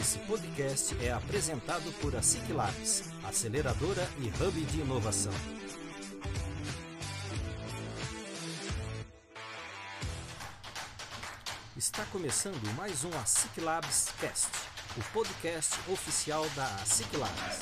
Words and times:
Esse 0.00 0.18
podcast 0.20 0.96
é 1.04 1.12
apresentado 1.12 1.92
por 2.00 2.16
a 2.16 2.22
Ciclabs, 2.22 3.10
aceleradora 3.22 4.08
e 4.18 4.28
hub 4.42 4.64
de 4.64 4.80
inovação. 4.80 5.32
Está 11.76 12.02
começando 12.06 12.74
mais 12.78 13.04
um 13.04 13.10
ASIC 13.18 13.60
Labs 13.60 14.14
Cast, 14.18 14.48
o 14.96 15.12
podcast 15.12 15.78
oficial 15.92 16.48
da 16.56 16.64
ASIC 16.76 17.14
Labs. 17.18 17.58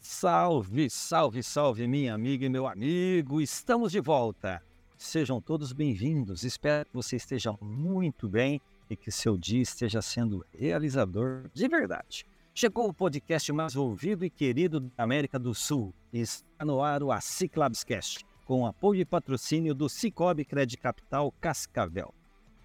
Salve, 0.00 0.88
salve, 0.88 1.42
salve, 1.42 1.86
minha 1.86 2.14
amiga 2.14 2.46
e 2.46 2.48
meu 2.48 2.66
amigo! 2.66 3.38
Estamos 3.38 3.92
de 3.92 4.00
volta! 4.00 4.62
Sejam 5.04 5.38
todos 5.38 5.70
bem-vindos. 5.74 6.44
Espero 6.44 6.86
que 6.86 6.94
você 6.94 7.16
esteja 7.16 7.54
muito 7.60 8.26
bem 8.26 8.58
e 8.88 8.96
que 8.96 9.12
seu 9.12 9.36
dia 9.36 9.60
esteja 9.60 10.00
sendo 10.00 10.44
realizador 10.50 11.50
de 11.52 11.68
verdade. 11.68 12.24
Chegou 12.54 12.88
o 12.88 12.94
podcast 12.94 13.52
mais 13.52 13.76
ouvido 13.76 14.24
e 14.24 14.30
querido 14.30 14.80
da 14.80 15.04
América 15.04 15.38
do 15.38 15.54
Sul. 15.54 15.94
Está 16.10 16.64
no 16.64 16.82
ar 16.82 17.02
o 17.02 17.12
Aciclabscast, 17.12 18.24
com 18.46 18.64
apoio 18.64 19.02
e 19.02 19.04
patrocínio 19.04 19.74
do 19.74 19.90
Cicobi 19.90 20.42
Credit 20.42 20.78
Capital 20.78 21.30
Cascavel. 21.32 22.12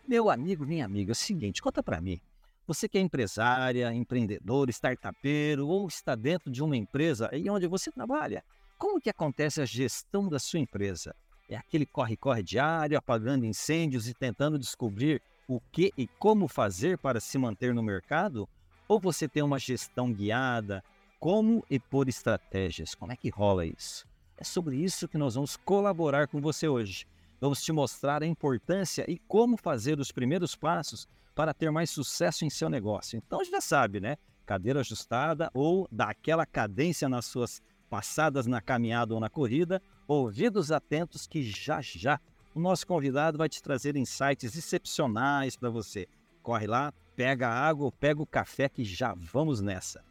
Meu 0.07 0.29
amigo, 0.29 0.65
minha 0.65 0.85
amiga, 0.85 1.11
é 1.11 1.13
o 1.13 1.15
seguinte, 1.15 1.61
conta 1.61 1.83
para 1.83 1.99
mim. 1.99 2.21
Você 2.65 2.87
que 2.87 2.97
é 2.97 3.01
empresária, 3.01 3.93
empreendedor, 3.93 4.69
startupeiro 4.69 5.67
ou 5.67 5.89
está 5.89 6.15
dentro 6.15 6.49
de 6.49 6.63
uma 6.63 6.77
empresa 6.77 7.29
e 7.33 7.49
onde 7.49 7.67
você 7.67 7.91
trabalha, 7.91 8.45
como 8.77 9.01
que 9.01 9.09
acontece 9.09 9.61
a 9.61 9.65
gestão 9.65 10.29
da 10.29 10.39
sua 10.39 10.59
empresa? 10.59 11.13
É 11.49 11.57
aquele 11.57 11.85
corre-corre 11.85 12.43
diário, 12.43 12.95
apagando 12.95 13.43
incêndios 13.43 14.07
e 14.07 14.13
tentando 14.13 14.59
descobrir 14.59 15.19
o 15.47 15.59
que 15.59 15.91
e 15.97 16.05
como 16.05 16.47
fazer 16.47 16.99
para 16.99 17.19
se 17.19 17.39
manter 17.39 17.73
no 17.73 17.81
mercado? 17.81 18.47
Ou 18.87 18.99
você 18.99 19.27
tem 19.27 19.41
uma 19.41 19.57
gestão 19.57 20.13
guiada? 20.13 20.83
Como 21.19 21.65
e 21.67 21.79
por 21.79 22.07
estratégias? 22.07 22.93
Como 22.93 23.11
é 23.11 23.15
que 23.15 23.29
rola 23.29 23.65
isso? 23.65 24.07
É 24.37 24.43
sobre 24.43 24.77
isso 24.77 25.07
que 25.07 25.17
nós 25.17 25.33
vamos 25.33 25.57
colaborar 25.57 26.27
com 26.27 26.39
você 26.39 26.67
hoje. 26.67 27.07
Vamos 27.41 27.63
te 27.63 27.71
mostrar 27.71 28.21
a 28.21 28.27
importância 28.27 29.09
e 29.09 29.17
como 29.17 29.57
fazer 29.57 29.99
os 29.99 30.11
primeiros 30.11 30.55
passos 30.55 31.07
para 31.33 31.53
ter 31.53 31.71
mais 31.71 31.89
sucesso 31.89 32.45
em 32.45 32.49
seu 32.49 32.69
negócio. 32.69 33.17
Então 33.17 33.43
já 33.43 33.59
sabe, 33.59 33.99
né? 33.99 34.17
Cadeira 34.45 34.81
ajustada 34.81 35.49
ou 35.53 35.87
daquela 35.91 36.45
cadência 36.45 37.09
nas 37.09 37.25
suas 37.25 37.59
passadas 37.89 38.45
na 38.45 38.61
caminhada 38.61 39.15
ou 39.15 39.19
na 39.19 39.29
corrida, 39.29 39.81
ouvidos 40.09 40.71
atentos 40.71 41.27
que 41.27 41.43
já 41.43 41.81
já 41.81 42.19
o 42.55 42.59
nosso 42.59 42.85
convidado 42.87 43.37
vai 43.37 43.47
te 43.47 43.61
trazer 43.61 43.95
insights 43.95 44.55
excepcionais 44.55 45.55
para 45.55 45.69
você. 45.69 46.07
Corre 46.41 46.65
lá, 46.65 46.91
pega 47.15 47.47
a 47.47 47.67
água 47.67 47.91
pega 47.91 48.21
o 48.21 48.25
café 48.25 48.67
que 48.67 48.83
já 48.83 49.13
vamos 49.13 49.61
nessa. 49.61 50.03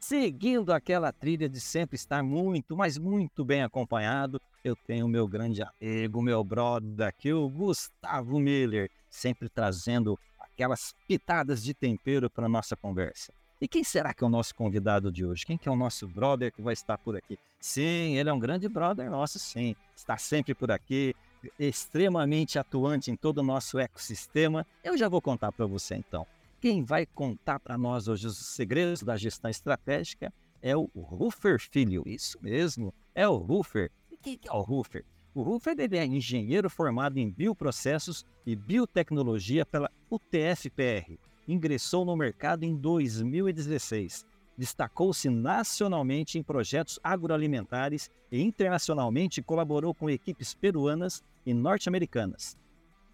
Seguindo 0.00 0.72
aquela 0.72 1.12
trilha 1.12 1.48
de 1.48 1.60
sempre 1.60 1.96
estar 1.96 2.22
muito, 2.22 2.76
mas 2.76 2.96
muito 2.96 3.44
bem 3.44 3.64
acompanhado, 3.64 4.40
eu 4.62 4.76
tenho 4.76 5.08
meu 5.08 5.26
grande 5.26 5.60
amigo, 5.60 6.22
meu 6.22 6.44
brother 6.44 7.08
aqui, 7.08 7.32
o 7.32 7.48
Gustavo 7.48 8.38
Miller, 8.38 8.88
sempre 9.10 9.48
trazendo 9.48 10.16
aquelas 10.38 10.94
pitadas 11.08 11.64
de 11.64 11.74
tempero 11.74 12.30
para 12.30 12.48
nossa 12.48 12.76
conversa. 12.76 13.32
E 13.62 13.68
quem 13.68 13.84
será 13.84 14.12
que 14.12 14.24
é 14.24 14.26
o 14.26 14.28
nosso 14.28 14.52
convidado 14.56 15.12
de 15.12 15.24
hoje? 15.24 15.46
Quem 15.46 15.56
que 15.56 15.68
é 15.68 15.70
o 15.70 15.76
nosso 15.76 16.08
brother 16.08 16.50
que 16.50 16.60
vai 16.60 16.72
estar 16.72 16.98
por 16.98 17.16
aqui? 17.16 17.38
Sim, 17.60 18.16
ele 18.16 18.28
é 18.28 18.32
um 18.32 18.38
grande 18.40 18.68
brother 18.68 19.08
nosso, 19.08 19.38
sim. 19.38 19.76
Está 19.94 20.18
sempre 20.18 20.52
por 20.52 20.72
aqui, 20.72 21.14
extremamente 21.56 22.58
atuante 22.58 23.12
em 23.12 23.14
todo 23.14 23.38
o 23.38 23.42
nosso 23.44 23.78
ecossistema. 23.78 24.66
Eu 24.82 24.98
já 24.98 25.08
vou 25.08 25.22
contar 25.22 25.52
para 25.52 25.64
você 25.64 25.94
então. 25.94 26.26
Quem 26.60 26.82
vai 26.82 27.06
contar 27.06 27.60
para 27.60 27.78
nós 27.78 28.08
hoje 28.08 28.26
os 28.26 28.36
segredos 28.36 29.00
da 29.04 29.16
gestão 29.16 29.48
estratégica 29.48 30.34
é 30.60 30.76
o 30.76 30.90
Ruffer 30.96 31.60
Filho. 31.60 32.02
Isso 32.04 32.38
mesmo, 32.42 32.92
é 33.14 33.28
o 33.28 33.36
Ruffer. 33.36 33.92
E 34.10 34.16
quem 34.16 34.36
que 34.36 34.48
é 34.48 34.52
o 34.52 34.60
Ruffer? 34.60 35.04
O 35.32 35.42
Ruffer 35.42 35.76
é 35.78 36.04
engenheiro 36.04 36.68
formado 36.68 37.16
em 37.16 37.30
bioprocessos 37.30 38.26
e 38.44 38.56
biotecnologia 38.56 39.64
pela 39.64 39.88
UTFPR. 40.10 41.16
Ingressou 41.46 42.04
no 42.04 42.16
mercado 42.16 42.64
em 42.64 42.76
2016. 42.76 44.26
Destacou-se 44.56 45.28
nacionalmente 45.28 46.38
em 46.38 46.42
projetos 46.42 47.00
agroalimentares 47.02 48.10
e 48.30 48.40
internacionalmente 48.40 49.42
colaborou 49.42 49.94
com 49.94 50.10
equipes 50.10 50.54
peruanas 50.54 51.22
e 51.44 51.52
norte-americanas. 51.52 52.56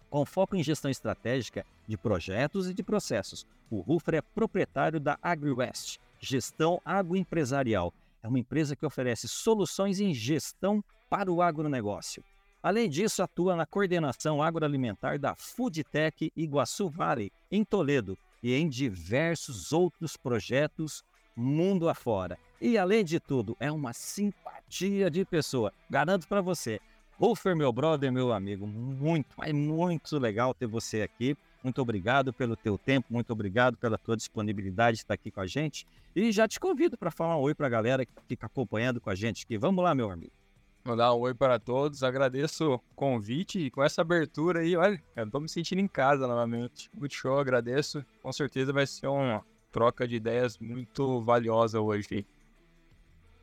Com 0.09 0.25
foco 0.25 0.55
em 0.55 0.63
gestão 0.63 0.89
estratégica 0.89 1.65
de 1.87 1.97
projetos 1.97 2.69
e 2.69 2.73
de 2.73 2.83
processos, 2.83 3.45
o 3.69 3.79
Ruffer 3.79 4.15
é 4.15 4.21
proprietário 4.21 4.99
da 4.99 5.17
AgriWest, 5.21 5.99
gestão 6.19 6.81
agroempresarial. 6.83 7.93
É 8.21 8.27
uma 8.27 8.39
empresa 8.39 8.75
que 8.75 8.85
oferece 8.85 9.27
soluções 9.27 9.99
em 9.99 10.13
gestão 10.13 10.83
para 11.09 11.31
o 11.31 11.41
agronegócio. 11.41 12.23
Além 12.61 12.89
disso, 12.89 13.23
atua 13.23 13.55
na 13.55 13.65
coordenação 13.65 14.43
agroalimentar 14.43 15.17
da 15.17 15.33
Foodtech 15.35 16.31
Iguaçu 16.35 16.89
Valley, 16.89 17.31
em 17.49 17.63
Toledo, 17.63 18.17
e 18.43 18.53
em 18.53 18.67
diversos 18.67 19.71
outros 19.71 20.17
projetos 20.17 21.03
mundo 21.35 21.87
afora. 21.87 22.37
E 22.59 22.77
além 22.77 23.05
de 23.05 23.19
tudo, 23.19 23.55
é 23.59 23.71
uma 23.71 23.93
simpatia 23.93 25.09
de 25.09 25.23
pessoa. 25.23 25.73
Garanto 25.89 26.27
para 26.27 26.41
você. 26.41 26.79
Ruffer, 27.17 27.55
meu 27.55 27.71
brother, 27.71 28.11
meu 28.11 28.31
amigo, 28.31 28.65
muito, 28.65 29.29
mas 29.37 29.53
muito 29.53 30.17
legal 30.17 30.53
ter 30.53 30.67
você 30.67 31.01
aqui. 31.01 31.37
Muito 31.61 31.81
obrigado 31.81 32.31
pelo 32.31 32.55
teu 32.55 32.77
tempo, 32.77 33.07
muito 33.09 33.31
obrigado 33.33 33.75
pela 33.75 33.97
tua 33.97 34.15
disponibilidade 34.15 34.97
de 34.97 35.03
estar 35.03 35.13
aqui 35.13 35.29
com 35.29 35.41
a 35.41 35.47
gente. 35.47 35.85
E 36.15 36.31
já 36.31 36.47
te 36.47 36.59
convido 36.59 36.97
para 36.97 37.11
falar 37.11 37.37
um 37.37 37.41
oi 37.41 37.53
para 37.53 37.67
a 37.67 37.69
galera 37.69 38.05
que 38.05 38.11
fica 38.27 38.45
acompanhando 38.45 39.01
com 39.01 39.09
a 39.09 39.15
gente 39.15 39.43
aqui. 39.43 39.57
Vamos 39.57 39.83
lá, 39.83 39.93
meu 39.93 40.09
amigo. 40.09 40.38
Mandar 40.83 41.13
um 41.13 41.19
oi 41.19 41.33
para 41.33 41.59
todos, 41.59 42.03
agradeço 42.03 42.75
o 42.75 42.79
convite 42.95 43.59
e 43.59 43.69
com 43.69 43.83
essa 43.83 44.01
abertura 44.01 44.61
aí, 44.61 44.77
olha, 44.77 45.01
eu 45.15 45.29
tô 45.29 45.39
me 45.39 45.49
sentindo 45.49 45.81
em 45.81 45.87
casa 45.87 46.25
novamente. 46.25 46.89
Muito 46.93 47.13
show, 47.13 47.37
agradeço. 47.37 48.03
Com 48.23 48.31
certeza 48.31 48.71
vai 48.71 48.87
ser 48.87 49.07
uma 49.07 49.45
troca 49.71 50.07
de 50.07 50.15
ideias 50.15 50.57
muito 50.57 51.21
valiosa 51.21 51.81
hoje. 51.81 52.25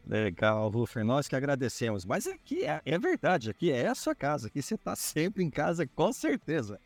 Legal, 0.06 0.69
Ruffer, 0.70 1.04
nós 1.04 1.28
que 1.28 1.36
agradecemos. 1.36 2.06
Mas 2.06 2.26
aqui 2.26 2.64
é, 2.64 2.80
é, 2.84 2.98
verdade, 2.98 3.50
aqui 3.50 3.70
é 3.70 3.86
a 3.88 3.94
sua 3.94 4.14
casa, 4.14 4.47
aqui 4.48 4.62
você 4.62 4.78
tá 4.78 4.97
sempre 4.97 5.44
em 5.44 5.50
casa, 5.50 5.86
com 5.86 6.12
certeza. 6.12 6.80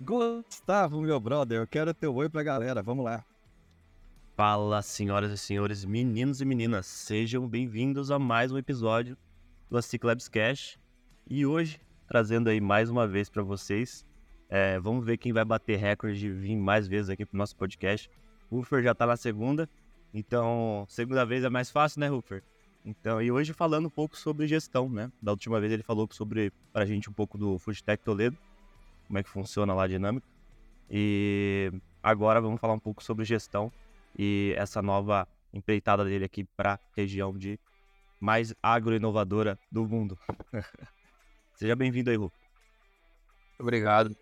Gustavo, 0.00 1.00
meu 1.00 1.18
brother, 1.18 1.60
eu 1.60 1.66
quero 1.66 1.94
teu 1.94 2.14
oi 2.14 2.28
pra 2.28 2.42
galera, 2.42 2.82
vamos 2.82 3.04
lá. 3.04 3.24
Fala, 4.36 4.82
senhoras 4.82 5.32
e 5.32 5.38
senhores, 5.38 5.84
meninos 5.84 6.40
e 6.40 6.44
meninas, 6.44 6.86
sejam 6.86 7.48
bem-vindos 7.48 8.10
a 8.10 8.18
mais 8.18 8.52
um 8.52 8.58
episódio 8.58 9.16
do 9.70 9.78
Aciclabs 9.78 10.28
Cash. 10.28 10.78
E 11.28 11.46
hoje, 11.46 11.80
trazendo 12.06 12.48
aí 12.48 12.60
mais 12.60 12.90
uma 12.90 13.06
vez 13.06 13.28
para 13.28 13.42
vocês, 13.42 14.06
é, 14.48 14.78
vamos 14.78 15.04
ver 15.04 15.16
quem 15.16 15.32
vai 15.32 15.44
bater 15.44 15.78
recorde 15.78 16.18
de 16.18 16.30
vir 16.30 16.56
mais 16.56 16.86
vezes 16.86 17.10
aqui 17.10 17.24
pro 17.24 17.36
nosso 17.36 17.56
podcast. 17.56 18.10
O 18.50 18.56
Ruffer 18.56 18.82
já 18.82 18.94
tá 18.94 19.06
na 19.06 19.16
segunda, 19.16 19.68
então 20.12 20.84
segunda 20.88 21.24
vez 21.24 21.44
é 21.44 21.48
mais 21.48 21.70
fácil, 21.70 22.00
né, 22.00 22.08
Ruffer? 22.08 22.42
Então, 22.84 23.20
e 23.22 23.32
hoje 23.32 23.54
falando 23.54 23.86
um 23.86 23.90
pouco 23.90 24.16
sobre 24.16 24.46
gestão, 24.46 24.88
né? 24.88 25.10
Da 25.20 25.32
última 25.32 25.58
vez 25.58 25.72
ele 25.72 25.82
falou 25.82 26.06
sobre 26.12 26.52
pra 26.72 26.84
gente 26.84 27.08
um 27.08 27.12
pouco 27.12 27.38
do 27.38 27.58
Foodtech 27.58 28.04
Toledo, 28.04 28.36
como 29.06 29.18
é 29.18 29.22
que 29.22 29.28
funciona 29.30 29.72
lá 29.72 29.84
a 29.84 29.88
dinâmica. 29.88 30.26
E 30.90 31.72
agora 32.02 32.40
vamos 32.40 32.60
falar 32.60 32.74
um 32.74 32.78
pouco 32.78 33.02
sobre 33.02 33.24
gestão 33.24 33.72
e 34.18 34.54
essa 34.56 34.82
nova 34.82 35.26
empreitada 35.52 36.04
dele 36.04 36.26
aqui 36.26 36.44
para 36.44 36.78
região 36.94 37.36
de 37.36 37.58
mais 38.24 38.54
agroinovadora 38.62 39.58
do 39.70 39.86
mundo. 39.86 40.18
Seja 41.54 41.76
bem-vindo 41.76 42.08
aí, 42.08 42.16
Ru. 42.16 42.32
Obrigado. 43.58 44.16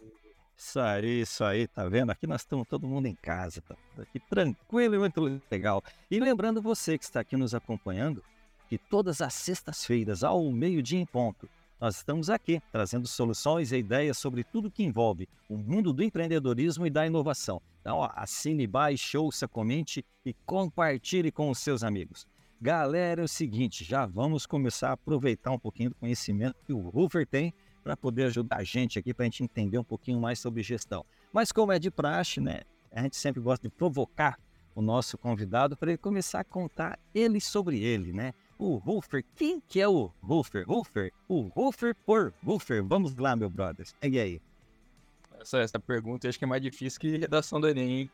Isso 0.59 0.81
aí, 0.81 1.21
isso 1.21 1.45
aí, 1.45 1.69
tá 1.69 1.89
vendo? 1.89 2.11
Aqui 2.11 2.27
nós 2.27 2.41
estamos 2.41 2.67
todo 2.67 2.87
mundo 2.87 3.07
em 3.07 3.15
casa, 3.15 3.63
tá 3.63 3.77
aqui 3.99 4.19
tranquilo 4.19 4.97
e 4.97 4.99
muito 4.99 5.41
legal. 5.49 5.83
E 6.11 6.19
lembrando 6.19 6.61
você 6.61 6.99
que 6.99 7.05
está 7.05 7.21
aqui 7.21 7.37
nos 7.37 7.55
acompanhando, 7.55 8.23
que 8.69 8.77
todas 8.77 9.21
as 9.21 9.35
sextas-feiras, 9.35 10.25
ao 10.25 10.51
meio-dia 10.51 10.99
em 10.99 11.07
ponto, 11.07 11.49
nós 11.81 11.97
estamos 11.97 12.29
aqui 12.29 12.61
trazendo 12.73 13.07
soluções 13.07 13.71
e 13.71 13.77
ideias 13.77 14.19
sobre 14.19 14.43
tudo 14.43 14.71
que 14.71 14.83
envolve 14.83 15.29
o 15.49 15.57
mundo 15.57 15.93
do 15.93 16.03
empreendedorismo 16.03 16.87
e 16.87 16.91
da 16.91 17.07
inovação. 17.07 17.63
Então, 17.81 17.99
ó, 17.99 18.11
assine, 18.15 18.67
baixe, 18.67 19.17
ouça, 19.17 19.47
comente 19.47 20.05
e 20.25 20.35
compartilhe 20.45 21.31
com 21.31 21.51
os 21.51 21.59
seus 21.59 21.83
amigos. 21.85 22.27
Galera, 22.63 23.23
é 23.23 23.25
o 23.25 23.29
seguinte, 23.29 23.83
já 23.83 24.07
vamos 24.07 24.47
começar 24.47 24.91
a 24.91 24.93
aproveitar 24.93 25.51
um 25.51 25.59
pouquinho 25.59 25.91
do 25.91 25.97
conhecimento 25.97 26.55
que 26.65 26.73
o 26.73 26.79
Ruffer 26.91 27.27
tem 27.27 27.53
para 27.83 27.97
poder 27.97 28.27
ajudar 28.27 28.59
a 28.59 28.63
gente 28.63 29.01
aqui, 29.01 29.13
para 29.13 29.25
a 29.25 29.27
gente 29.27 29.43
entender 29.43 29.79
um 29.79 29.83
pouquinho 29.85 30.21
mais 30.21 30.39
sobre 30.39 30.63
gestão. 30.63 31.05
Mas 31.33 31.51
como 31.51 31.73
é 31.73 31.81
de 31.81 31.91
praxe, 31.91 32.41
né, 32.41 32.61
a 32.93 33.03
gente 33.03 33.17
sempre 33.17 33.41
gosta 33.41 33.69
de 33.69 33.75
provocar 33.75 34.39
o 34.77 34.81
nosso 34.81 35.19
convidado 35.19 35.77
para 35.77 35.91
ele 35.91 35.99
começar 35.99 36.39
a 36.39 36.45
contar 36.45 37.01
ele 37.13 37.41
sobre 37.41 37.83
ele, 37.83 38.13
né? 38.13 38.33
o 38.57 38.77
Roofer. 38.77 39.25
Quem 39.35 39.61
que 39.61 39.81
é 39.81 39.89
o 39.89 40.13
Roofer? 40.23 40.65
Roofer? 40.65 41.13
O 41.27 41.49
Roofer 41.49 41.97
por 42.07 42.33
Roofer. 42.45 42.85
Vamos 42.85 43.17
lá, 43.17 43.35
meu 43.35 43.51
brother. 43.51 43.85
E 44.01 44.21
aí? 44.21 44.41
Essa, 45.41 45.59
essa 45.59 45.81
pergunta 45.81 46.29
acho 46.29 46.39
que 46.39 46.45
é 46.45 46.47
mais 46.47 46.63
difícil 46.63 47.01
que 47.01 47.17
redação 47.17 47.61
do 47.61 47.69
Enem, 47.69 48.03
hein? 48.03 48.11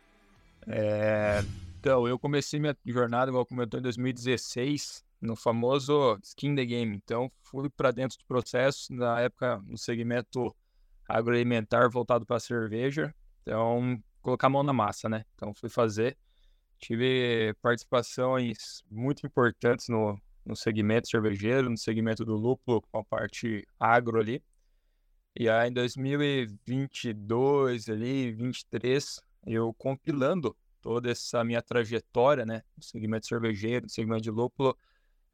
É... 0.66 1.44
Então, 1.78 2.08
eu 2.08 2.18
comecei 2.18 2.58
minha 2.58 2.76
jornada, 2.84 3.30
igual 3.30 3.46
comentou, 3.46 3.78
em 3.78 3.82
2016, 3.82 5.04
no 5.20 5.36
famoso 5.36 6.18
Skin 6.24 6.56
the 6.56 6.64
Game. 6.64 6.96
Então, 6.96 7.30
fui 7.40 7.70
para 7.70 7.92
dentro 7.92 8.18
do 8.18 8.24
processo, 8.24 8.92
na 8.92 9.20
época, 9.20 9.62
no 9.64 9.78
segmento 9.78 10.52
agroalimentar 11.08 11.88
voltado 11.88 12.26
para 12.26 12.40
cerveja. 12.40 13.14
Então, 13.42 13.96
colocar 14.20 14.48
a 14.48 14.50
mão 14.50 14.64
na 14.64 14.72
massa, 14.72 15.08
né? 15.08 15.24
Então, 15.36 15.54
fui 15.54 15.68
fazer. 15.68 16.18
Tive 16.80 17.54
participações 17.62 18.82
muito 18.90 19.24
importantes 19.24 19.88
no, 19.88 20.20
no 20.44 20.56
segmento 20.56 21.08
cervejeiro, 21.08 21.70
no 21.70 21.78
segmento 21.78 22.24
do 22.24 22.34
lúpulo, 22.34 22.82
com 22.82 22.98
a 22.98 23.04
parte 23.04 23.64
agro 23.78 24.18
ali. 24.18 24.42
E 25.38 25.48
aí, 25.48 25.70
em 25.70 25.72
2022, 25.72 27.88
ali, 27.88 28.32
23, 28.32 29.22
eu 29.46 29.72
compilando 29.74 30.56
toda 30.88 31.10
essa 31.10 31.44
minha 31.44 31.60
trajetória, 31.60 32.46
né, 32.46 32.62
no 32.74 32.82
segmento 32.82 33.26
cervejeiro, 33.26 33.84
no 33.84 33.90
segmento 33.90 34.22
de 34.22 34.30
lúpulo, 34.30 34.74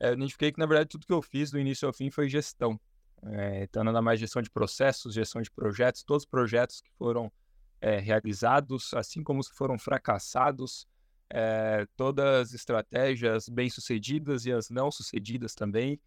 é, 0.00 0.08
eu 0.08 0.14
identifiquei 0.14 0.50
que, 0.50 0.58
na 0.58 0.66
verdade, 0.66 0.88
tudo 0.88 1.06
que 1.06 1.12
eu 1.12 1.22
fiz 1.22 1.52
do 1.52 1.60
início 1.60 1.86
ao 1.86 1.94
fim 1.94 2.10
foi 2.10 2.28
gestão. 2.28 2.78
É, 3.22 3.62
então, 3.62 3.84
nada 3.84 4.02
mais 4.02 4.18
gestão 4.18 4.42
de 4.42 4.50
processos, 4.50 5.14
gestão 5.14 5.40
de 5.40 5.48
projetos, 5.52 6.02
todos 6.02 6.24
os 6.24 6.28
projetos 6.28 6.80
que 6.80 6.90
foram 6.98 7.32
é, 7.80 8.00
realizados, 8.00 8.92
assim 8.94 9.22
como 9.22 9.38
os 9.38 9.48
que 9.48 9.54
foram 9.54 9.78
fracassados, 9.78 10.88
é, 11.30 11.86
todas 11.96 12.48
as 12.48 12.52
estratégias 12.52 13.48
bem-sucedidas 13.48 14.46
e 14.46 14.52
as 14.52 14.70
não-sucedidas 14.70 15.54
também. 15.54 16.00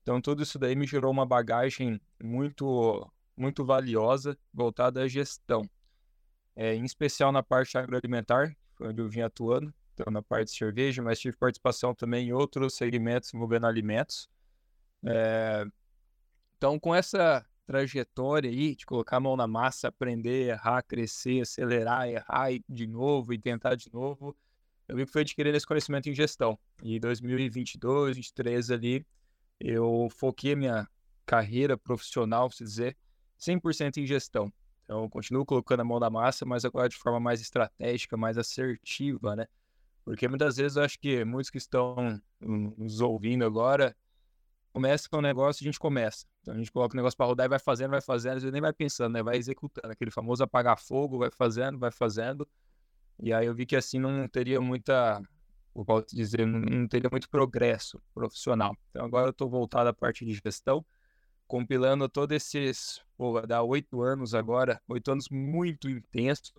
Então, 0.00 0.18
tudo 0.18 0.42
isso 0.42 0.58
daí 0.58 0.74
me 0.74 0.86
gerou 0.86 1.12
uma 1.12 1.26
bagagem 1.26 2.00
muito, 2.22 3.06
muito 3.36 3.66
valiosa 3.66 4.34
voltada 4.50 5.02
à 5.02 5.08
gestão. 5.08 5.68
É, 6.56 6.74
em 6.74 6.84
especial 6.86 7.30
na 7.30 7.42
parte 7.42 7.76
agroalimentar, 7.76 8.56
onde 8.80 9.00
eu 9.00 9.08
vim 9.08 9.20
atuando, 9.20 9.72
então 9.92 10.12
na 10.12 10.22
parte 10.22 10.50
de 10.50 10.56
cerveja, 10.56 11.02
mas 11.02 11.18
tive 11.18 11.36
participação 11.36 11.94
também 11.94 12.28
em 12.28 12.32
outros 12.32 12.74
segmentos 12.74 13.32
envolvendo 13.32 13.66
alimentos. 13.66 14.28
É... 15.04 15.66
Então, 16.56 16.78
com 16.78 16.94
essa 16.94 17.44
trajetória 17.66 18.50
aí 18.50 18.74
de 18.74 18.84
colocar 18.84 19.16
a 19.16 19.20
mão 19.20 19.36
na 19.36 19.46
massa, 19.46 19.88
aprender, 19.88 20.48
errar, 20.48 20.82
crescer, 20.82 21.42
acelerar, 21.42 22.08
errar 22.08 22.50
de 22.68 22.86
novo 22.86 23.32
e 23.32 23.38
tentar 23.38 23.74
de 23.74 23.92
novo, 23.92 24.36
eu 24.86 24.96
vi 24.96 25.06
que 25.06 25.12
foi 25.12 25.22
adquirindo 25.22 25.56
esse 25.56 25.66
conhecimento 25.66 26.08
em 26.08 26.14
gestão. 26.14 26.58
E 26.82 27.00
2022, 27.00 28.16
2023 28.16 28.70
ali, 28.70 29.06
eu 29.58 30.08
foquei 30.10 30.54
minha 30.54 30.86
carreira 31.24 31.76
profissional, 31.76 32.50
se 32.50 32.62
dizer, 32.62 32.96
100% 33.38 33.96
em 33.98 34.06
gestão. 34.06 34.52
Então, 34.84 35.08
continuo 35.08 35.44
colocando 35.46 35.80
a 35.80 35.84
mão 35.84 35.98
na 35.98 36.10
massa, 36.10 36.44
mas 36.44 36.64
agora 36.64 36.88
de 36.88 36.96
forma 36.96 37.18
mais 37.18 37.40
estratégica, 37.40 38.16
mais 38.16 38.36
assertiva, 38.36 39.34
né? 39.34 39.46
Porque 40.04 40.28
muitas 40.28 40.56
vezes 40.56 40.76
eu 40.76 40.82
acho 40.82 40.98
que 40.98 41.24
muitos 41.24 41.50
que 41.50 41.56
estão 41.56 42.20
nos 42.40 43.00
ouvindo 43.00 43.44
agora 43.44 43.96
começa 44.72 45.08
com 45.08 45.18
um 45.18 45.22
negócio 45.22 45.62
e 45.62 45.64
a 45.64 45.68
gente 45.70 45.78
começa. 45.78 46.26
Então 46.42 46.52
a 46.52 46.58
gente 46.58 46.70
coloca 46.70 46.94
o 46.94 46.96
negócio 46.96 47.16
para 47.16 47.26
rodar 47.26 47.46
e 47.46 47.48
vai 47.48 47.58
fazendo, 47.58 47.92
vai 47.92 48.02
fazendo, 48.02 48.36
às 48.36 48.42
vezes 48.42 48.52
nem 48.52 48.60
vai 48.60 48.72
pensando, 48.72 49.14
né? 49.14 49.22
Vai 49.22 49.36
executando, 49.36 49.90
aquele 49.90 50.10
famoso 50.10 50.42
apagar 50.42 50.78
fogo, 50.78 51.18
vai 51.18 51.30
fazendo, 51.30 51.78
vai 51.78 51.90
fazendo. 51.90 52.46
E 53.22 53.32
aí 53.32 53.46
eu 53.46 53.54
vi 53.54 53.64
que 53.64 53.76
assim 53.76 53.98
não 53.98 54.28
teria 54.28 54.60
muita, 54.60 55.22
eu 55.74 55.84
posso 55.84 56.14
dizer, 56.14 56.46
não 56.46 56.86
teria 56.86 57.08
muito 57.10 57.30
progresso 57.30 58.02
profissional. 58.12 58.76
Então 58.90 59.06
agora 59.06 59.28
eu 59.28 59.30
estou 59.30 59.48
voltado 59.48 59.88
à 59.88 59.92
parte 59.94 60.26
de 60.26 60.34
gestão, 60.44 60.84
compilando 61.54 62.08
todos 62.08 62.34
esses, 62.34 63.00
pô, 63.16 63.40
dar 63.42 63.62
oito 63.62 64.02
anos 64.02 64.34
agora, 64.34 64.82
oito 64.88 65.12
anos 65.12 65.28
muito 65.30 65.88
intensos. 65.88 66.52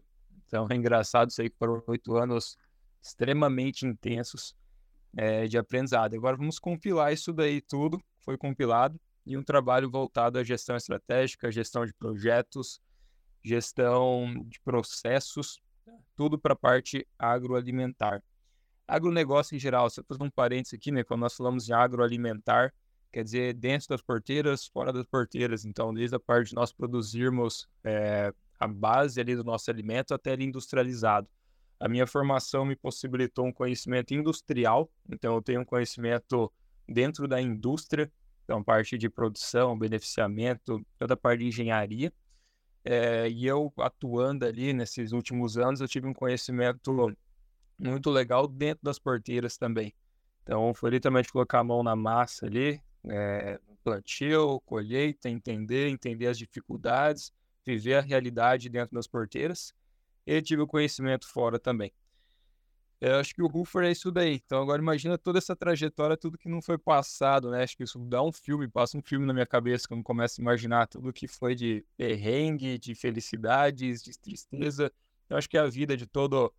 Então 0.47 0.67
é 0.71 0.75
engraçado 0.75 1.31
isso 1.31 1.41
aí 1.41 1.49
que 1.49 1.57
foram 1.57 1.83
oito 1.87 2.15
anos 2.15 2.57
extremamente 3.03 3.85
intensos 3.85 4.55
é, 5.17 5.47
de 5.47 5.57
aprendizado. 5.57 6.15
Agora 6.15 6.37
vamos 6.37 6.59
compilar 6.59 7.11
isso 7.11 7.33
daí 7.33 7.59
tudo, 7.59 8.01
foi 8.21 8.37
compilado, 8.37 8.97
e 9.25 9.35
um 9.35 9.43
trabalho 9.43 9.91
voltado 9.91 10.39
à 10.39 10.45
gestão 10.45 10.77
estratégica, 10.77 11.51
gestão 11.51 11.85
de 11.85 11.93
projetos, 11.93 12.79
gestão 13.43 14.33
de 14.45 14.61
processos, 14.61 15.59
tudo 16.15 16.39
para 16.39 16.53
a 16.53 16.57
parte 16.57 17.05
agroalimentar. 17.19 18.23
Agronegócio 18.87 19.57
em 19.57 19.59
geral, 19.59 19.89
se 19.89 19.99
eu 19.99 20.05
fazer 20.05 20.23
um 20.23 20.31
parênteses 20.31 20.73
aqui, 20.73 20.89
né, 20.89 21.03
quando 21.03 21.19
nós 21.19 21.35
falamos 21.35 21.65
de 21.65 21.73
agroalimentar, 21.73 22.73
quer 23.15 23.23
dizer 23.23 23.53
dentro 23.53 23.87
das 23.87 24.01
porteiras, 24.01 24.67
fora 24.67 24.91
das 24.91 25.05
porteiras. 25.05 25.63
Então, 25.63 25.93
desde 25.93 26.17
a 26.17 26.19
parte 26.19 26.49
de 26.49 26.55
nós 26.55 26.73
produzirmos 26.73 27.65
é, 27.81 28.33
a 28.59 28.67
base 28.67 29.21
ali 29.21 29.37
do 29.37 29.43
nosso 29.43 29.71
alimento 29.71 30.13
até 30.13 30.33
ele 30.33 30.43
industrializado. 30.43 31.25
A 31.79 31.87
minha 31.87 32.05
formação 32.05 32.65
me 32.65 32.75
possibilitou 32.75 33.45
um 33.45 33.53
conhecimento 33.53 34.13
industrial, 34.13 34.91
então 35.09 35.33
eu 35.35 35.41
tenho 35.41 35.61
um 35.61 35.65
conhecimento 35.65 36.51
dentro 36.89 37.25
da 37.25 37.41
indústria, 37.41 38.11
então 38.43 38.61
parte 38.61 38.97
de 38.97 39.09
produção, 39.09 39.79
beneficiamento, 39.79 40.85
toda 40.99 41.13
a 41.13 41.17
parte 41.17 41.39
de 41.39 41.47
engenharia. 41.47 42.11
É, 42.83 43.29
e 43.29 43.45
eu 43.47 43.71
atuando 43.77 44.45
ali 44.45 44.73
nesses 44.73 45.13
últimos 45.13 45.57
anos, 45.57 45.79
eu 45.79 45.87
tive 45.87 46.05
um 46.05 46.13
conhecimento 46.13 47.15
muito 47.79 48.09
legal 48.09 48.45
dentro 48.45 48.83
das 48.83 48.99
porteiras 48.99 49.55
também. 49.55 49.93
Então 50.43 50.73
foi 50.73 50.89
literalmente 50.89 51.31
colocar 51.31 51.59
a 51.59 51.63
mão 51.63 51.81
na 51.81 51.95
massa 51.95 52.45
ali, 52.45 52.81
é, 53.09 53.59
plantio, 53.83 54.59
colheita, 54.65 55.29
entender, 55.29 55.87
entender 55.89 56.27
as 56.27 56.37
dificuldades, 56.37 57.31
viver 57.65 57.95
a 57.95 58.01
realidade 58.01 58.69
dentro 58.69 58.95
das 58.95 59.07
porteiras 59.07 59.73
ele 60.25 60.41
tive 60.41 60.61
o 60.61 60.67
conhecimento 60.67 61.27
fora 61.27 61.59
também. 61.59 61.93
Eu 62.99 63.17
acho 63.17 63.35
que 63.35 63.43
o 63.43 63.47
Ruffer 63.47 63.83
é 63.83 63.91
isso 63.91 64.11
daí. 64.11 64.41
Então 64.43 64.61
agora 64.61 64.81
imagina 64.81 65.17
toda 65.17 65.37
essa 65.37 65.55
trajetória, 65.55 66.17
tudo 66.17 66.37
que 66.37 66.49
não 66.49 66.61
foi 66.61 66.77
passado, 66.77 67.51
né? 67.51 67.61
Acho 67.61 67.77
que 67.77 67.83
isso 67.83 67.99
dá 67.99 68.23
um 68.23 68.31
filme, 68.31 68.67
passa 68.67 68.97
um 68.97 69.01
filme 69.01 69.25
na 69.25 69.33
minha 69.33 69.45
cabeça 69.45 69.87
quando 69.87 70.01
começo 70.01 70.39
a 70.39 70.41
imaginar 70.41 70.87
tudo 70.87 71.13
que 71.13 71.27
foi 71.27 71.53
de 71.53 71.85
perrengue, 71.97 72.79
de 72.79 72.95
felicidades, 72.95 74.01
de 74.01 74.17
tristeza. 74.17 74.91
Eu 75.29 75.37
acho 75.37 75.49
que 75.49 75.57
a 75.57 75.67
vida 75.67 75.95
de 75.95 76.07
todo 76.07 76.51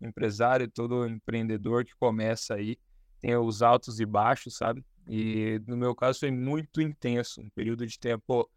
empresário, 0.00 0.68
todo 0.68 1.06
empreendedor 1.06 1.84
que 1.84 1.94
começa 1.94 2.54
aí 2.54 2.76
tem 3.20 3.36
os 3.36 3.62
altos 3.62 4.00
e 4.00 4.04
baixos, 4.04 4.56
sabe? 4.56 4.84
E 5.06 5.60
no 5.66 5.76
meu 5.76 5.94
caso 5.94 6.20
foi 6.20 6.30
muito 6.30 6.80
intenso, 6.80 7.40
um 7.40 7.50
período 7.50 7.86
de 7.86 7.98
tempo 7.98 8.48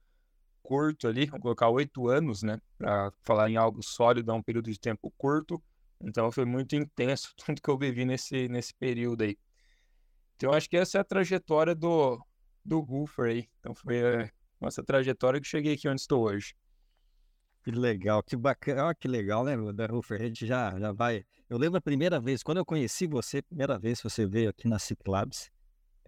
curto 0.64 1.08
ali, 1.08 1.26
vamos 1.26 1.42
colocar 1.42 1.70
oito 1.70 2.08
anos, 2.10 2.44
né? 2.44 2.60
Para 2.78 3.12
falar 3.24 3.50
em 3.50 3.56
algo 3.56 3.82
sólido, 3.82 4.32
é 4.32 4.34
um 4.34 4.44
período 4.44 4.72
de 4.72 4.80
tempo 4.80 5.12
curto. 5.18 5.62
Então 6.02 6.32
foi 6.32 6.46
muito 6.46 6.76
intenso 6.76 7.34
tudo 7.38 7.62
que 7.62 7.70
eu 7.70 7.78
vivi 7.78 8.06
nesse, 8.06 8.48
nesse 8.48 8.74
período 8.74 9.24
aí. 9.24 9.38
Então 10.36 10.54
acho 10.54 10.70
que 10.70 10.78
essa 10.78 10.98
é 10.98 11.02
a 11.02 11.06
trajetória 11.06 11.74
do, 11.74 12.22
do 12.64 12.80
Roofer 12.80 13.26
aí. 13.26 13.50
Então 13.60 13.74
foi 13.74 13.98
é, 13.98 14.32
essa 14.62 14.84
trajetória 14.84 15.40
que 15.42 15.48
cheguei 15.48 15.74
aqui 15.74 15.88
onde 15.88 16.02
estou 16.02 16.24
hoje. 16.24 16.54
Que 17.64 17.72
legal, 17.72 18.24
que 18.24 18.38
bacana, 18.38 18.96
que 18.96 19.08
legal, 19.08 19.44
né, 19.44 19.56
da 19.74 19.88
Roofer? 19.88 20.22
A 20.22 20.26
gente 20.26 20.46
já, 20.46 20.80
já 20.80 20.92
vai. 20.94 21.26
Eu 21.50 21.58
lembro 21.58 21.78
a 21.78 21.82
primeira 21.82 22.20
vez, 22.20 22.44
quando 22.44 22.60
eu 22.60 22.66
conheci 22.66 23.08
você, 23.08 23.42
primeira 23.42 23.78
vez 23.78 24.00
que 24.00 24.10
você 24.10 24.26
veio 24.26 24.50
aqui 24.50 24.68
na 24.68 24.80
Ciclabs, 24.80 25.50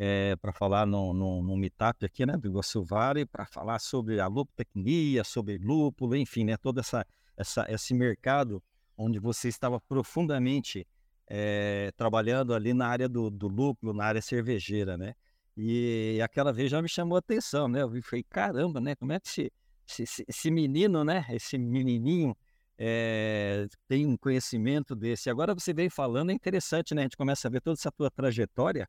é, 0.02 0.38
para 0.38 0.54
falar 0.54 0.88
no, 0.88 1.14
no 1.14 1.58
meetup 1.58 2.06
aqui, 2.06 2.26
né, 2.26 2.38
do 2.38 2.62
Vale, 2.86 3.26
para 3.26 3.46
falar 3.46 3.80
sobre 3.80 4.22
a 4.22 4.28
lupotecnia, 4.28 5.26
sobre 5.26 5.58
lúpulo, 5.58 6.16
enfim, 6.16 6.46
né, 6.46 6.56
todo 6.56 6.80
essa, 6.80 7.06
essa, 7.36 7.66
esse 7.70 7.94
mercado 7.94 8.64
onde 8.98 9.20
você 9.20 9.50
estava 9.50 9.78
profundamente 9.82 10.88
é, 11.28 11.92
trabalhando 11.98 12.54
ali 12.54 12.74
na 12.74 12.88
área 12.88 13.10
do, 13.10 13.30
do 13.30 13.50
lúpulo, 13.50 13.94
na 13.94 14.06
área 14.06 14.22
cervejeira, 14.22 14.98
né? 14.98 15.14
E 15.56 16.20
aquela 16.24 16.52
vez 16.54 16.72
já 16.72 16.82
me 16.82 16.90
chamou 16.90 17.18
a 17.18 17.20
atenção, 17.20 17.68
né? 17.68 17.82
Eu 17.82 18.02
falei, 18.02 18.24
caramba, 18.30 18.80
né? 18.80 18.96
Como 18.96 19.12
é 19.12 19.20
que 19.20 19.28
esse, 19.28 19.54
esse, 20.02 20.26
esse 20.28 20.52
menino, 20.52 21.04
né? 21.04 21.26
Esse 21.30 21.58
menininho 21.58 22.36
é, 22.78 23.68
tem 23.88 24.06
um 24.06 24.18
conhecimento 24.18 24.96
desse. 24.96 25.30
Agora 25.30 25.54
você 25.54 25.74
vem 25.74 25.90
falando, 25.90 26.32
é 26.32 26.34
interessante, 26.34 26.96
né? 26.96 27.02
A 27.02 27.06
gente 27.06 27.18
começa 27.18 27.48
a 27.48 27.52
ver 27.52 27.62
toda 27.62 27.76
essa 27.78 27.92
tua 27.92 28.10
trajetória 28.10 28.88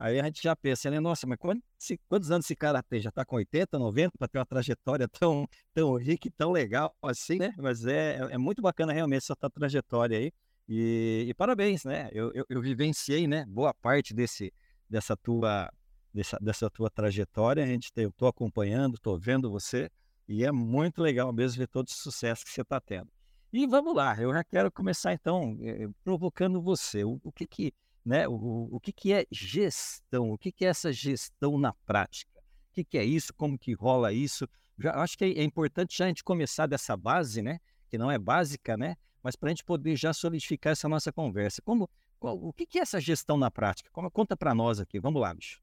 Aí 0.00 0.18
a 0.18 0.24
gente 0.24 0.42
já 0.42 0.56
pensa, 0.56 0.90
né? 0.90 0.98
Nossa, 0.98 1.26
mas 1.26 1.36
quantos, 1.38 1.62
quantos 2.08 2.30
anos 2.30 2.46
esse 2.46 2.56
cara 2.56 2.82
tem? 2.82 3.02
Já 3.02 3.10
está 3.10 3.22
com 3.22 3.36
80, 3.36 3.78
90 3.78 4.16
para 4.18 4.28
ter 4.28 4.38
uma 4.38 4.46
trajetória 4.46 5.06
tão, 5.12 5.46
tão 5.74 5.94
rica 5.96 6.26
e 6.26 6.30
tão 6.30 6.52
legal 6.52 6.96
assim, 7.02 7.36
né? 7.36 7.52
Mas 7.58 7.84
é, 7.84 8.16
é, 8.16 8.28
é 8.32 8.38
muito 8.38 8.62
bacana 8.62 8.94
realmente 8.94 9.18
essa 9.18 9.36
trajetória 9.50 10.16
aí. 10.16 10.32
E, 10.66 11.26
e 11.28 11.34
parabéns, 11.34 11.84
né? 11.84 12.08
Eu, 12.12 12.32
eu, 12.32 12.46
eu, 12.48 12.62
vivenciei, 12.62 13.26
né? 13.26 13.44
Boa 13.46 13.74
parte 13.74 14.14
desse, 14.14 14.50
dessa 14.88 15.14
tua 15.14 15.70
dessa, 16.14 16.38
dessa 16.40 16.70
tua 16.70 16.88
trajetória. 16.88 17.62
A 17.62 17.66
gente 17.66 17.92
eu 17.94 18.08
estou 18.08 18.26
acompanhando, 18.26 18.94
estou 18.94 19.18
vendo 19.18 19.50
você 19.50 19.90
e 20.26 20.46
é 20.46 20.50
muito 20.50 21.02
legal 21.02 21.30
mesmo 21.30 21.58
ver 21.58 21.68
todo 21.68 21.88
o 21.88 21.92
sucesso 21.92 22.42
que 22.42 22.50
você 22.50 22.62
está 22.62 22.80
tendo. 22.80 23.10
E 23.52 23.66
vamos 23.66 23.94
lá, 23.94 24.16
eu 24.18 24.32
já 24.32 24.44
quero 24.44 24.72
começar 24.72 25.12
então 25.12 25.58
eh, 25.60 25.88
provocando 26.02 26.62
você. 26.62 27.04
O, 27.04 27.20
o 27.22 27.30
que 27.30 27.46
que 27.46 27.74
né? 28.04 28.26
O, 28.28 28.68
o 28.72 28.80
que, 28.80 28.92
que 28.92 29.12
é 29.12 29.26
gestão? 29.30 30.30
O 30.30 30.38
que, 30.38 30.52
que 30.52 30.64
é 30.64 30.68
essa 30.68 30.92
gestão 30.92 31.58
na 31.58 31.72
prática? 31.86 32.40
O 32.70 32.72
que, 32.72 32.84
que 32.84 32.98
é 32.98 33.04
isso? 33.04 33.34
Como 33.34 33.58
que 33.58 33.72
rola 33.72 34.12
isso? 34.12 34.48
Já, 34.78 34.94
acho 35.02 35.16
que 35.18 35.24
é, 35.24 35.28
é 35.40 35.42
importante 35.42 35.96
já 35.96 36.04
a 36.04 36.08
gente 36.08 36.24
começar 36.24 36.66
dessa 36.66 36.96
base, 36.96 37.42
né? 37.42 37.58
Que 37.88 37.98
não 37.98 38.10
é 38.10 38.18
básica, 38.18 38.76
né? 38.76 38.96
Mas 39.22 39.36
para 39.36 39.48
a 39.48 39.50
gente 39.50 39.64
poder 39.64 39.96
já 39.96 40.12
solidificar 40.12 40.72
essa 40.72 40.88
nossa 40.88 41.12
conversa. 41.12 41.60
Como, 41.62 41.88
qual, 42.18 42.36
o 42.36 42.52
que, 42.52 42.66
que 42.66 42.78
é 42.78 42.82
essa 42.82 43.00
gestão 43.00 43.36
na 43.36 43.50
prática? 43.50 43.90
Como, 43.92 44.10
conta 44.10 44.36
para 44.36 44.54
nós 44.54 44.80
aqui. 44.80 44.98
Vamos 44.98 45.20
lá, 45.20 45.34
bicho. 45.34 45.60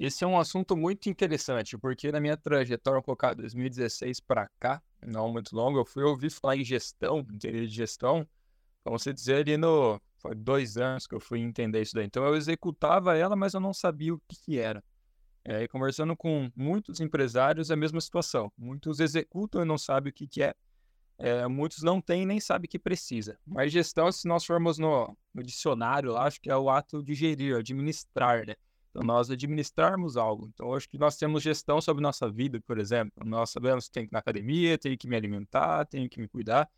Esse 0.00 0.24
é 0.24 0.26
um 0.26 0.38
assunto 0.38 0.74
muito 0.74 1.10
interessante, 1.10 1.76
porque 1.76 2.10
na 2.10 2.18
minha 2.18 2.34
trajetória, 2.34 3.02
colocar 3.02 3.34
2016 3.34 4.18
para 4.20 4.48
cá, 4.58 4.82
não 5.06 5.30
muito 5.30 5.54
longo, 5.54 5.78
eu 5.78 5.84
fui 5.84 6.02
ouvir 6.02 6.30
falar 6.30 6.56
em 6.56 6.64
gestão, 6.64 7.18
entender 7.18 7.66
de 7.66 7.74
gestão, 7.74 8.26
vamos 8.82 9.04
dizer, 9.04 9.42
ali 9.42 9.58
no. 9.58 10.00
Foi 10.20 10.34
dois 10.34 10.76
anos 10.76 11.06
que 11.06 11.14
eu 11.14 11.20
fui 11.20 11.40
entender 11.40 11.80
isso 11.80 11.94
daí. 11.94 12.04
Então 12.04 12.24
eu 12.24 12.36
executava 12.36 13.16
ela, 13.16 13.34
mas 13.34 13.54
eu 13.54 13.60
não 13.60 13.72
sabia 13.72 14.14
o 14.14 14.20
que, 14.28 14.36
que 14.44 14.58
era. 14.58 14.82
É, 15.44 15.62
e 15.62 15.68
conversando 15.68 16.14
com 16.14 16.50
muitos 16.54 17.00
empresários, 17.00 17.70
é 17.70 17.74
a 17.74 17.76
mesma 17.76 18.00
situação. 18.00 18.52
Muitos 18.56 19.00
executam 19.00 19.62
e 19.62 19.64
não 19.64 19.78
sabem 19.78 20.10
o 20.10 20.14
que, 20.14 20.26
que 20.26 20.42
é. 20.42 20.54
é. 21.18 21.46
Muitos 21.48 21.82
não 21.82 22.00
têm 22.00 22.26
nem 22.26 22.38
sabem 22.38 22.68
que 22.68 22.78
precisa. 22.78 23.38
Mas 23.46 23.72
gestão, 23.72 24.12
se 24.12 24.28
nós 24.28 24.44
formos 24.44 24.78
no, 24.78 25.16
no 25.32 25.42
dicionário, 25.42 26.12
lá, 26.12 26.24
acho 26.24 26.40
que 26.40 26.50
é 26.50 26.56
o 26.56 26.68
ato 26.68 27.02
de 27.02 27.14
gerir, 27.14 27.56
administrar, 27.56 28.46
né? 28.46 28.54
Então, 28.90 29.02
nós 29.02 29.30
administrarmos 29.30 30.16
algo. 30.16 30.50
Então, 30.52 30.74
acho 30.74 30.88
que 30.88 30.98
nós 30.98 31.16
temos 31.16 31.42
gestão 31.42 31.80
sobre 31.80 32.02
nossa 32.02 32.28
vida, 32.28 32.60
por 32.66 32.76
exemplo. 32.78 33.24
Nós 33.24 33.50
sabemos 33.50 33.86
que 33.86 33.92
tem 33.92 34.04
que 34.04 34.10
ir 34.10 34.12
na 34.12 34.18
academia, 34.18 34.76
tenho 34.76 34.98
que 34.98 35.08
me 35.08 35.16
alimentar, 35.16 35.86
tenho 35.86 36.08
que 36.08 36.20
me 36.20 36.28
cuidar. 36.28 36.68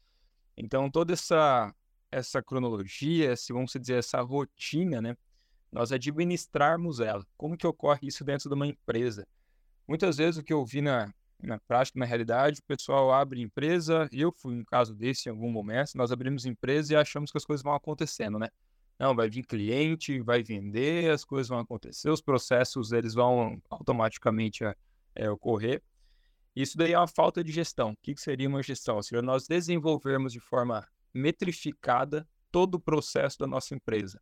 Então, 0.56 0.90
toda 0.90 1.14
essa, 1.14 1.74
essa 2.12 2.42
cronologia, 2.42 3.34
se 3.34 3.52
vamos 3.52 3.72
dizer, 3.72 3.94
essa 3.94 4.20
rotina, 4.20 5.00
né? 5.00 5.16
Nós 5.72 5.90
administrarmos 5.90 7.00
ela. 7.00 7.26
Como 7.36 7.56
que 7.56 7.66
ocorre 7.66 8.06
isso 8.06 8.22
dentro 8.22 8.48
de 8.48 8.54
uma 8.54 8.66
empresa? 8.66 9.26
Muitas 9.88 10.18
vezes 10.18 10.38
o 10.38 10.42
que 10.42 10.52
eu 10.52 10.64
vi 10.64 10.82
na, 10.82 11.12
na 11.42 11.58
prática, 11.58 11.98
na 11.98 12.04
realidade, 12.04 12.60
o 12.60 12.64
pessoal 12.64 13.10
abre 13.12 13.40
empresa, 13.40 14.08
eu 14.12 14.30
fui 14.30 14.54
um 14.54 14.64
caso 14.64 14.94
desse 14.94 15.28
em 15.28 15.32
algum 15.32 15.50
momento, 15.50 15.96
nós 15.96 16.12
abrimos 16.12 16.44
empresa 16.44 16.92
e 16.92 16.96
achamos 16.96 17.32
que 17.32 17.38
as 17.38 17.44
coisas 17.44 17.64
vão 17.64 17.74
acontecendo, 17.74 18.38
né? 18.38 18.48
Não, 18.98 19.16
vai 19.16 19.28
vir 19.28 19.44
cliente, 19.44 20.20
vai 20.20 20.42
vender, 20.42 21.10
as 21.10 21.24
coisas 21.24 21.48
vão 21.48 21.58
acontecer, 21.58 22.10
os 22.10 22.20
processos 22.20 22.92
eles 22.92 23.14
vão 23.14 23.60
automaticamente 23.70 24.62
é, 25.14 25.30
ocorrer. 25.30 25.82
Isso 26.54 26.76
daí 26.76 26.92
é 26.92 26.98
uma 26.98 27.08
falta 27.08 27.42
de 27.42 27.50
gestão. 27.50 27.92
O 27.92 27.96
que, 28.02 28.14
seria 28.20 28.48
uma 28.48 28.62
gestão? 28.62 29.02
Seria 29.02 29.22
nós 29.22 29.48
desenvolvermos 29.48 30.32
de 30.32 30.38
forma 30.38 30.86
metrificada 31.14 32.26
todo 32.50 32.76
o 32.76 32.80
processo 32.80 33.38
da 33.38 33.46
nossa 33.46 33.74
empresa. 33.74 34.20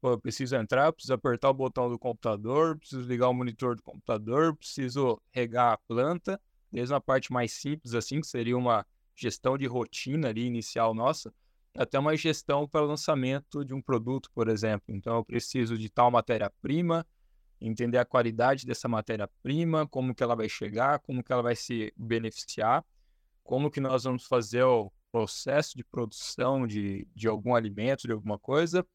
Pô, 0.00 0.12
eu 0.12 0.20
preciso 0.20 0.56
entrar, 0.56 0.92
preciso 0.92 1.12
apertar 1.12 1.50
o 1.50 1.54
botão 1.54 1.90
do 1.90 1.98
computador, 1.98 2.78
preciso 2.78 3.06
ligar 3.06 3.28
o 3.28 3.34
monitor 3.34 3.76
do 3.76 3.82
computador, 3.82 4.56
preciso 4.56 5.20
regar 5.30 5.74
a 5.74 5.76
planta, 5.76 6.40
desde 6.72 6.92
uma 6.94 7.00
parte 7.00 7.32
mais 7.32 7.52
simples 7.52 7.94
assim, 7.94 8.20
que 8.20 8.26
seria 8.26 8.56
uma 8.56 8.86
gestão 9.14 9.58
de 9.58 9.66
rotina 9.66 10.28
ali 10.28 10.46
inicial 10.46 10.94
nossa, 10.94 11.32
até 11.76 11.98
uma 11.98 12.16
gestão 12.16 12.66
para 12.66 12.82
o 12.82 12.86
lançamento 12.86 13.64
de 13.64 13.74
um 13.74 13.82
produto, 13.82 14.30
por 14.34 14.48
exemplo. 14.48 14.86
Então, 14.88 15.16
eu 15.16 15.24
preciso 15.24 15.76
de 15.76 15.90
tal 15.90 16.10
matéria-prima, 16.10 17.06
entender 17.60 17.98
a 17.98 18.04
qualidade 18.04 18.64
dessa 18.64 18.88
matéria-prima, 18.88 19.86
como 19.86 20.14
que 20.14 20.22
ela 20.22 20.34
vai 20.34 20.48
chegar, 20.48 20.98
como 21.00 21.22
que 21.22 21.30
ela 21.30 21.42
vai 21.42 21.54
se 21.54 21.92
beneficiar, 21.94 22.82
como 23.44 23.70
que 23.70 23.80
nós 23.80 24.04
vamos 24.04 24.24
fazer 24.24 24.62
o 24.62 24.90
processo 25.10 25.76
de 25.76 25.84
produção 25.84 26.66
de, 26.66 27.06
de 27.14 27.28
algum 27.28 27.54
alimento, 27.54 28.06
de 28.06 28.12
alguma 28.12 28.38
coisa. 28.38 28.86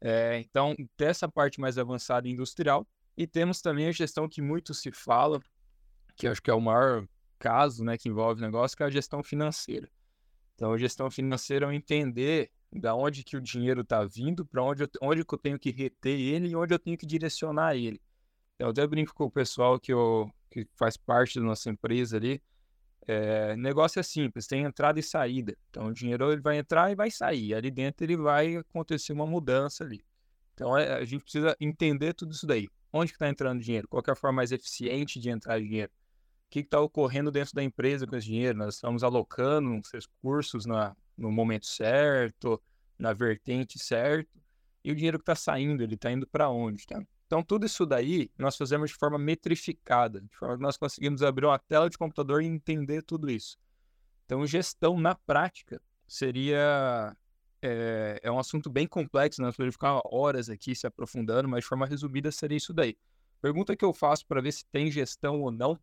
É, 0.00 0.38
então, 0.38 0.74
dessa 0.96 1.28
parte 1.28 1.60
mais 1.60 1.78
avançada 1.78 2.28
industrial. 2.28 2.86
E 3.16 3.26
temos 3.26 3.60
também 3.60 3.86
a 3.86 3.92
gestão 3.92 4.28
que 4.28 4.40
muito 4.40 4.72
se 4.72 4.90
fala, 4.90 5.40
que 6.16 6.26
acho 6.26 6.42
que 6.42 6.50
é 6.50 6.54
o 6.54 6.60
maior 6.60 7.06
caso 7.38 7.84
né, 7.84 7.98
que 7.98 8.08
envolve 8.08 8.40
negócio, 8.40 8.76
que 8.76 8.82
é 8.82 8.86
a 8.86 8.90
gestão 8.90 9.22
financeira. 9.22 9.90
Então, 10.54 10.72
a 10.72 10.78
gestão 10.78 11.10
financeira 11.10 11.70
é 11.70 11.74
entender 11.74 12.50
da 12.72 12.94
onde 12.94 13.24
que 13.24 13.36
o 13.36 13.40
dinheiro 13.40 13.80
está 13.80 14.04
vindo, 14.04 14.46
para 14.46 14.62
onde, 14.62 14.84
eu, 14.84 14.88
onde 15.02 15.24
que 15.24 15.34
eu 15.34 15.38
tenho 15.38 15.58
que 15.58 15.70
reter 15.70 16.18
ele 16.18 16.48
e 16.48 16.56
onde 16.56 16.72
eu 16.72 16.78
tenho 16.78 16.96
que 16.96 17.06
direcionar 17.06 17.74
ele. 17.76 18.00
Então, 18.54 18.68
eu 18.68 18.70
até 18.70 18.86
brinco 18.86 19.14
com 19.14 19.24
o 19.24 19.30
pessoal 19.30 19.80
que, 19.80 19.92
eu, 19.92 20.30
que 20.50 20.68
faz 20.76 20.96
parte 20.96 21.40
da 21.40 21.44
nossa 21.44 21.70
empresa 21.70 22.16
ali. 22.16 22.42
É, 23.06 23.56
negócio 23.56 23.98
é 23.98 24.02
simples, 24.02 24.46
tem 24.46 24.64
entrada 24.64 25.00
e 25.00 25.02
saída. 25.02 25.56
Então, 25.70 25.86
o 25.86 25.92
dinheiro 25.92 26.32
ele 26.32 26.40
vai 26.40 26.58
entrar 26.58 26.90
e 26.90 26.94
vai 26.94 27.10
sair. 27.10 27.54
Ali 27.54 27.70
dentro 27.70 28.04
ele 28.04 28.16
vai 28.16 28.56
acontecer 28.56 29.12
uma 29.12 29.26
mudança 29.26 29.84
ali. 29.84 30.04
Então, 30.54 30.76
é, 30.76 30.94
a 30.94 31.04
gente 31.04 31.22
precisa 31.22 31.56
entender 31.58 32.14
tudo 32.14 32.32
isso 32.32 32.46
daí. 32.46 32.68
Onde 32.92 33.12
está 33.12 33.28
entrando 33.28 33.60
dinheiro? 33.60 33.88
Qual 33.88 34.02
é 34.06 34.10
a 34.10 34.16
forma 34.16 34.36
mais 34.36 34.52
eficiente 34.52 35.18
de 35.18 35.30
entrar 35.30 35.60
dinheiro? 35.60 35.90
que 36.50 36.58
está 36.58 36.80
ocorrendo 36.80 37.30
dentro 37.30 37.54
da 37.54 37.62
empresa 37.62 38.06
com 38.06 38.16
esse 38.16 38.26
dinheiro. 38.26 38.58
Nós 38.58 38.74
estamos 38.74 39.04
alocando 39.04 39.78
os 39.78 39.90
recursos 39.92 40.66
na, 40.66 40.96
no 41.16 41.30
momento 41.30 41.64
certo, 41.64 42.60
na 42.98 43.12
vertente 43.12 43.78
certa, 43.78 44.28
e 44.84 44.90
o 44.90 44.94
dinheiro 44.94 45.18
que 45.18 45.22
está 45.22 45.34
saindo, 45.34 45.82
ele 45.82 45.94
está 45.94 46.10
indo 46.10 46.26
para 46.26 46.50
onde? 46.50 46.86
Tá? 46.86 47.00
Então, 47.30 47.44
tudo 47.44 47.64
isso 47.64 47.86
daí 47.86 48.28
nós 48.36 48.56
fazemos 48.56 48.90
de 48.90 48.96
forma 48.96 49.16
metrificada, 49.16 50.20
de 50.20 50.36
forma 50.36 50.56
que 50.56 50.62
nós 50.64 50.76
conseguimos 50.76 51.22
abrir 51.22 51.46
uma 51.46 51.60
tela 51.60 51.88
de 51.88 51.96
computador 51.96 52.42
e 52.42 52.46
entender 52.46 53.02
tudo 53.04 53.30
isso. 53.30 53.56
Então, 54.26 54.44
gestão 54.44 54.98
na 54.98 55.14
prática 55.14 55.80
seria. 56.08 57.16
É, 57.62 58.18
é 58.24 58.32
um 58.32 58.38
assunto 58.40 58.68
bem 58.68 58.84
complexo, 58.84 59.40
nós 59.40 59.54
podemos 59.54 59.76
ficar 59.76 60.00
horas 60.06 60.50
aqui 60.50 60.74
se 60.74 60.88
aprofundando, 60.88 61.48
mas 61.48 61.62
de 61.62 61.68
forma 61.68 61.86
resumida 61.86 62.32
seria 62.32 62.56
isso 62.56 62.74
daí. 62.74 62.98
Pergunta 63.40 63.76
que 63.76 63.84
eu 63.84 63.92
faço 63.92 64.26
para 64.26 64.40
ver 64.40 64.50
se 64.50 64.64
tem 64.66 64.90
gestão 64.90 65.40
ou 65.40 65.52
não 65.52 65.78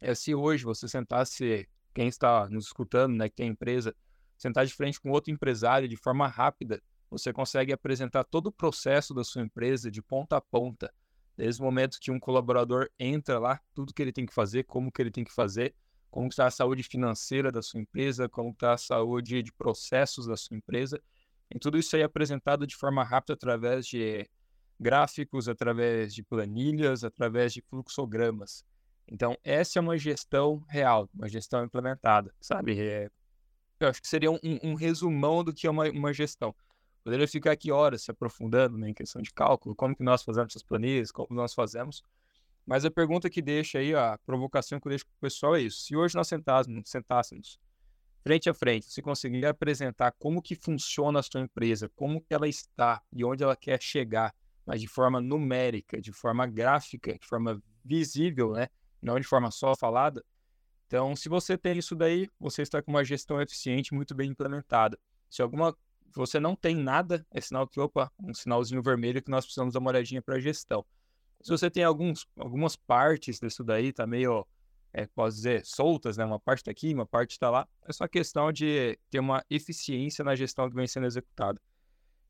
é 0.00 0.14
se 0.14 0.32
hoje 0.32 0.62
você 0.62 0.86
sentasse, 0.86 1.68
quem 1.92 2.06
está 2.06 2.48
nos 2.48 2.66
escutando, 2.66 3.16
né, 3.16 3.28
que 3.28 3.34
tem 3.34 3.48
empresa, 3.48 3.92
sentar 4.36 4.64
de 4.64 4.72
frente 4.72 5.00
com 5.00 5.10
outro 5.10 5.32
empresário 5.32 5.88
de 5.88 5.96
forma 5.96 6.28
rápida, 6.28 6.80
você 7.10 7.32
consegue 7.32 7.72
apresentar 7.72 8.24
todo 8.24 8.48
o 8.48 8.52
processo 8.52 9.14
da 9.14 9.24
sua 9.24 9.42
empresa 9.42 9.90
de 9.90 10.02
ponta 10.02 10.36
a 10.36 10.40
ponta, 10.40 10.92
desde 11.36 11.60
o 11.60 11.64
momento 11.64 11.98
que 12.00 12.10
um 12.10 12.18
colaborador 12.18 12.88
entra 12.98 13.38
lá, 13.38 13.60
tudo 13.74 13.94
que 13.94 14.02
ele 14.02 14.12
tem 14.12 14.26
que 14.26 14.34
fazer, 14.34 14.64
como 14.64 14.90
que 14.90 15.00
ele 15.00 15.10
tem 15.10 15.24
que 15.24 15.32
fazer, 15.32 15.74
como 16.10 16.28
está 16.28 16.46
a 16.46 16.50
saúde 16.50 16.82
financeira 16.82 17.52
da 17.52 17.62
sua 17.62 17.80
empresa, 17.80 18.28
como 18.28 18.50
está 18.50 18.72
a 18.72 18.78
saúde 18.78 19.42
de 19.42 19.52
processos 19.52 20.26
da 20.26 20.36
sua 20.36 20.56
empresa, 20.56 21.00
e 21.50 21.58
tudo 21.58 21.78
isso 21.78 21.96
aí 21.96 22.02
é 22.02 22.04
apresentado 22.04 22.66
de 22.66 22.76
forma 22.76 23.02
rápida 23.02 23.34
através 23.34 23.86
de 23.86 24.28
gráficos, 24.78 25.48
através 25.48 26.14
de 26.14 26.22
planilhas, 26.22 27.04
através 27.04 27.52
de 27.52 27.62
fluxogramas. 27.62 28.64
Então, 29.10 29.36
essa 29.42 29.78
é 29.78 29.80
uma 29.80 29.96
gestão 29.96 30.62
real, 30.68 31.08
uma 31.14 31.28
gestão 31.28 31.64
implementada, 31.64 32.32
sabe? 32.40 32.78
É, 32.78 33.10
eu 33.80 33.88
acho 33.88 34.02
que 34.02 34.08
seria 34.08 34.30
um, 34.30 34.38
um, 34.62 34.74
resumão 34.74 35.42
do 35.42 35.52
que 35.52 35.66
é 35.66 35.70
uma, 35.70 35.88
uma 35.90 36.12
gestão. 36.12 36.54
Poderia 37.08 37.26
ficar 37.26 37.52
aqui 37.52 37.72
horas 37.72 38.02
se 38.02 38.10
aprofundando 38.10 38.76
né, 38.76 38.90
em 38.90 38.92
questão 38.92 39.22
de 39.22 39.32
cálculo, 39.32 39.74
como 39.74 39.96
que 39.96 40.02
nós 40.02 40.22
fazemos 40.22 40.52
essas 40.52 40.62
planilhas, 40.62 41.10
como 41.10 41.28
nós 41.30 41.54
fazemos. 41.54 42.02
Mas 42.66 42.84
a 42.84 42.90
pergunta 42.90 43.30
que 43.30 43.40
deixa 43.40 43.78
aí, 43.78 43.94
a 43.94 44.18
provocação 44.26 44.78
que 44.78 44.86
eu 44.86 44.90
deixo 44.90 45.06
para 45.06 45.16
o 45.16 45.20
pessoal 45.20 45.56
é 45.56 45.62
isso. 45.62 45.80
Se 45.80 45.96
hoje 45.96 46.14
nós 46.14 46.28
sentássemos, 46.28 46.90
sentássemos 46.90 47.58
frente 48.22 48.50
a 48.50 48.52
frente, 48.52 48.92
se 48.92 49.00
conseguir 49.00 49.46
apresentar 49.46 50.12
como 50.18 50.42
que 50.42 50.54
funciona 50.54 51.20
a 51.20 51.22
sua 51.22 51.40
empresa, 51.40 51.90
como 51.96 52.20
que 52.20 52.34
ela 52.34 52.46
está 52.46 53.00
e 53.10 53.24
onde 53.24 53.42
ela 53.42 53.56
quer 53.56 53.80
chegar, 53.80 54.34
mas 54.66 54.78
de 54.78 54.86
forma 54.86 55.18
numérica, 55.18 56.02
de 56.02 56.12
forma 56.12 56.46
gráfica, 56.46 57.18
de 57.18 57.26
forma 57.26 57.58
visível, 57.82 58.52
né? 58.52 58.68
não 59.00 59.18
de 59.18 59.26
forma 59.26 59.50
só 59.50 59.74
falada. 59.74 60.22
Então, 60.86 61.16
se 61.16 61.30
você 61.30 61.56
tem 61.56 61.78
isso 61.78 61.96
daí, 61.96 62.28
você 62.38 62.60
está 62.60 62.82
com 62.82 62.90
uma 62.90 63.02
gestão 63.02 63.40
eficiente 63.40 63.94
muito 63.94 64.14
bem 64.14 64.28
implementada. 64.28 64.98
Se 65.30 65.40
alguma 65.40 65.74
você 66.14 66.40
não 66.40 66.56
tem 66.56 66.74
nada, 66.74 67.26
é 67.30 67.40
sinal 67.40 67.66
que, 67.66 67.80
opa, 67.80 68.10
um 68.18 68.34
sinalzinho 68.34 68.82
vermelho 68.82 69.22
que 69.22 69.30
nós 69.30 69.44
precisamos 69.44 69.74
dar 69.74 69.80
uma 69.80 69.90
olhadinha 69.90 70.22
para 70.22 70.36
a 70.36 70.40
gestão. 70.40 70.84
Se 71.40 71.50
você 71.50 71.70
tem 71.70 71.84
alguns, 71.84 72.26
algumas 72.36 72.74
partes 72.74 73.38
disso 73.38 73.62
daí, 73.62 73.92
tá 73.92 74.06
meio, 74.06 74.46
é, 74.92 75.06
posso 75.06 75.36
dizer, 75.36 75.64
soltas, 75.64 76.16
né? 76.16 76.24
Uma 76.24 76.40
parte 76.40 76.60
está 76.60 76.70
aqui, 76.70 76.92
uma 76.92 77.06
parte 77.06 77.32
está 77.32 77.48
lá. 77.50 77.68
É 77.86 77.92
só 77.92 78.08
questão 78.08 78.50
de 78.50 78.98
ter 79.10 79.20
uma 79.20 79.44
eficiência 79.48 80.24
na 80.24 80.34
gestão 80.34 80.68
que 80.68 80.74
vem 80.74 80.86
sendo 80.86 81.06
executada. 81.06 81.60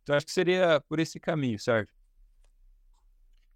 Então, 0.02 0.14
acho 0.14 0.26
que 0.26 0.32
seria 0.32 0.80
por 0.88 0.98
esse 0.98 1.18
caminho, 1.18 1.58
certo? 1.58 1.92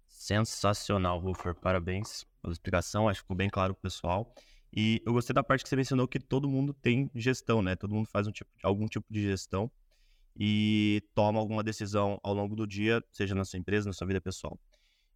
Sensacional, 0.07 1.19
Ruffer. 1.19 1.53
Parabéns 1.53 2.25
pela 2.41 2.53
explicação, 2.53 3.07
acho 3.07 3.19
que 3.19 3.23
ficou 3.23 3.37
bem 3.37 3.49
claro 3.49 3.73
pro 3.73 3.83
pessoal. 3.83 4.33
E 4.75 5.01
eu 5.05 5.13
gostei 5.13 5.33
da 5.33 5.43
parte 5.43 5.63
que 5.63 5.69
você 5.69 5.75
mencionou 5.75 6.07
que 6.07 6.19
todo 6.19 6.49
mundo 6.49 6.73
tem 6.73 7.11
gestão, 7.13 7.61
né? 7.61 7.75
Todo 7.75 7.93
mundo 7.93 8.07
faz 8.07 8.25
um 8.25 8.31
tipo, 8.31 8.49
algum 8.63 8.87
tipo 8.87 9.05
de 9.11 9.21
gestão 9.21 9.71
e 10.35 11.01
toma 11.13 11.39
alguma 11.39 11.63
decisão 11.63 12.19
ao 12.23 12.33
longo 12.33 12.55
do 12.55 12.65
dia, 12.65 13.03
seja 13.11 13.35
na 13.35 13.45
sua 13.45 13.59
empresa, 13.59 13.87
na 13.87 13.93
sua 13.93 14.07
vida 14.07 14.19
pessoal. 14.19 14.59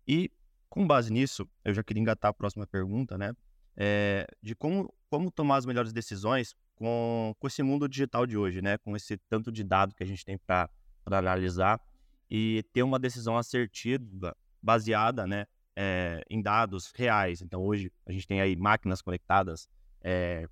E 0.08 0.32
com 0.70 0.86
base 0.86 1.12
nisso, 1.12 1.50
eu 1.64 1.74
já 1.74 1.84
queria 1.84 2.02
engatar 2.02 2.30
a 2.30 2.34
próxima 2.34 2.68
pergunta, 2.68 3.18
né? 3.18 3.34
É, 3.76 4.28
de 4.42 4.56
como, 4.56 4.94
como 5.10 5.32
tomar 5.32 5.58
as 5.58 5.66
melhores 5.66 5.94
decisões 5.94 6.56
com, 6.76 7.36
com 7.40 7.48
esse 7.48 7.62
mundo 7.64 7.88
digital 7.88 8.26
de 8.26 8.38
hoje, 8.38 8.62
né? 8.62 8.78
Com 8.78 8.96
esse 8.96 9.18
tanto 9.30 9.52
de 9.52 9.64
dado 9.64 9.96
que 9.96 10.04
a 10.04 10.08
gente 10.08 10.24
tem 10.24 10.38
para 10.38 10.70
analisar 11.06 11.82
e 12.30 12.64
ter 12.74 12.84
uma 12.84 13.00
decisão 13.00 13.38
assertiva 13.38 14.36
baseada 14.62 15.26
né, 15.26 15.46
é, 15.76 16.24
em 16.30 16.42
dados 16.42 16.92
reais. 16.96 17.42
Então, 17.42 17.62
hoje 17.62 17.92
a 18.06 18.12
gente 18.12 18.28
tem 18.28 18.42
aí 18.42 18.56
máquinas 18.56 19.02
conectadas, 19.02 19.70
é, 20.02 20.48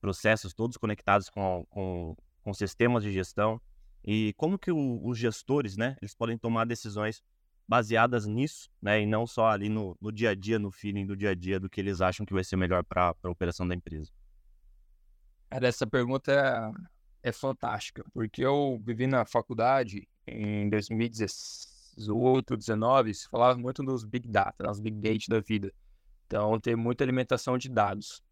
processos 0.00 0.54
todos 0.54 0.76
conectados 0.76 1.28
com, 1.28 1.66
com, 1.68 2.16
com, 2.42 2.52
sistemas 2.52 3.02
de 3.02 3.12
gestão. 3.12 3.60
E 4.04 4.32
como 4.36 4.58
que 4.58 4.72
o, 4.72 5.00
os 5.06 5.18
gestores, 5.18 5.76
né, 5.76 5.96
eles 6.00 6.14
podem 6.14 6.38
tomar 6.38 6.64
decisões 6.64 7.22
baseadas 7.68 8.26
nisso, 8.26 8.68
né, 8.82 9.02
e 9.02 9.06
não 9.06 9.26
só 9.26 9.48
ali 9.48 9.68
no, 9.68 9.96
no 10.00 10.10
dia 10.10 10.30
a 10.30 10.34
dia, 10.34 10.58
no 10.58 10.70
feeling 10.70 11.06
do 11.06 11.16
dia 11.16 11.30
a 11.30 11.34
dia, 11.34 11.60
do 11.60 11.68
que 11.68 11.80
eles 11.80 12.00
acham 12.00 12.26
que 12.26 12.32
vai 12.32 12.42
ser 12.42 12.56
melhor 12.56 12.82
para 12.82 13.14
a 13.22 13.28
operação 13.28 13.66
da 13.66 13.74
empresa. 13.74 14.10
Cara, 15.48 15.68
essa 15.68 15.86
pergunta 15.86 16.32
é, 17.22 17.28
é 17.28 17.32
fantástica, 17.32 18.04
porque 18.12 18.44
eu 18.44 18.80
vivi 18.84 19.06
na 19.06 19.24
faculdade 19.24 20.08
em 20.26 20.68
2018, 20.70 22.46
2019, 22.48 23.14
se 23.14 23.28
falava 23.28 23.58
muito 23.58 23.82
dos 23.82 24.04
Big 24.04 24.28
Data, 24.28 24.64
nas 24.64 24.80
Big 24.80 24.96
Data 24.96 25.24
da 25.28 25.40
vida. 25.40 25.72
Então, 26.26 26.58
tem 26.60 26.76
muita 26.76 27.02
alimentação 27.02 27.58
de 27.58 27.68
dados. 27.68 28.22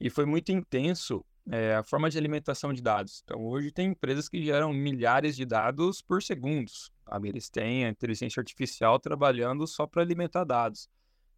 E 0.00 0.08
foi 0.08 0.24
muito 0.24 0.50
intenso 0.50 1.24
é, 1.50 1.74
a 1.74 1.82
forma 1.82 2.08
de 2.08 2.16
alimentação 2.16 2.72
de 2.72 2.80
dados. 2.80 3.22
Então, 3.24 3.44
hoje 3.44 3.70
tem 3.70 3.90
empresas 3.90 4.28
que 4.28 4.42
geram 4.42 4.72
milhares 4.72 5.36
de 5.36 5.44
dados 5.44 6.00
por 6.00 6.22
segundos. 6.22 6.90
Eles 7.24 7.50
têm 7.50 7.84
a 7.84 7.90
inteligência 7.90 8.40
artificial 8.40 8.98
trabalhando 8.98 9.66
só 9.66 9.86
para 9.86 10.00
alimentar 10.00 10.44
dados. 10.44 10.88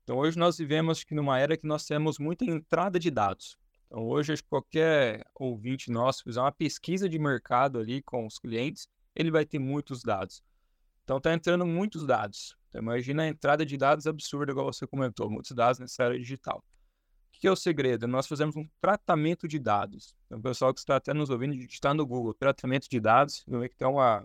Então, 0.05 0.19
hoje 0.19 0.39
nós 0.39 0.59
vivemos 0.59 1.03
que 1.03 1.15
numa 1.15 1.39
era 1.39 1.57
que 1.57 1.67
nós 1.67 1.87
temos 1.87 2.19
muita 2.19 2.45
entrada 2.45 2.99
de 2.99 3.11
dados. 3.11 3.57
Então, 3.87 4.07
hoje, 4.07 4.35
qualquer 4.49 5.25
ouvinte 5.35 5.91
nosso 5.91 6.23
fizer 6.23 6.41
uma 6.41 6.53
pesquisa 6.53 7.09
de 7.09 7.19
mercado 7.19 7.79
ali 7.79 8.03
com 8.03 8.27
os 8.27 8.39
clientes, 8.39 8.87
ele 9.15 9.31
vai 9.31 9.45
ter 9.45 9.59
muitos 9.59 10.03
dados. 10.03 10.43
Então, 11.05 11.17
está 11.17 11.33
entrando 11.33 11.67
muitos 11.67 12.07
dados. 12.07 12.57
Então, 12.69 12.81
imagina 12.81 13.25
a 13.25 13.29
entrada 13.29 13.67
de 13.67 13.77
dados 13.77 14.07
absurda, 14.07 14.53
igual 14.53 14.73
você 14.73 14.87
comentou, 14.87 15.31
muitos 15.31 15.53
dados 15.53 15.79
nessa 15.79 16.05
era 16.05 16.19
digital. 16.19 16.65
Que 17.43 17.49
é 17.49 17.51
o 17.51 17.57
segredo? 17.57 18.07
Nós 18.07 18.29
fazemos 18.29 18.55
um 18.55 18.65
tratamento 18.81 19.49
de 19.49 19.59
dados. 19.59 20.15
Então, 20.27 20.39
o 20.39 20.43
pessoal 20.43 20.73
que 20.73 20.79
está 20.79 20.95
até 20.95 21.13
nos 21.13 21.29
ouvindo, 21.29 21.57
está 21.57 21.93
no 21.93 22.07
Google, 22.07 22.33
tratamento 22.33 22.89
de 22.89 23.01
dados, 23.01 23.45
tem, 23.77 23.89
uma, 23.89 24.25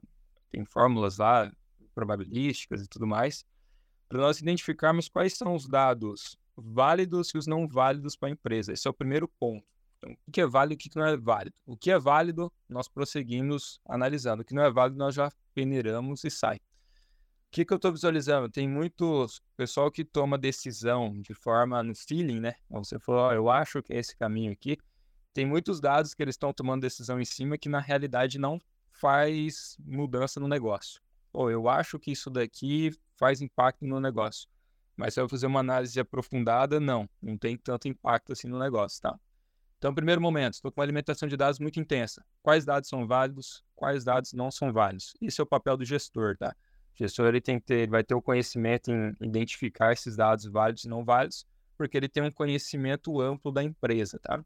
tem 0.51 0.63
fórmulas 0.63 1.17
lá, 1.17 1.51
probabilísticas 1.95 2.83
e 2.83 2.87
tudo 2.87 3.07
mais, 3.07 3.43
para 4.07 4.19
nós 4.19 4.39
identificarmos 4.39 5.09
quais 5.09 5.33
são 5.33 5.55
os 5.55 5.67
dados 5.67 6.37
válidos 6.55 7.31
e 7.33 7.39
os 7.39 7.47
não 7.47 7.67
válidos 7.67 8.15
para 8.15 8.29
a 8.29 8.31
empresa. 8.33 8.71
Esse 8.71 8.87
é 8.87 8.91
o 8.91 8.93
primeiro 8.93 9.27
ponto. 9.27 9.65
Então, 9.97 10.15
o 10.27 10.31
que 10.31 10.39
é 10.39 10.45
válido 10.45 10.73
e 10.73 10.87
o 10.87 10.91
que 10.91 10.95
não 10.95 11.07
é 11.07 11.17
válido? 11.17 11.55
O 11.65 11.75
que 11.75 11.89
é 11.89 11.97
válido, 11.97 12.53
nós 12.69 12.87
prosseguimos 12.87 13.81
analisando. 13.89 14.43
O 14.43 14.45
que 14.45 14.53
não 14.53 14.61
é 14.61 14.69
válido, 14.69 14.99
nós 14.99 15.15
já 15.15 15.31
peneiramos 15.55 16.23
e 16.23 16.29
sai. 16.29 16.59
Que, 17.49 17.65
que 17.65 17.73
eu 17.73 17.77
estou 17.77 17.91
visualizando? 17.91 18.49
Tem 18.49 18.67
muitos 18.67 19.41
pessoal 19.55 19.89
que 19.89 20.03
toma 20.03 20.37
decisão 20.37 21.19
de 21.21 21.33
forma 21.33 21.81
no 21.81 21.95
feeling, 21.95 22.39
né? 22.39 22.55
Você 22.69 22.99
falou, 22.99 23.29
oh, 23.29 23.31
eu 23.31 23.49
acho 23.49 23.81
que 23.81 23.93
é 23.93 23.97
esse 23.97 24.15
caminho 24.15 24.51
aqui. 24.51 24.77
Tem 25.33 25.45
muitos 25.45 25.79
dados 25.79 26.13
que 26.13 26.21
eles 26.21 26.33
estão 26.33 26.51
tomando 26.51 26.81
decisão 26.81 27.19
em 27.21 27.25
cima 27.25 27.57
que 27.57 27.69
na 27.69 27.79
realidade 27.79 28.37
não 28.37 28.59
faz 28.91 29.77
mudança 29.79 30.39
no 30.39 30.47
negócio. 30.47 31.01
Ou 31.31 31.49
eu 31.49 31.69
acho 31.69 31.99
que 31.99 32.11
isso 32.11 32.29
daqui 32.29 32.91
faz 33.15 33.41
impacto 33.41 33.85
no 33.85 33.99
negócio. 33.99 34.49
Mas 34.95 35.13
se 35.13 35.21
eu 35.21 35.29
fazer 35.29 35.45
uma 35.45 35.59
análise 35.59 35.99
aprofundada, 35.99 36.79
não, 36.79 37.07
não 37.21 37.37
tem 37.37 37.55
tanto 37.55 37.87
impacto 37.87 38.33
assim 38.33 38.47
no 38.47 38.57
negócio, 38.57 38.99
tá? 39.01 39.17
Então, 39.77 39.93
primeiro 39.93 40.19
momento, 40.19 40.55
estou 40.55 40.71
com 40.71 40.81
uma 40.81 40.85
alimentação 40.85 41.29
de 41.29 41.37
dados 41.37 41.59
muito 41.59 41.79
intensa. 41.79 42.25
Quais 42.41 42.65
dados 42.65 42.89
são 42.89 43.05
válidos, 43.05 43.63
quais 43.75 44.03
dados 44.03 44.33
não 44.33 44.49
são 44.49 44.73
válidos? 44.73 45.13
Esse 45.21 45.39
é 45.39 45.43
o 45.43 45.47
papel 45.47 45.77
do 45.77 45.85
gestor, 45.85 46.35
tá? 46.35 46.55
O 46.99 47.03
gestor 47.03 47.27
ele 47.27 47.39
tem 47.39 47.59
que 47.59 47.65
ter, 47.67 47.87
vai 47.87 48.03
ter 48.03 48.15
o 48.15 48.21
conhecimento 48.21 48.91
em 48.91 49.15
identificar 49.21 49.93
esses 49.93 50.15
dados 50.15 50.45
válidos 50.45 50.83
e 50.83 50.89
não 50.89 51.05
válidos, 51.05 51.45
porque 51.77 51.95
ele 51.95 52.09
tem 52.09 52.23
um 52.23 52.31
conhecimento 52.31 53.21
amplo 53.21 53.51
da 53.51 53.63
empresa, 53.63 54.17
tá? 54.19 54.43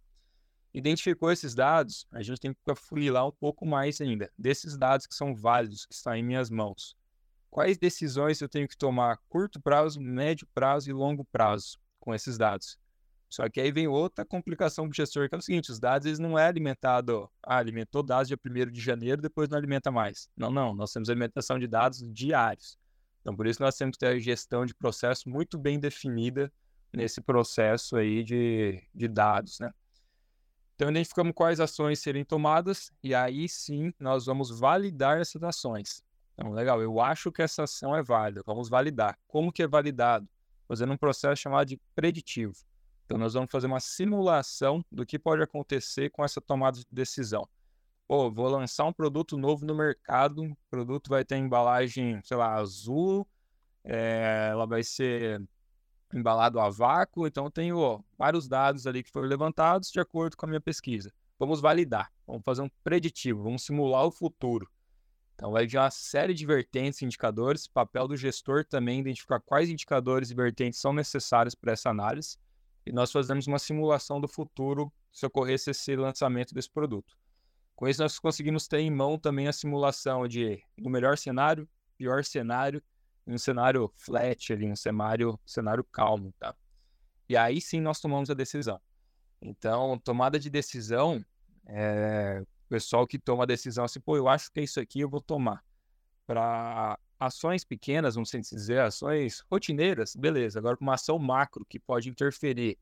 Identificou 0.73 1.31
esses 1.31 1.55
dados, 1.55 2.05
a 2.11 2.21
gente 2.21 2.41
tem 2.41 2.53
que 2.53 2.71
afunilar 2.71 3.25
um 3.25 3.31
pouco 3.31 3.65
mais 3.65 4.01
ainda. 4.01 4.29
Desses 4.37 4.77
dados 4.77 5.07
que 5.07 5.15
são 5.15 5.33
válidos, 5.33 5.85
que 5.85 5.93
estão 5.93 6.13
em 6.13 6.23
minhas 6.23 6.49
mãos, 6.49 6.95
quais 7.49 7.77
decisões 7.77 8.41
eu 8.41 8.49
tenho 8.49 8.67
que 8.67 8.77
tomar 8.77 9.13
a 9.13 9.17
curto 9.29 9.61
prazo, 9.61 10.01
médio 10.01 10.45
prazo 10.53 10.89
e 10.89 10.93
longo 10.93 11.23
prazo 11.23 11.77
com 12.01 12.13
esses 12.13 12.37
dados. 12.37 12.77
Só 13.31 13.49
que 13.49 13.61
aí 13.61 13.71
vem 13.71 13.87
outra 13.87 14.25
complicação 14.25 14.89
do 14.89 14.93
gestor, 14.93 15.29
que 15.29 15.35
é 15.35 15.37
o 15.37 15.41
seguinte, 15.41 15.71
os 15.71 15.79
dados 15.79 16.05
eles 16.05 16.19
não 16.19 16.37
é 16.37 16.45
alimentado, 16.45 17.31
ah, 17.41 17.57
alimentou 17.57 18.03
dados 18.03 18.27
dia 18.27 18.37
1 18.37 18.69
de 18.69 18.81
janeiro, 18.81 19.21
depois 19.21 19.47
não 19.47 19.57
alimenta 19.57 19.89
mais. 19.89 20.29
Não, 20.35 20.51
não, 20.51 20.75
nós 20.75 20.91
temos 20.91 21.09
alimentação 21.09 21.57
de 21.57 21.65
dados 21.65 22.03
diários. 22.11 22.77
Então, 23.21 23.33
por 23.33 23.47
isso 23.47 23.63
nós 23.63 23.77
temos 23.77 23.95
que 23.95 23.99
ter 23.99 24.07
a 24.07 24.19
gestão 24.19 24.65
de 24.65 24.75
processo 24.75 25.29
muito 25.29 25.57
bem 25.57 25.79
definida 25.79 26.51
nesse 26.91 27.21
processo 27.21 27.95
aí 27.95 28.21
de, 28.21 28.83
de 28.93 29.07
dados, 29.07 29.59
né? 29.59 29.71
Então, 30.75 30.89
identificamos 30.89 31.31
quais 31.33 31.61
ações 31.61 31.99
serem 31.99 32.25
tomadas 32.25 32.91
e 33.01 33.15
aí 33.15 33.47
sim 33.47 33.93
nós 33.97 34.25
vamos 34.25 34.59
validar 34.59 35.21
essas 35.21 35.41
ações. 35.41 36.03
Então, 36.33 36.51
legal, 36.51 36.81
eu 36.81 36.99
acho 36.99 37.31
que 37.31 37.41
essa 37.41 37.63
ação 37.63 37.95
é 37.95 38.03
válida, 38.03 38.43
vamos 38.45 38.67
validar. 38.67 39.17
Como 39.25 39.53
que 39.53 39.63
é 39.63 39.67
validado? 39.67 40.27
Fazendo 40.67 40.91
um 40.91 40.97
processo 40.97 41.41
chamado 41.41 41.67
de 41.69 41.79
preditivo. 41.95 42.55
Então, 43.11 43.19
nós 43.19 43.33
vamos 43.33 43.51
fazer 43.51 43.67
uma 43.67 43.81
simulação 43.81 44.85
do 44.89 45.05
que 45.05 45.19
pode 45.19 45.43
acontecer 45.43 46.09
com 46.11 46.23
essa 46.23 46.39
tomada 46.39 46.79
de 46.79 46.85
decisão. 46.89 47.45
Pô, 48.07 48.31
vou 48.31 48.47
lançar 48.47 48.85
um 48.85 48.93
produto 48.93 49.37
novo 49.37 49.65
no 49.65 49.75
mercado, 49.75 50.43
o 50.43 50.57
produto 50.69 51.09
vai 51.09 51.25
ter 51.25 51.35
embalagem, 51.35 52.21
sei 52.23 52.37
lá, 52.37 52.53
azul, 52.53 53.27
é, 53.83 54.47
ela 54.51 54.65
vai 54.65 54.81
ser 54.81 55.43
embalado 56.13 56.57
a 56.57 56.69
vácuo, 56.69 57.27
então 57.27 57.43
eu 57.43 57.51
tenho 57.51 57.79
ó, 57.79 57.99
vários 58.17 58.47
dados 58.47 58.87
ali 58.87 59.03
que 59.03 59.11
foram 59.11 59.27
levantados 59.27 59.91
de 59.91 59.99
acordo 59.99 60.37
com 60.37 60.45
a 60.45 60.49
minha 60.49 60.61
pesquisa. 60.61 61.11
Vamos 61.37 61.59
validar, 61.59 62.13
vamos 62.25 62.43
fazer 62.45 62.61
um 62.61 62.69
preditivo, 62.81 63.43
vamos 63.43 63.65
simular 63.65 64.05
o 64.05 64.11
futuro. 64.11 64.71
Então, 65.35 65.51
vai 65.51 65.67
de 65.67 65.77
uma 65.77 65.91
série 65.91 66.33
de 66.33 66.45
vertentes 66.45 67.01
e 67.01 67.05
indicadores. 67.05 67.67
Papel 67.67 68.07
do 68.07 68.15
gestor 68.15 68.63
também 68.63 69.01
identificar 69.01 69.41
quais 69.41 69.69
indicadores 69.69 70.31
e 70.31 70.33
vertentes 70.33 70.79
são 70.79 70.93
necessários 70.93 71.53
para 71.53 71.73
essa 71.73 71.89
análise. 71.89 72.37
E 72.85 72.91
nós 72.91 73.11
fazemos 73.11 73.47
uma 73.47 73.59
simulação 73.59 74.19
do 74.19 74.27
futuro 74.27 74.91
se 75.11 75.25
ocorresse 75.25 75.71
esse 75.71 75.95
lançamento 75.95 76.53
desse 76.53 76.69
produto. 76.69 77.15
Com 77.75 77.87
isso, 77.87 78.01
nós 78.01 78.19
conseguimos 78.19 78.67
ter 78.67 78.79
em 78.79 78.91
mão 78.91 79.17
também 79.17 79.47
a 79.47 79.53
simulação 79.53 80.27
de 80.27 80.63
do 80.77 80.89
melhor 80.89 81.17
cenário, 81.17 81.67
pior 81.97 82.23
cenário, 82.23 82.81
um 83.25 83.37
cenário 83.37 83.91
flat 83.97 84.53
ali, 84.53 84.67
um 84.67 84.75
cenário, 84.75 85.39
cenário 85.45 85.83
calmo, 85.83 86.33
tá? 86.39 86.55
E 87.27 87.37
aí 87.37 87.61
sim 87.61 87.79
nós 87.79 87.99
tomamos 87.99 88.29
a 88.29 88.33
decisão. 88.33 88.79
Então, 89.41 89.97
tomada 89.99 90.39
de 90.39 90.49
decisão, 90.49 91.23
é, 91.65 92.43
pessoal 92.69 93.07
que 93.07 93.19
toma 93.19 93.43
a 93.43 93.47
decisão 93.47 93.83
assim, 93.83 93.99
pô, 93.99 94.15
eu 94.15 94.27
acho 94.27 94.51
que 94.51 94.59
é 94.59 94.63
isso 94.63 94.79
aqui, 94.79 95.01
eu 95.01 95.09
vou 95.09 95.21
tomar. 95.21 95.63
Para 96.25 96.97
ações 97.21 97.63
pequenas, 97.63 98.15
vamos 98.15 98.31
dizer, 98.31 98.79
ações 98.79 99.43
rotineiras, 99.49 100.15
beleza. 100.15 100.57
Agora, 100.57 100.75
uma 100.81 100.95
ação 100.95 101.19
macro 101.19 101.63
que 101.63 101.79
pode 101.79 102.09
interferir 102.09 102.79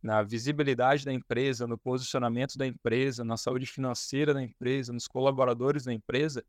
na 0.00 0.22
visibilidade 0.22 1.04
da 1.04 1.12
empresa, 1.12 1.66
no 1.66 1.76
posicionamento 1.76 2.56
da 2.56 2.64
empresa, 2.64 3.24
na 3.24 3.36
saúde 3.36 3.66
financeira 3.66 4.32
da 4.32 4.40
empresa, 4.40 4.92
nos 4.92 5.08
colaboradores 5.08 5.84
da 5.84 5.92
empresa, 5.92 6.44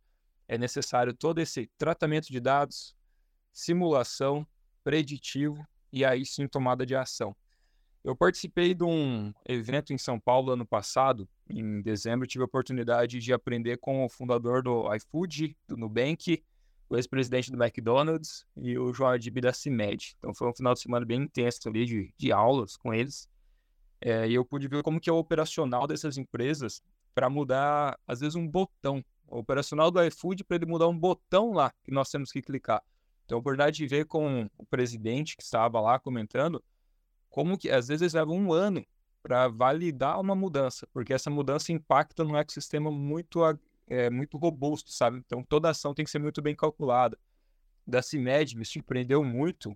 é 0.47 0.56
necessário 0.56 1.15
todo 1.15 1.39
esse 1.39 1.67
tratamento 1.80 2.27
de 2.27 2.39
dados, 2.39 2.95
simulação, 3.51 4.45
preditivo 4.84 5.65
e 5.91 6.06
aí 6.06 6.23
sim 6.23 6.47
tomada 6.47 6.86
de 6.86 6.95
ação. 6.95 7.36
Eu 8.04 8.15
participei 8.15 8.75
de 8.75 8.84
um 8.84 9.34
evento 9.47 9.91
em 9.93 9.97
São 9.97 10.19
Paulo 10.19 10.51
ano 10.51 10.65
passado, 10.65 11.27
em 11.49 11.82
dezembro, 11.82 12.27
tive 12.27 12.43
a 12.43 12.45
oportunidade 12.45 13.19
de 13.19 13.34
aprender 13.34 13.77
com 13.77 14.06
o 14.06 14.10
fundador 14.10 14.62
do 14.62 14.93
iFood, 14.95 15.58
do 15.67 15.75
Nubank, 15.75 16.43
o 16.91 16.97
ex-presidente 16.97 17.49
do 17.49 17.63
McDonald's 17.63 18.45
e 18.58 18.77
o 18.77 18.93
João 18.93 19.12
Adib 19.12 19.39
da 19.39 19.54
CIMED. 19.54 20.13
Então 20.17 20.34
foi 20.34 20.49
um 20.49 20.54
final 20.54 20.73
de 20.73 20.82
semana 20.82 21.06
bem 21.06 21.21
intenso 21.21 21.69
ali 21.69 21.86
de, 21.86 22.13
de 22.17 22.34
aulas 22.34 22.75
com 22.75 22.93
eles. 22.93 23.30
É, 24.01 24.27
e 24.27 24.34
eu 24.34 24.43
pude 24.43 24.67
ver 24.67 24.84
como 24.84 24.99
que 24.99 25.10
é 25.10 25.13
o 25.13 25.17
operacional 25.17 25.88
dessas 25.88 26.17
empresas 26.17 26.84
para 27.15 27.30
mudar, 27.30 27.97
às 28.06 28.19
vezes, 28.19 28.36
um 28.36 28.45
botão. 28.45 29.01
O 29.25 29.38
operacional 29.39 29.89
do 29.89 30.04
iFood 30.04 30.43
para 30.43 30.58
ele 30.58 30.65
mudar 30.65 30.89
um 30.89 30.97
botão 30.97 31.54
lá 31.54 31.71
que 31.82 31.91
nós 31.91 32.10
temos 32.10 32.30
que 32.30 32.41
clicar. 32.41 32.84
Então, 33.23 33.38
a 33.38 33.39
oportunidade 33.39 33.77
de 33.77 33.88
ver 33.88 34.06
com 34.06 34.49
o 34.58 34.65
presidente 34.65 35.38
que 35.38 35.43
estava 35.43 35.80
lá 35.80 35.97
comentando 35.97 36.62
como 37.30 37.58
que 37.58 37.69
às 37.69 37.88
vezes 37.88 38.12
leva 38.12 38.32
um 38.32 38.51
ano 38.51 38.86
para 39.23 39.47
validar 39.47 40.19
uma 40.19 40.36
mudança, 40.36 40.86
porque 40.91 41.13
essa 41.13 41.30
mudança 41.30 41.71
impacta 41.71 42.25
num 42.25 42.36
ecossistema 42.36 42.91
muito, 42.91 43.39
é, 43.91 44.10
muito 44.10 44.38
robusto, 44.38 44.89
sabe? 44.89 45.17
Então 45.17 45.43
toda 45.43 45.69
ação 45.69 45.93
tem 45.93 46.06
que 46.06 46.12
ser 46.12 46.19
muito 46.19 46.41
bem 46.41 46.56
calculada. 46.56 47.19
Da 47.86 48.01
CIMED 48.01 48.58
me 48.58 48.63
surpreendeu 48.63 49.21
muito 49.23 49.75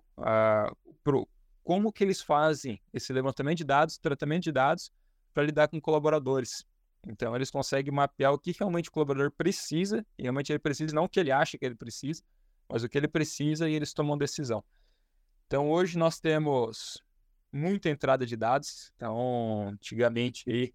pro, 1.04 1.28
como 1.62 1.92
que 1.92 2.02
eles 2.02 2.22
fazem 2.22 2.80
esse 2.94 3.12
levantamento 3.12 3.58
de 3.58 3.64
dados, 3.64 3.98
tratamento 3.98 4.44
de 4.44 4.52
dados 4.52 4.90
para 5.34 5.42
lidar 5.42 5.68
com 5.68 5.78
colaboradores. 5.80 6.64
Então, 7.06 7.36
eles 7.36 7.50
conseguem 7.50 7.92
mapear 7.92 8.32
o 8.32 8.38
que 8.38 8.52
realmente 8.58 8.88
o 8.88 8.92
colaborador 8.92 9.30
precisa, 9.30 10.04
e 10.18 10.22
realmente 10.22 10.50
ele 10.50 10.58
precisa, 10.58 10.94
não 10.94 11.04
o 11.04 11.08
que 11.08 11.20
ele 11.20 11.30
acha 11.30 11.58
que 11.58 11.64
ele 11.66 11.74
precisa, 11.74 12.22
mas 12.68 12.82
o 12.82 12.88
que 12.88 12.96
ele 12.96 13.06
precisa 13.06 13.68
e 13.68 13.74
eles 13.74 13.92
tomam 13.92 14.16
decisão. 14.16 14.64
Então, 15.46 15.70
hoje 15.70 15.98
nós 15.98 16.18
temos 16.18 17.02
muita 17.52 17.90
entrada 17.90 18.24
de 18.24 18.36
dados. 18.36 18.92
Então, 18.96 19.68
antigamente, 19.68 20.74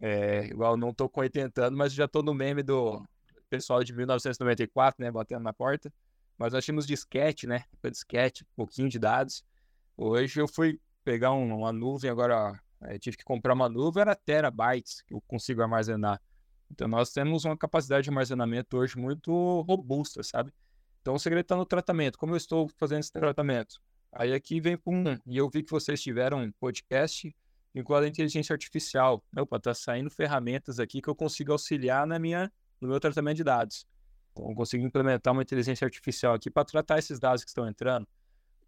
é, 0.00 0.46
igual 0.46 0.76
não 0.76 0.90
estou 0.90 1.08
com 1.08 1.20
80 1.20 1.66
anos, 1.66 1.78
mas 1.78 1.92
já 1.92 2.06
estou 2.06 2.22
no 2.22 2.34
meme 2.34 2.62
do 2.62 3.04
pessoal 3.48 3.84
de 3.84 3.92
1994, 3.92 5.04
né, 5.04 5.10
batendo 5.10 5.42
na 5.42 5.52
porta. 5.52 5.92
Mas 6.38 6.52
nós 6.52 6.64
tínhamos 6.64 6.86
disquete, 6.86 7.46
né? 7.46 7.64
Disquete, 7.84 8.42
um 8.44 8.56
pouquinho 8.56 8.88
de 8.88 8.98
dados. 8.98 9.44
Hoje 9.96 10.40
eu 10.40 10.48
fui 10.48 10.80
pegar 11.04 11.32
um, 11.32 11.58
uma 11.58 11.72
nuvem, 11.72 12.10
agora 12.10 12.58
é, 12.80 12.98
tive 12.98 13.16
que 13.16 13.24
comprar 13.24 13.52
uma 13.54 13.68
nuvem, 13.68 14.00
era 14.00 14.14
terabytes 14.14 15.02
que 15.02 15.14
eu 15.14 15.20
consigo 15.20 15.62
armazenar. 15.62 16.20
Então 16.70 16.88
nós 16.88 17.12
temos 17.12 17.44
uma 17.44 17.56
capacidade 17.56 18.04
de 18.04 18.10
armazenamento 18.10 18.76
hoje 18.78 18.96
muito 18.96 19.60
robusta, 19.62 20.22
sabe? 20.22 20.52
Então 21.00 21.14
o 21.14 21.18
segredo 21.18 21.44
está 21.44 21.56
no 21.56 21.66
tratamento. 21.66 22.18
Como 22.18 22.32
eu 22.32 22.36
estou 22.36 22.68
fazendo 22.78 23.00
esse 23.00 23.12
tratamento? 23.12 23.80
Aí 24.10 24.32
aqui 24.32 24.60
vem 24.60 24.76
com 24.76 24.96
um, 24.96 25.18
e 25.26 25.36
eu 25.36 25.48
vi 25.50 25.62
que 25.62 25.70
vocês 25.70 26.02
tiveram 26.02 26.42
um 26.42 26.52
podcast 26.52 27.34
vinculado 27.74 28.06
à 28.06 28.08
inteligência 28.08 28.52
artificial. 28.52 29.22
Opa, 29.36 29.58
tá 29.58 29.74
saindo 29.74 30.10
ferramentas 30.10 30.78
aqui 30.78 31.00
que 31.00 31.08
eu 31.08 31.14
consigo 31.14 31.52
auxiliar 31.52 32.06
na 32.06 32.18
minha, 32.18 32.52
no 32.80 32.88
meu 32.88 33.00
tratamento 33.00 33.36
de 33.36 33.44
dados. 33.44 33.86
Então, 34.32 34.48
eu 34.48 34.54
consigo 34.54 34.84
implementar 34.84 35.32
uma 35.32 35.42
inteligência 35.42 35.84
artificial 35.84 36.34
aqui 36.34 36.50
para 36.50 36.64
tratar 36.64 36.98
esses 36.98 37.18
dados 37.18 37.44
que 37.44 37.50
estão 37.50 37.68
entrando. 37.68 38.06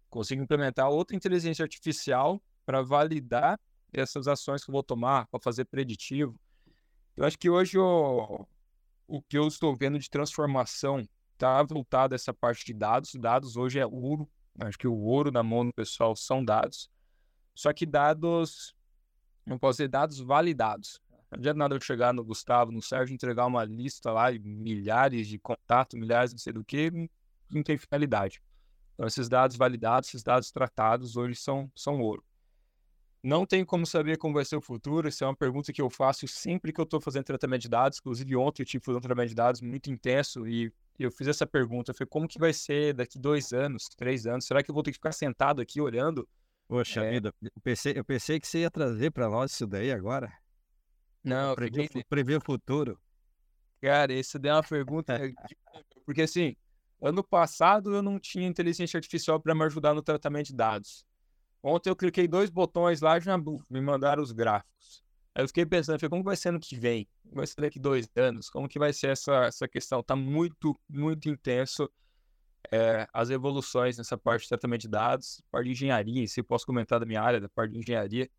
Consigo 0.09 0.41
implementar 0.41 0.89
outra 0.89 1.15
inteligência 1.15 1.63
artificial 1.63 2.41
para 2.65 2.81
validar 2.81 3.59
essas 3.91 4.27
ações 4.27 4.63
que 4.63 4.69
eu 4.69 4.73
vou 4.73 4.83
tomar, 4.83 5.27
para 5.27 5.39
fazer 5.39 5.65
preditivo. 5.65 6.39
Eu 7.15 7.25
acho 7.25 7.37
que 7.37 7.49
hoje 7.49 7.77
o, 7.77 8.45
o 9.07 9.21
que 9.21 9.37
eu 9.37 9.47
estou 9.47 9.75
vendo 9.75 9.97
de 9.97 10.09
transformação 10.09 11.07
está 11.33 11.61
voltado 11.63 12.13
a 12.13 12.15
essa 12.15 12.33
parte 12.33 12.65
de 12.65 12.73
dados. 12.73 13.13
Dados 13.15 13.55
hoje 13.55 13.79
é 13.79 13.85
ouro. 13.85 14.29
Acho 14.59 14.77
que 14.77 14.87
o 14.87 14.95
ouro 14.95 15.31
na 15.31 15.43
mão 15.43 15.65
do 15.65 15.73
pessoal 15.73 16.15
são 16.15 16.43
dados. 16.43 16.89
Só 17.53 17.71
que 17.73 17.85
dados, 17.85 18.75
não 19.45 19.57
posso 19.57 19.77
dizer 19.77 19.89
dados 19.89 20.19
validados. 20.19 21.01
Não 21.31 21.39
adianta 21.39 21.57
nada 21.57 21.75
eu 21.75 21.81
chegar 21.81 22.13
no 22.13 22.23
Gustavo, 22.23 22.71
no 22.71 22.81
Sérgio, 22.81 23.13
entregar 23.13 23.45
uma 23.45 23.63
lista 23.63 24.11
lá 24.11 24.31
de 24.31 24.39
milhares 24.39 25.27
de 25.27 25.37
contatos, 25.37 25.99
milhares 25.99 26.31
não 26.31 26.39
sei 26.39 26.53
do 26.53 26.63
que, 26.63 26.91
não 27.49 27.63
tem 27.63 27.77
finalidade. 27.77 28.41
Então, 28.93 29.05
esses 29.05 29.27
dados 29.27 29.55
validados, 29.57 30.09
esses 30.09 30.23
dados 30.23 30.51
tratados, 30.51 31.17
hoje 31.17 31.35
são, 31.35 31.69
são 31.75 31.99
ouro. 31.99 32.23
Não 33.21 33.45
tem 33.45 33.65
como 33.65 33.85
saber 33.85 34.17
como 34.17 34.35
vai 34.35 34.45
ser 34.45 34.55
o 34.55 34.61
futuro. 34.61 35.07
Isso 35.07 35.23
é 35.23 35.27
uma 35.27 35.35
pergunta 35.35 35.73
que 35.73 35.81
eu 35.81 35.89
faço 35.89 36.27
sempre 36.27 36.71
que 36.71 36.79
eu 36.79 36.83
estou 36.83 37.01
fazendo 37.01 37.25
tratamento 37.25 37.63
de 37.63 37.69
dados. 37.69 37.97
Inclusive, 37.97 38.35
ontem 38.35 38.61
eu 38.61 38.65
tive 38.67 38.83
um 38.91 38.99
tratamento 38.99 39.29
de 39.29 39.35
dados 39.35 39.61
muito 39.61 39.89
intenso 39.89 40.47
e 40.47 40.71
eu 40.97 41.11
fiz 41.11 41.27
essa 41.27 41.45
pergunta. 41.45 41.91
Falei, 41.91 42.07
como 42.07 42.27
que 42.27 42.37
vai 42.37 42.53
ser 42.53 42.93
daqui 42.93 43.17
dois 43.17 43.51
anos, 43.51 43.89
três 43.97 44.27
anos? 44.27 44.45
Será 44.45 44.61
que 44.61 44.69
eu 44.69 44.75
vou 44.75 44.83
ter 44.83 44.91
que 44.91 44.97
ficar 44.97 45.11
sentado 45.11 45.59
aqui 45.59 45.81
olhando? 45.81 46.27
Poxa 46.67 47.01
é... 47.03 47.11
vida, 47.11 47.33
eu 47.41 47.61
pensei, 47.61 47.93
eu 47.95 48.03
pensei 48.03 48.39
que 48.39 48.47
você 48.47 48.59
ia 48.59 48.71
trazer 48.71 49.11
para 49.11 49.29
nós 49.29 49.51
isso 49.51 49.67
daí 49.67 49.91
agora. 49.91 50.31
Não, 51.23 51.55
prever, 51.55 51.83
fiquei... 51.83 52.03
prever 52.03 52.37
o 52.37 52.41
futuro. 52.41 52.99
Cara, 53.81 54.13
isso 54.13 54.39
daí 54.39 54.51
é 54.51 54.55
uma 54.55 54.63
pergunta. 54.63 55.17
Porque 56.05 56.23
assim, 56.23 56.55
ano 57.01 57.23
passado 57.23 57.93
eu 57.95 58.01
não 58.01 58.19
tinha 58.19 58.47
inteligência 58.47 58.97
artificial 58.97 59.39
para 59.39 59.53
me 59.53 59.63
ajudar 59.63 59.93
no 59.93 60.01
tratamento 60.01 60.47
de 60.47 60.55
dados. 60.55 61.05
Ontem 61.61 61.89
eu 61.89 61.95
cliquei 61.95 62.27
dois 62.27 62.49
botões 62.49 63.01
lá 63.01 63.17
e 63.17 63.21
já 63.21 63.37
me 63.37 63.81
mandaram 63.81 64.21
os 64.21 64.31
gráficos. 64.31 65.03
Aí 65.33 65.43
eu 65.43 65.47
fiquei 65.47 65.65
pensando, 65.65 65.99
falei, 65.99 66.09
como 66.09 66.23
vai 66.23 66.37
ser 66.37 66.49
ano 66.49 66.59
que 66.59 66.79
vem? 66.79 67.07
Como 67.23 67.35
vai 67.35 67.47
ser 67.47 67.59
daqui 67.59 67.79
dois 67.79 68.07
anos? 68.15 68.49
Como 68.49 68.69
que 68.69 68.79
vai 68.79 68.93
ser 68.93 69.07
essa, 69.07 69.45
essa 69.45 69.67
questão? 69.67 70.01
Tá 70.01 70.15
muito, 70.15 70.79
muito 70.87 71.27
intenso 71.27 71.91
é, 72.71 73.07
as 73.13 73.29
evoluções 73.29 73.97
nessa 73.97 74.17
parte 74.17 74.43
de 74.43 74.49
tratamento 74.49 74.81
de 74.81 74.87
dados, 74.87 75.41
parte 75.51 75.65
de 75.65 75.71
engenharia, 75.71 76.27
se 76.27 76.41
posso 76.43 76.65
comentar 76.65 76.99
da 76.99 77.05
minha 77.05 77.21
área, 77.21 77.39
da 77.39 77.49
parte 77.49 77.73
de 77.73 77.79
engenharia, 77.79 78.29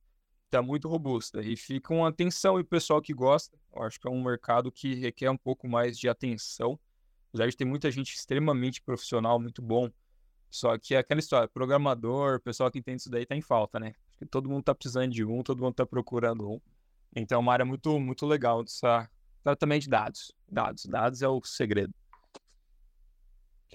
tá 0.50 0.62
muito 0.62 0.88
robusta. 0.88 1.42
E 1.42 1.56
fica 1.56 1.92
uma 1.92 2.08
atenção 2.08 2.58
e 2.58 2.62
o 2.62 2.64
pessoal 2.64 3.00
que 3.00 3.12
gosta, 3.12 3.56
eu 3.74 3.82
acho 3.82 4.00
que 4.00 4.08
é 4.08 4.10
um 4.10 4.22
mercado 4.22 4.70
que 4.70 4.94
requer 4.94 5.30
um 5.30 5.36
pouco 5.36 5.68
mais 5.68 5.98
de 5.98 6.08
atenção. 6.08 6.78
Apesar 7.28 7.48
de 7.48 7.56
ter 7.56 7.64
muita 7.64 7.90
gente 7.90 8.14
extremamente 8.14 8.80
profissional, 8.80 9.38
muito 9.38 9.60
bom, 9.60 9.90
só 10.50 10.78
que 10.78 10.94
é 10.94 10.98
aquela 10.98 11.20
história, 11.20 11.48
programador, 11.48 12.40
pessoal 12.40 12.70
que 12.70 12.78
entende 12.78 13.02
isso 13.02 13.10
daí 13.10 13.26
tá 13.26 13.36
em 13.36 13.42
falta, 13.42 13.78
né? 13.78 13.94
Acho 14.08 14.18
que 14.18 14.26
todo 14.26 14.48
mundo 14.48 14.64
tá 14.64 14.74
precisando 14.74 15.12
de 15.12 15.24
um, 15.24 15.42
todo 15.42 15.62
mundo 15.62 15.74
tá 15.74 15.84
procurando 15.84 16.48
um. 16.50 16.60
Então 17.14 17.36
é 17.36 17.40
uma 17.40 17.52
área 17.52 17.64
muito, 17.64 17.98
muito 17.98 18.24
legal 18.26 18.62
dessa 18.62 19.08
tratamento 19.42 19.82
de 19.82 19.90
dados. 19.90 20.32
Dados, 20.50 20.86
dados 20.86 21.22
é 21.22 21.28
o 21.28 21.40
segredo. 21.44 21.94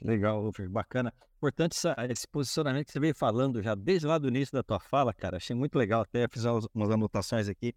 Legal, 0.02 0.42
Lufer, 0.42 0.70
bacana. 0.70 1.14
Importante 1.38 1.76
essa, 1.76 1.96
esse 2.10 2.28
posicionamento 2.28 2.88
que 2.88 2.92
você 2.92 3.00
veio 3.00 3.16
falando 3.16 3.62
já 3.62 3.76
desde 3.76 4.08
lá 4.08 4.18
do 4.18 4.28
início 4.28 4.54
da 4.54 4.64
tua 4.64 4.80
fala, 4.80 5.14
cara. 5.14 5.38
Achei 5.38 5.56
muito 5.56 5.78
legal, 5.78 6.02
até 6.02 6.28
fiz 6.28 6.44
umas 6.46 6.90
anotações 6.90 7.50
aqui. 7.50 7.74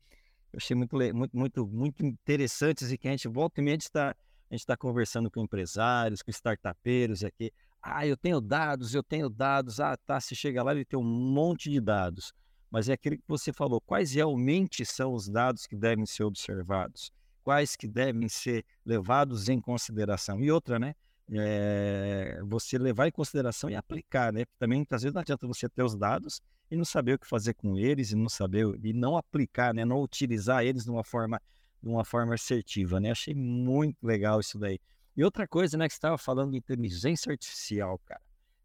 Achei 0.55 0.77
muito, 0.77 0.97
muito, 0.97 1.37
muito, 1.37 1.67
muito 1.67 2.05
interessantes 2.05 2.93
e 2.93 2.99
que 2.99 3.09
a 3.09 3.11
gente 3.11 3.27
volta 3.27 3.61
e 3.61 3.65
meia 3.65 3.77
está 3.77 4.15
a 4.51 4.55
gente 4.55 4.61
está 4.61 4.77
conversando 4.77 5.31
com 5.31 5.41
empresários, 5.41 6.23
com 6.23 6.31
startupeiros 6.31 7.25
aqui. 7.25 7.53
Ah, 7.83 8.07
eu 8.07 8.17
tenho 8.17 8.41
dados, 8.41 8.95
eu 8.95 9.03
tenho 9.03 9.29
dados. 9.29 9.81
Ah, 9.81 9.97
tá. 9.97 10.21
Você 10.21 10.35
chega 10.35 10.63
lá 10.63 10.75
e 10.75 10.85
tem 10.85 10.99
um 10.99 11.03
monte 11.03 11.71
de 11.71 11.81
dados. 11.81 12.33
Mas 12.71 12.89
é 12.89 12.93
aquilo 12.93 13.17
que 13.17 13.25
você 13.27 13.53
falou. 13.53 13.81
Quais 13.81 14.13
realmente 14.13 14.85
são 14.85 15.13
os 15.13 15.29
dados 15.29 15.67
que 15.67 15.75
devem 15.75 16.07
ser 16.07 16.25
observados? 16.25 17.11
Quais 17.43 17.75
que 17.75 17.87
devem 17.89 18.29
ser 18.29 18.65
levados 18.85 19.49
em 19.49 19.61
consideração? 19.61 20.41
E 20.41 20.51
outra, 20.51 20.79
né? 20.79 20.95
É, 21.33 22.39
você 22.45 22.77
levar 22.77 23.09
em 23.09 23.11
consideração 23.11 23.71
e 23.71 23.75
aplicar, 23.75 24.33
né? 24.33 24.45
Também 24.59 24.79
muitas 24.79 25.03
vezes 25.03 25.15
não 25.15 25.23
adianta 25.23 25.47
você 25.47 25.69
ter 25.69 25.83
os 25.83 25.97
dados 25.97 26.43
e 26.71 26.77
não 26.77 26.85
saber 26.85 27.15
o 27.15 27.19
que 27.19 27.27
fazer 27.27 27.55
com 27.55 27.79
eles 27.79 28.11
e 28.13 28.17
não 28.17 28.29
saber 28.29 28.67
e 28.83 28.93
não 28.93 29.17
aplicar, 29.17 29.73
né? 29.73 29.85
Não 29.85 30.03
utilizar 30.03 30.65
eles 30.65 30.85
de 30.85 30.91
uma 30.91 31.05
forma 31.05 31.41
de 31.83 31.89
uma 31.89 32.05
forma 32.05 32.35
assertiva, 32.35 32.99
né? 32.99 33.11
Achei 33.11 33.35
muito 33.35 34.03
legal 34.03 34.41
isso 34.41 34.59
daí. 34.59 34.79
E 35.17 35.23
outra 35.23 35.47
coisa, 35.47 35.77
né, 35.77 35.87
que 35.87 35.93
estava 35.95 36.19
falando 36.19 36.53
de 36.53 36.59
inteligência 36.59 37.31
artificial, 37.31 37.99
cara. 38.05 38.21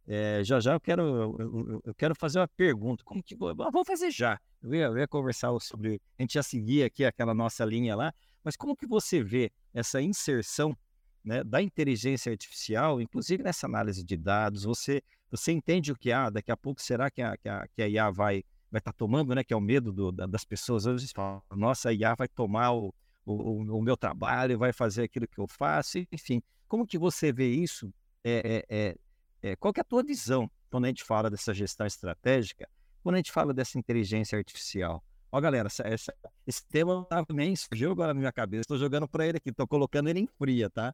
É, 0.08 0.44
já 0.44 0.60
já 0.60 0.74
eu 0.74 0.80
quero, 0.80 1.02
eu, 1.38 1.82
eu, 1.86 1.94
quero 1.94 2.16
fazer 2.16 2.40
uma 2.40 2.48
pergunta. 2.48 3.04
Como 3.04 3.22
que 3.22 3.36
vou? 3.36 3.54
Vou 3.56 3.86
fazer 3.86 4.10
já. 4.10 4.40
Eu 4.64 4.74
ia, 4.74 4.86
eu 4.86 4.98
ia, 4.98 5.08
conversar 5.08 5.50
sobre. 5.60 6.02
A 6.18 6.24
gente 6.24 6.34
já 6.34 6.42
seguia 6.42 6.88
aqui 6.88 7.06
aquela 7.06 7.34
nossa 7.34 7.64
linha 7.64 7.96
lá, 7.96 8.12
mas 8.44 8.56
como 8.56 8.76
que 8.76 8.88
você 8.88 9.24
vê 9.24 9.52
essa 9.72 10.02
inserção 10.02 10.76
né, 11.24 11.44
da 11.44 11.62
inteligência 11.62 12.32
artificial, 12.32 13.02
inclusive 13.02 13.44
nessa 13.44 13.68
análise 13.68 14.04
de 14.04 14.18
dados? 14.18 14.64
Você, 14.64 15.02
você 15.30 15.52
entende 15.52 15.92
o 15.92 15.96
que 15.96 16.12
há? 16.12 16.30
Daqui 16.30 16.52
a 16.52 16.58
pouco 16.58 16.82
será 16.82 17.10
que 17.10 17.22
a, 17.22 17.38
que 17.38 17.50
a, 17.50 17.68
que 17.68 17.82
a 17.82 17.88
IA 17.88 18.12
vai 18.12 18.44
vai 18.72 18.80
estar 18.80 18.92
tá 18.92 18.98
tomando, 18.98 19.34
né? 19.34 19.44
Que 19.44 19.54
é 19.54 19.58
o 19.58 19.62
medo 19.62 19.92
do, 19.92 20.12
da, 20.12 20.26
das 20.26 20.46
pessoas. 20.46 20.86
Vezes 20.86 21.12
falam, 21.12 21.42
nossa, 21.56 21.90
a 21.90 21.94
IA 21.94 22.16
vai 22.16 22.28
tomar 22.28 22.72
o, 22.72 22.94
o, 23.26 23.78
o, 23.78 23.82
meu 23.82 23.98
trabalho, 23.98 24.58
vai 24.58 24.72
fazer 24.72 25.04
aquilo 25.04 25.28
que 25.28 25.40
eu 25.40 25.48
faço, 25.48 26.00
enfim. 26.12 26.42
Como 26.68 26.86
que 26.86 26.98
você 26.98 27.32
vê 27.32 27.50
isso? 27.50 27.92
É, 28.24 28.66
é, 28.70 28.78
é, 28.78 28.96
é, 29.42 29.56
qual 29.56 29.74
que 29.74 29.80
é 29.80 29.82
a 29.82 29.86
tua 29.86 30.04
visão 30.04 30.50
quando 30.70 30.86
a 30.86 30.88
gente 30.88 31.04
fala 31.04 31.30
dessa 31.30 31.54
gestão 31.54 31.88
estratégica, 31.88 32.70
quando 33.02 33.16
a 33.16 33.18
gente 33.18 33.32
fala 33.32 33.54
dessa 33.54 33.78
inteligência 33.80 34.38
artificial? 34.38 35.04
Ó, 35.32 35.40
galera, 35.40 35.68
essa, 35.68 35.84
essa, 35.88 36.14
esse 36.46 36.66
tema 36.68 37.08
nem 37.32 37.56
surgiu 37.56 37.92
agora 37.92 38.14
na 38.14 38.20
minha 38.20 38.32
cabeça. 38.32 38.62
Estou 38.62 38.78
jogando 38.78 39.08
para 39.08 39.28
ele 39.28 39.38
aqui, 39.38 39.50
estou 39.50 39.68
colocando 39.68 40.10
ele 40.10 40.20
em 40.20 40.28
fria, 40.28 40.70
tá? 40.70 40.94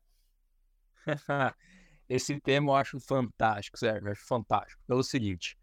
esse 2.09 2.39
tema 2.39 2.71
eu 2.71 2.75
acho 2.75 2.99
fantástico, 2.99 3.77
Sérgio, 3.77 4.11
acho 4.11 4.25
fantástico. 4.25 4.81
Pelo 4.87 5.03
seguinte, 5.03 5.57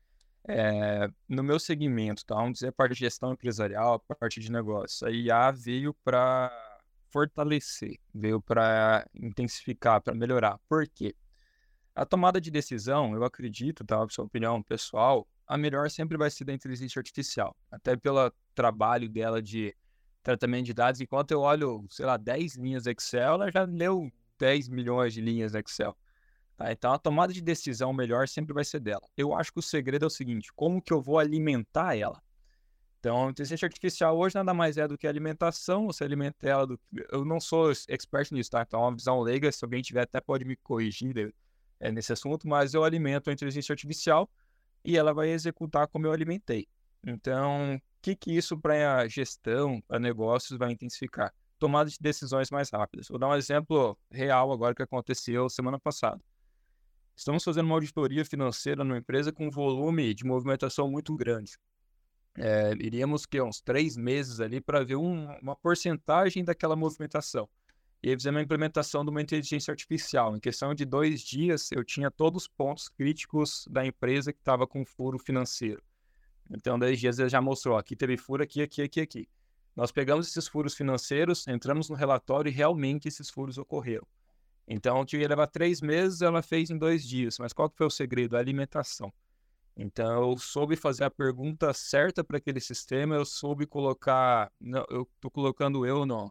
é, 0.49 1.09
no 1.29 1.43
meu 1.43 1.59
segmento, 1.59 2.25
tá? 2.25 2.35
vamos 2.35 2.55
dizer 2.55 2.69
a 2.69 2.73
parte 2.73 2.95
de 2.95 3.01
gestão 3.01 3.33
empresarial, 3.33 4.03
a 4.09 4.15
parte 4.15 4.41
de 4.41 4.51
negócio, 4.51 5.07
a 5.07 5.11
IA 5.11 5.51
veio 5.53 5.95
para 6.05 6.51
fortalecer, 7.11 7.99
veio 8.13 8.41
para 8.41 9.07
intensificar, 9.15 10.01
para 10.01 10.15
melhorar. 10.15 10.59
Por 10.69 10.89
quê? 10.89 11.15
A 11.95 12.07
tomada 12.07 12.41
de 12.41 12.51
decisão, 12.51 13.15
eu 13.15 13.23
acredito, 13.23 13.85
tá? 13.85 14.05
Sua 14.09 14.25
opinião 14.25 14.63
pessoal, 14.63 15.29
a 15.47 15.59
melhor 15.59 15.91
sempre 15.91 16.17
vai 16.17 16.31
ser 16.31 16.45
da 16.45 16.53
inteligência 16.53 16.99
artificial, 16.99 17.55
até 17.71 17.95
pelo 17.97 18.33
trabalho 18.55 19.09
dela 19.09 19.43
de 19.43 19.77
tratamento 20.23 20.67
de 20.67 20.75
dados. 20.75 21.01
Enquanto 21.01 21.33
eu 21.33 21.41
olho, 21.41 21.85
sei 21.91 22.07
lá, 22.07 22.17
10 22.17 22.57
linhas 22.57 22.87
Excel, 22.87 23.35
ela 23.35 23.51
já 23.51 23.65
leu 23.65 24.11
10 24.39 24.69
milhões 24.69 25.13
de 25.13 25.21
linhas 25.21 25.55
Excel. 25.55 25.97
Tá? 26.57 26.73
Então 26.73 26.93
a 26.93 26.99
tomada 26.99 27.33
de 27.33 27.41
decisão 27.41 27.93
melhor 27.93 28.29
sempre 28.29 28.53
vai 28.53 28.65
ser 28.65 28.81
dela. 28.81 29.07
Eu 29.17 29.35
acho 29.35 29.53
que 29.53 29.59
o 29.59 29.63
segredo 29.63 30.05
é 30.05 30.07
o 30.07 30.11
seguinte: 30.11 30.53
como 30.55 30.83
que 30.83 30.93
eu 30.93 31.01
vou 31.01 31.19
alimentar 31.19 31.97
ela? 31.97 32.23
Então, 33.03 33.27
a 33.27 33.31
inteligência 33.33 33.67
artificial 33.67 34.17
hoje 34.17 34.37
nada 34.37 34.55
mais 34.55 34.77
é 34.77 34.87
do 34.87 34.97
que 34.97 35.09
alimentação, 35.09 35.87
você 35.89 36.05
alimenta 36.05 36.49
ela 36.49 36.65
do... 36.65 36.81
Eu 37.11 37.25
não 37.25 37.41
sou 37.41 37.73
expert 37.89 38.31
nisso, 38.31 38.49
tá? 38.49 38.63
Então, 38.63 38.79
é 38.79 38.85
uma 38.85 38.95
visão 38.95 39.21
leiga, 39.21 39.51
se 39.51 39.65
alguém 39.65 39.83
tiver 39.83 40.03
até 40.03 40.21
pode 40.21 40.45
me 40.45 40.55
corrigir 40.55 41.35
é, 41.81 41.91
nesse 41.91 42.13
assunto, 42.13 42.47
mas 42.47 42.75
eu 42.75 42.85
alimento 42.85 43.29
a 43.29 43.33
inteligência 43.33 43.73
artificial 43.73 44.31
e 44.85 44.97
ela 44.97 45.13
vai 45.13 45.31
executar 45.31 45.89
como 45.89 46.07
eu 46.07 46.13
alimentei. 46.13 46.69
Então, 47.05 47.75
o 47.75 47.81
que 48.01 48.15
que 48.15 48.37
isso 48.37 48.57
para 48.57 48.99
a 48.99 49.09
gestão, 49.09 49.81
para 49.81 49.99
negócios 49.99 50.57
vai 50.57 50.71
intensificar? 50.71 51.35
Tomada 51.63 51.89
de 51.89 51.97
decisões 52.01 52.51
mais 52.51 52.71
rápidas. 52.71 53.07
Vou 53.07 53.21
dar 53.21 53.29
um 53.29 53.37
exemplo 53.37 53.97
real 54.11 54.51
agora 54.51 54.75
que 54.75 54.83
aconteceu 54.83 55.49
semana 55.49 55.79
passada. 55.79 56.21
Estamos 57.15 57.45
fazendo 57.45 57.67
uma 57.67 57.77
auditoria 57.77 58.25
financeira 58.25 58.83
numa 58.83 58.99
empresa 58.99 59.31
com 59.31 59.47
um 59.47 59.51
volume 59.51 60.13
de 60.13 60.25
movimentação 60.25 60.91
muito 60.91 61.15
grande. 61.15 61.57
É, 62.37 62.73
iríamos 62.81 63.25
que 63.27 63.41
uns 63.41 63.61
três 63.61 63.97
meses 63.97 64.41
ali 64.41 64.61
para 64.61 64.83
ver 64.83 64.97
um, 64.97 65.31
uma 65.41 65.55
porcentagem 65.55 66.43
daquela 66.43 66.75
movimentação. 66.75 67.49
E 68.03 68.11
aí 68.11 68.17
fizemos 68.17 68.41
a 68.41 68.43
implementação 68.43 69.05
de 69.05 69.11
uma 69.11 69.23
inteligência 69.23 69.71
artificial. 69.71 70.37
Em 70.37 70.41
questão 70.41 70.75
de 70.75 70.85
dois 70.85 71.21
dias, 71.21 71.71
eu 71.71 71.85
tinha 71.85 72.11
todos 72.11 72.43
os 72.43 72.49
pontos 72.49 72.89
críticos 72.89 73.69
da 73.71 73.87
empresa 73.87 74.33
que 74.33 74.41
estava 74.41 74.67
com 74.67 74.85
furo 74.85 75.17
financeiro. 75.17 75.81
Então, 76.51 76.77
dois 76.77 76.99
dias 76.99 77.19
já 77.19 77.41
mostrou, 77.41 77.77
aqui 77.77 77.95
teve 77.95 78.17
furo, 78.17 78.43
aqui, 78.43 78.63
aqui, 78.63 78.83
aqui, 78.83 79.01
aqui. 79.01 79.29
Nós 79.75 79.91
pegamos 79.91 80.29
esses 80.29 80.47
furos 80.47 80.75
financeiros, 80.75 81.47
entramos 81.49 81.89
no 81.89 81.97
relatório 81.97 82.51
e 82.51 82.53
realmente 82.53 83.09
esses 83.09 83.31
furos 83.31 83.57
ocorreram. 83.57 84.07
Então, 84.69 85.05
tinha 85.05 85.23
ia 85.23 85.29
levar 85.29 85.47
três 85.47 85.81
meses, 85.81 86.23
ela 86.23 86.43
fez 86.43 86.71
em 86.71 86.79
dois 86.79 87.07
dias. 87.07 87.39
Mas 87.39 87.53
qual 87.53 87.69
que 87.69 87.77
foi 87.77 87.87
o 87.87 87.91
segredo? 87.91 88.37
A 88.37 88.39
alimentação. 88.39 89.13
Então, 89.77 90.31
eu 90.31 90.39
soube 90.39 90.77
fazer 90.77 91.05
a 91.05 91.11
pergunta 91.11 91.73
certa 91.73 92.23
para 92.23 92.37
aquele 92.37 92.61
sistema, 92.61 93.15
eu 93.15 93.25
soube 93.25 93.67
colocar. 93.67 94.53
Não, 94.61 94.85
eu 94.91 95.09
estou 95.15 95.31
colocando 95.31 95.87
eu 95.87 96.05
não, 96.05 96.31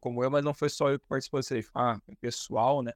como 0.00 0.22
eu, 0.22 0.30
mas 0.30 0.44
não 0.44 0.54
foi 0.54 0.68
só 0.68 0.90
eu 0.90 0.98
que 0.98 1.06
participou 1.06 1.40
desse 1.40 1.68
ah, 1.74 2.00
pessoal, 2.20 2.82
né? 2.82 2.92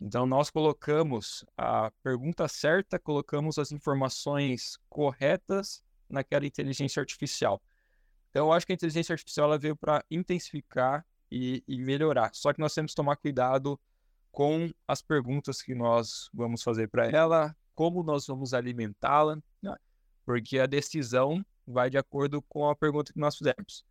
Então, 0.00 0.24
nós 0.24 0.48
colocamos 0.48 1.44
a 1.58 1.90
pergunta 2.02 2.48
certa, 2.48 2.98
colocamos 2.98 3.58
as 3.58 3.70
informações 3.70 4.78
corretas 4.88 5.82
naquela 6.08 6.46
inteligência 6.46 7.00
artificial. 7.00 7.60
Então, 8.30 8.46
eu 8.46 8.52
acho 8.52 8.64
que 8.66 8.72
a 8.72 8.74
inteligência 8.74 9.12
artificial 9.12 9.46
ela 9.46 9.58
veio 9.58 9.76
para 9.76 10.04
intensificar 10.10 11.04
e, 11.30 11.62
e 11.66 11.78
melhorar. 11.78 12.30
Só 12.32 12.52
que 12.52 12.60
nós 12.60 12.74
temos 12.74 12.92
que 12.92 12.96
tomar 12.96 13.16
cuidado 13.16 13.78
com 14.30 14.70
as 14.86 15.02
perguntas 15.02 15.60
que 15.60 15.74
nós 15.74 16.30
vamos 16.32 16.62
fazer 16.62 16.88
para 16.88 17.06
ela, 17.06 17.56
como 17.74 18.02
nós 18.02 18.26
vamos 18.26 18.54
alimentá-la, 18.54 19.36
né? 19.60 19.74
porque 20.24 20.58
a 20.58 20.66
decisão 20.66 21.44
vai 21.66 21.90
de 21.90 21.98
acordo 21.98 22.40
com 22.42 22.68
a 22.68 22.76
pergunta 22.76 23.12
que 23.12 23.18
nós 23.18 23.36
fizemos. 23.36 23.84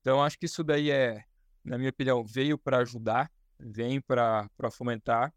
Então, 0.00 0.22
acho 0.22 0.36
que 0.36 0.46
isso 0.46 0.64
daí 0.64 0.90
é, 0.90 1.24
na 1.64 1.78
minha 1.78 1.90
opinião, 1.90 2.24
veio 2.24 2.58
para 2.58 2.78
ajudar, 2.78 3.30
vem 3.58 4.00
para 4.00 4.48
fomentar. 4.70 5.32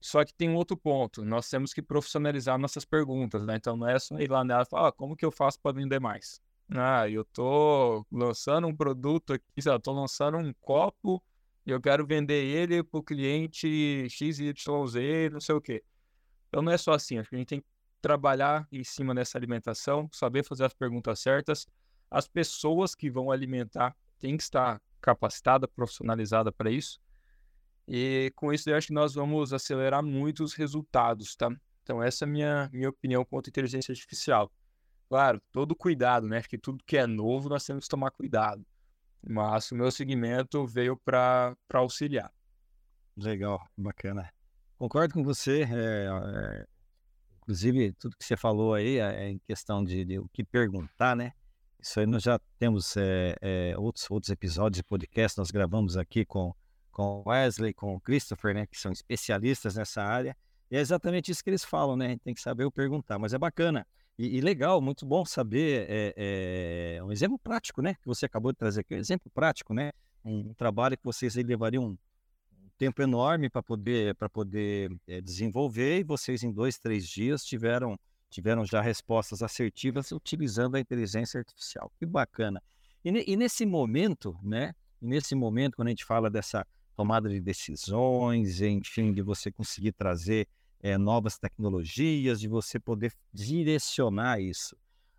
Só 0.00 0.24
que 0.24 0.32
tem 0.32 0.48
um 0.48 0.54
outro 0.54 0.76
ponto, 0.76 1.24
nós 1.24 1.48
temos 1.50 1.72
que 1.72 1.82
profissionalizar 1.82 2.56
nossas 2.56 2.84
perguntas, 2.84 3.44
né? 3.44 3.56
Então, 3.56 3.76
não 3.76 3.88
é 3.88 3.98
só 3.98 4.18
ir 4.18 4.30
lá 4.30 4.44
nela 4.44 4.62
e 4.62 4.66
falar, 4.66 4.88
ah, 4.88 4.92
como 4.92 5.16
que 5.16 5.24
eu 5.24 5.32
faço 5.32 5.60
para 5.60 5.74
vender 5.74 5.98
mais? 5.98 6.40
Ah, 6.74 7.08
eu 7.08 7.24
tô 7.24 8.04
lançando 8.12 8.66
um 8.66 8.76
produto 8.76 9.32
aqui, 9.32 9.62
sei 9.62 9.72
lá, 9.72 9.78
tô 9.78 9.92
lançando 9.92 10.36
um 10.36 10.52
copo 10.60 11.22
e 11.64 11.70
eu 11.70 11.80
quero 11.80 12.06
vender 12.06 12.44
ele 12.44 12.82
para 12.82 13.00
o 13.00 13.02
cliente 13.02 14.06
XYZ, 14.10 15.30
não 15.32 15.40
sei 15.40 15.54
o 15.54 15.60
quê. 15.60 15.82
Então 16.48 16.62
não 16.62 16.72
é 16.72 16.76
só 16.78 16.92
assim, 16.92 17.18
acho 17.18 17.30
que 17.30 17.36
a 17.36 17.38
gente 17.38 17.48
tem 17.48 17.60
que 17.60 17.66
trabalhar 18.02 18.66
em 18.70 18.84
cima 18.84 19.14
dessa 19.14 19.38
alimentação, 19.38 20.08
saber 20.12 20.44
fazer 20.44 20.64
as 20.64 20.74
perguntas 20.74 21.20
certas. 21.20 21.66
As 22.10 22.28
pessoas 22.28 22.94
que 22.94 23.10
vão 23.10 23.30
alimentar 23.30 23.96
têm 24.18 24.36
que 24.36 24.42
estar 24.42 24.80
capacitada, 25.00 25.66
profissionalizada 25.66 26.52
para 26.52 26.70
isso. 26.70 27.00
E 27.86 28.30
com 28.36 28.52
isso 28.52 28.68
eu 28.68 28.76
acho 28.76 28.88
que 28.88 28.92
nós 28.92 29.14
vamos 29.14 29.52
acelerar 29.54 30.02
muito 30.02 30.44
os 30.44 30.52
resultados, 30.52 31.34
tá? 31.34 31.50
Então 31.82 32.02
essa 32.02 32.24
é 32.24 32.28
a 32.28 32.30
minha, 32.30 32.70
minha 32.72 32.90
opinião 32.90 33.24
quanto 33.24 33.48
à 33.48 33.50
inteligência 33.50 33.92
artificial. 33.92 34.52
Claro, 35.08 35.40
todo 35.52 35.74
cuidado, 35.74 36.26
né? 36.28 36.38
Acho 36.38 36.48
que 36.48 36.58
tudo 36.58 36.84
que 36.84 36.96
é 36.96 37.06
novo 37.06 37.48
nós 37.48 37.64
temos 37.64 37.84
que 37.84 37.90
tomar 37.90 38.10
cuidado. 38.10 38.64
Mas 39.26 39.70
o 39.72 39.74
meu 39.74 39.90
segmento 39.90 40.66
veio 40.66 40.96
para 40.96 41.56
auxiliar. 41.72 42.32
Legal, 43.16 43.60
bacana. 43.76 44.30
Concordo 44.76 45.14
com 45.14 45.24
você. 45.24 45.62
É, 45.62 46.06
é, 46.06 46.66
inclusive, 47.42 47.92
tudo 47.94 48.16
que 48.16 48.24
você 48.24 48.36
falou 48.36 48.74
aí 48.74 48.98
é, 48.98 49.24
é 49.24 49.28
em 49.30 49.38
questão 49.38 49.82
de, 49.82 50.04
de, 50.04 50.18
o 50.18 50.28
que 50.28 50.44
perguntar, 50.44 51.16
né? 51.16 51.32
Isso 51.80 51.98
aí 51.98 52.06
nós 52.06 52.22
já 52.22 52.38
temos 52.58 52.94
é, 52.96 53.74
outros, 53.78 54.10
outros 54.10 54.30
episódios 54.30 54.78
de 54.78 54.84
podcast, 54.84 55.38
nós 55.38 55.50
gravamos 55.50 55.96
aqui 55.96 56.24
com 56.24 56.54
com 56.98 57.22
Wesley, 57.24 57.72
com 57.72 57.94
o 57.94 58.00
Christopher, 58.00 58.52
né? 58.52 58.66
Que 58.66 58.76
são 58.76 58.90
especialistas 58.90 59.76
nessa 59.76 60.02
área. 60.02 60.36
E 60.68 60.76
é 60.76 60.80
exatamente 60.80 61.30
isso 61.30 61.44
que 61.44 61.48
eles 61.48 61.64
falam, 61.64 61.96
né? 61.96 62.18
Tem 62.24 62.34
que 62.34 62.40
saber 62.40 62.64
o 62.64 62.72
perguntar. 62.72 63.20
Mas 63.20 63.32
é 63.32 63.38
bacana. 63.38 63.86
E, 64.18 64.36
e, 64.36 64.40
legal, 64.40 64.80
muito 64.80 65.06
bom 65.06 65.24
saber 65.24 65.86
é, 65.88 66.96
é, 66.96 67.04
um 67.04 67.12
exemplo 67.12 67.38
prático, 67.38 67.80
né? 67.80 67.94
Que 67.94 68.06
você 68.06 68.26
acabou 68.26 68.50
de 68.50 68.58
trazer 68.58 68.80
aqui, 68.80 68.96
um 68.96 68.98
exemplo 68.98 69.30
prático, 69.32 69.72
né? 69.72 69.92
Um, 70.24 70.50
um 70.50 70.54
trabalho 70.54 70.98
que 70.98 71.04
vocês 71.04 71.36
levariam 71.36 71.84
um 71.84 71.96
tempo 72.76 73.00
enorme 73.00 73.48
para 73.48 73.62
poder, 73.62 74.16
para 74.16 74.28
poder 74.28 74.90
é, 75.06 75.20
desenvolver 75.20 76.00
e 76.00 76.02
vocês 76.02 76.42
em 76.42 76.50
dois, 76.50 76.78
três 76.78 77.08
dias 77.08 77.44
tiveram, 77.44 77.96
tiveram 78.28 78.64
já 78.64 78.80
respostas 78.80 79.40
assertivas 79.40 80.10
utilizando 80.10 80.74
a 80.74 80.80
inteligência 80.80 81.38
artificial. 81.38 81.92
Que 81.96 82.04
bacana. 82.04 82.60
E, 83.04 83.32
e 83.32 83.36
nesse 83.36 83.64
momento, 83.64 84.36
né? 84.42 84.74
Nesse 85.00 85.36
momento, 85.36 85.76
quando 85.76 85.88
a 85.88 85.90
gente 85.90 86.04
fala 86.04 86.28
dessa 86.28 86.66
tomada 86.96 87.28
de 87.28 87.40
decisões, 87.40 88.60
enfim, 88.60 89.12
de 89.12 89.22
você 89.22 89.52
conseguir 89.52 89.92
trazer 89.92 90.48
é, 90.80 90.96
novas 90.96 91.38
tecnologias, 91.38 92.40
de 92.40 92.48
você 92.48 92.78
poder 92.78 93.12
direcionar 93.32 94.40
isso. 94.40 94.76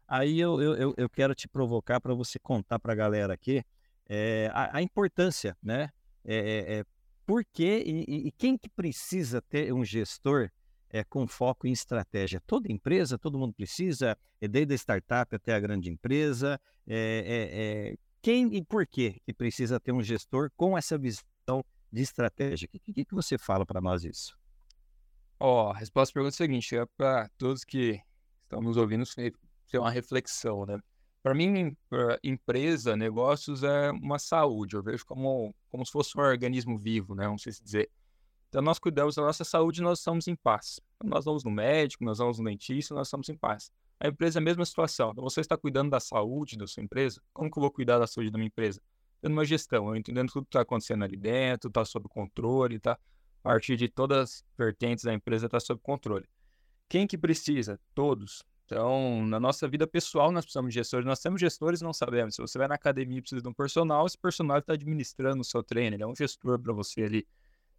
Aí 0.07 0.39
eu, 0.39 0.61
eu, 0.61 0.93
eu 0.97 1.09
quero 1.09 1.35
te 1.35 1.47
provocar 1.47 1.99
para 1.99 2.13
você 2.13 2.39
contar 2.39 2.79
para 2.79 2.93
a 2.93 2.95
galera 2.95 3.33
aqui 3.33 3.63
é, 4.09 4.49
a, 4.53 4.77
a, 4.77 4.81
importância, 4.81 5.55
né? 5.61 5.89
É, 6.25 6.83
por 7.25 7.45
que 7.45 7.83
e, 7.85 8.27
e, 8.27 8.31
quem 8.31 8.57
que 8.57 8.67
precisa 8.67 9.39
ter 9.39 9.71
um 9.71 9.85
gestor 9.85 10.49
é, 10.89 11.03
com 11.03 11.27
foco 11.27 11.67
em 11.67 11.71
estratégia? 11.71 12.41
Toda 12.47 12.71
empresa, 12.71 13.19
todo 13.19 13.37
mundo 13.37 13.53
precisa, 13.53 14.17
é 14.41 14.47
desde 14.47 14.73
a 14.73 14.77
startup 14.77 15.35
até 15.35 15.53
a 15.53 15.59
grande 15.59 15.91
empresa. 15.91 16.59
É, 16.87 17.95
quem 18.19 18.55
e 18.55 18.63
por 18.63 18.87
que 18.87 19.21
que 19.23 19.31
precisa 19.31 19.79
ter 19.79 19.91
um 19.91 20.01
gestor 20.01 20.49
com 20.57 20.75
essa 20.75 20.97
visão 20.97 21.63
de 21.91 22.01
estratégia? 22.01 22.65
O 22.65 22.69
que, 22.69 22.93
que, 22.93 23.05
que 23.05 23.15
você 23.15 23.37
fala 23.37 23.63
para 23.63 23.79
nós 23.79 24.03
isso? 24.03 24.35
Ó, 25.39 25.71
a 25.71 25.77
resposta 25.77 26.11
à 26.11 26.13
pergunta 26.13 26.33
é 26.33 26.35
a 26.35 26.37
seguinte, 26.37 26.75
é 26.75 26.85
para 26.97 27.29
todos 27.37 27.63
que 27.63 28.01
estão 28.43 28.61
nos 28.61 28.75
ouvindo 28.75 29.05
ter 29.15 29.79
uma 29.79 29.89
reflexão, 29.89 30.65
né? 30.65 30.79
Para 31.23 31.33
mim, 31.33 31.75
empresa, 32.23 32.95
negócios 32.95 33.63
é 33.63 33.91
uma 33.91 34.19
saúde. 34.19 34.75
Eu 34.75 34.83
vejo 34.83 35.05
como, 35.05 35.53
como 35.69 35.85
se 35.85 35.91
fosse 35.91 36.17
um 36.17 36.21
organismo 36.21 36.77
vivo, 36.77 37.13
né? 37.15 37.25
Não 37.27 37.37
sei 37.37 37.53
se 37.53 37.63
dizer. 37.63 37.89
Então, 38.49 38.61
nós 38.61 38.79
cuidamos 38.79 39.15
da 39.15 39.21
nossa 39.21 39.43
saúde 39.43 39.81
nós 39.81 39.99
estamos 39.99 40.27
em 40.27 40.35
paz. 40.35 40.79
Então, 40.95 41.09
nós 41.09 41.25
vamos 41.25 41.43
no 41.43 41.51
médico, 41.51 42.03
nós 42.03 42.17
vamos 42.17 42.39
no 42.39 42.45
dentista, 42.45 42.95
nós 42.95 43.07
estamos 43.07 43.29
em 43.29 43.37
paz. 43.37 43.71
A 43.99 44.07
empresa 44.07 44.39
é 44.39 44.41
a 44.41 44.43
mesma 44.43 44.65
situação. 44.65 45.11
Então, 45.11 45.23
você 45.23 45.39
está 45.41 45.57
cuidando 45.57 45.89
da 45.91 45.99
saúde 45.99 46.57
da 46.57 46.65
sua 46.65 46.81
empresa? 46.81 47.21
Como 47.33 47.51
que 47.51 47.57
eu 47.57 47.61
vou 47.61 47.71
cuidar 47.71 47.99
da 47.99 48.07
saúde 48.07 48.31
da 48.31 48.37
minha 48.37 48.47
empresa? 48.47 48.81
Tendo 49.21 49.33
uma 49.33 49.45
gestão, 49.45 49.89
eu 49.89 49.95
entendendo 49.95 50.31
tudo 50.31 50.45
que 50.45 50.49
está 50.49 50.61
acontecendo 50.61 51.03
ali 51.03 51.17
dentro, 51.17 51.67
está 51.67 51.83
sob 51.85 52.07
controle, 52.09 52.79
a 52.85 52.97
partir 53.49 53.75
de 53.75 53.89
todas 53.89 54.19
as 54.19 54.45
vertentes 54.55 55.03
da 55.03 55.11
empresa 55.11 55.47
está 55.47 55.59
sob 55.59 55.81
controle. 55.81 56.29
Quem 56.87 57.07
que 57.07 57.17
precisa? 57.17 57.79
Todos. 57.95 58.43
Então, 58.65 59.25
na 59.25 59.39
nossa 59.39 59.67
vida 59.67 59.87
pessoal, 59.87 60.31
nós 60.31 60.45
precisamos 60.45 60.71
de 60.71 60.79
gestores. 60.79 61.03
Nós 61.03 61.19
temos 61.19 61.41
gestores 61.41 61.81
não 61.81 61.91
sabemos. 61.91 62.35
Se 62.35 62.41
você 62.41 62.59
vai 62.59 62.67
na 62.67 62.75
academia 62.75 63.17
e 63.17 63.21
precisa 63.21 63.41
de 63.41 63.47
um 63.47 63.53
personal, 63.53 64.05
esse 64.05 64.15
personal 64.15 64.59
está 64.59 64.73
administrando 64.73 65.41
o 65.41 65.43
seu 65.43 65.63
treino, 65.63 65.95
ele 65.95 66.03
é 66.03 66.05
um 66.05 66.15
gestor 66.15 66.59
para 66.59 66.71
você 66.71 67.01
ali. 67.01 67.27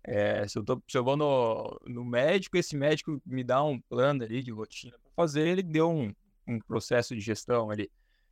É, 0.03 0.49
se, 0.49 0.59
eu 0.59 0.65
tô, 0.65 0.83
se 0.89 0.99
eu 0.99 1.05
vou 1.05 1.17
no, 1.17 1.81
no 1.87 2.05
médico, 2.05 2.57
esse 2.57 2.77
médico 2.77 3.23
me 3.25 3.45
dá 3.45 3.63
um 3.63 3.79
plano 3.79 4.25
ali 4.25 4.43
de 4.43 4.51
rotina 4.51 4.97
para 5.01 5.13
fazer, 5.15 5.47
ele 5.47 5.63
deu 5.63 5.89
um, 5.89 6.13
um 6.49 6.59
processo 6.59 7.15
de 7.15 7.21
gestão 7.21 7.71
ali. 7.71 7.89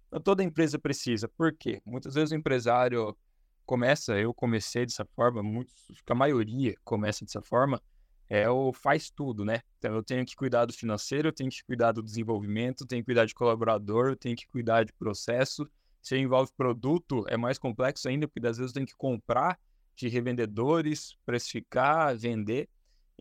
Então, 0.08 0.20
toda 0.20 0.42
empresa 0.42 0.76
precisa. 0.76 1.28
Por 1.28 1.52
quê? 1.52 1.80
Muitas 1.86 2.14
vezes 2.14 2.32
o 2.32 2.34
empresário 2.34 3.16
começa, 3.68 4.18
eu 4.18 4.32
comecei 4.32 4.86
dessa 4.86 5.04
forma, 5.04 5.42
muitos, 5.42 5.74
a 6.08 6.14
maioria 6.14 6.74
começa 6.82 7.22
dessa 7.22 7.42
forma, 7.42 7.82
é 8.26 8.48
o 8.48 8.72
faz 8.72 9.10
tudo, 9.10 9.44
né? 9.44 9.60
Então 9.76 9.94
eu 9.94 10.02
tenho 10.02 10.24
que 10.24 10.34
cuidar 10.34 10.64
do 10.64 10.72
financeiro, 10.72 11.28
eu 11.28 11.32
tenho 11.32 11.50
que 11.50 11.62
cuidar 11.62 11.92
do 11.92 12.02
desenvolvimento, 12.02 12.86
tenho 12.86 13.02
que 13.02 13.06
cuidar 13.06 13.26
de 13.26 13.34
colaborador, 13.34 14.08
eu 14.08 14.16
tenho 14.16 14.34
que 14.34 14.46
cuidar 14.46 14.84
de 14.84 14.92
processo. 14.94 15.68
Se 16.00 16.16
envolve 16.16 16.50
produto, 16.56 17.26
é 17.28 17.36
mais 17.36 17.58
complexo 17.58 18.08
ainda, 18.08 18.26
porque 18.26 18.46
às 18.46 18.56
vezes 18.56 18.70
eu 18.70 18.74
tenho 18.74 18.86
que 18.86 18.96
comprar 18.96 19.58
de 19.94 20.08
revendedores, 20.08 21.18
precificar, 21.26 22.16
vender. 22.16 22.70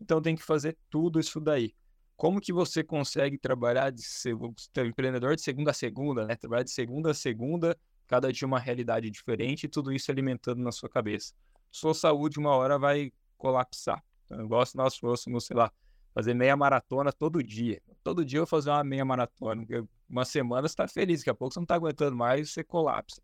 Então 0.02 0.22
tem 0.22 0.34
que 0.34 0.44
fazer 0.44 0.78
tudo 0.90 1.20
isso 1.20 1.42
daí. 1.42 1.74
Como 2.16 2.40
que 2.40 2.54
você 2.54 2.86
consegue 2.86 3.38
trabalhar 3.38 3.92
de 3.92 4.02
ser, 4.02 4.34
ser 4.74 4.86
empreendedor 4.86 5.36
de 5.36 5.42
segunda 5.42 5.72
a 5.72 5.74
segunda, 5.74 6.26
né? 6.26 6.38
Trabalhar 6.38 6.64
de 6.64 6.72
segunda 6.72 7.12
a 7.12 7.14
segunda 7.14 7.78
cada 8.08 8.32
dia 8.32 8.48
uma 8.48 8.60
realidade 8.60 9.10
diferente 9.10 9.66
e 9.66 9.70
tudo 9.70 9.92
isso 9.92 10.10
alimentando 10.10 10.62
na 10.62 10.72
sua 10.72 10.90
cabeça. 10.90 11.34
Sua 11.72 11.94
saúde 11.94 12.40
uma 12.40 12.56
hora 12.56 12.80
vai 12.80 13.12
colapsar. 13.38 14.04
Então, 14.26 14.48
gosto 14.48 14.72
se 14.72 14.78
nós 14.78 14.98
fôssemos, 14.98 15.46
sei 15.46 15.56
lá, 15.56 15.72
fazer 16.14 16.34
meia 16.34 16.56
maratona 16.56 17.12
todo 17.12 17.44
dia. 17.44 17.82
Todo 18.04 18.26
dia 18.26 18.40
eu 18.40 18.44
vou 18.44 18.48
fazer 18.48 18.70
uma 18.70 18.84
meia 18.84 19.06
maratona. 19.06 19.66
Uma 20.10 20.26
semana 20.26 20.68
você 20.68 20.74
está 20.74 20.88
feliz, 20.88 21.20
daqui 21.20 21.30
a 21.30 21.36
pouco 21.36 21.54
você 21.54 21.60
não 21.60 21.66
está 21.66 21.76
aguentando 21.76 22.16
mais, 22.16 22.52
você 22.52 22.64
colapsa. 22.64 23.22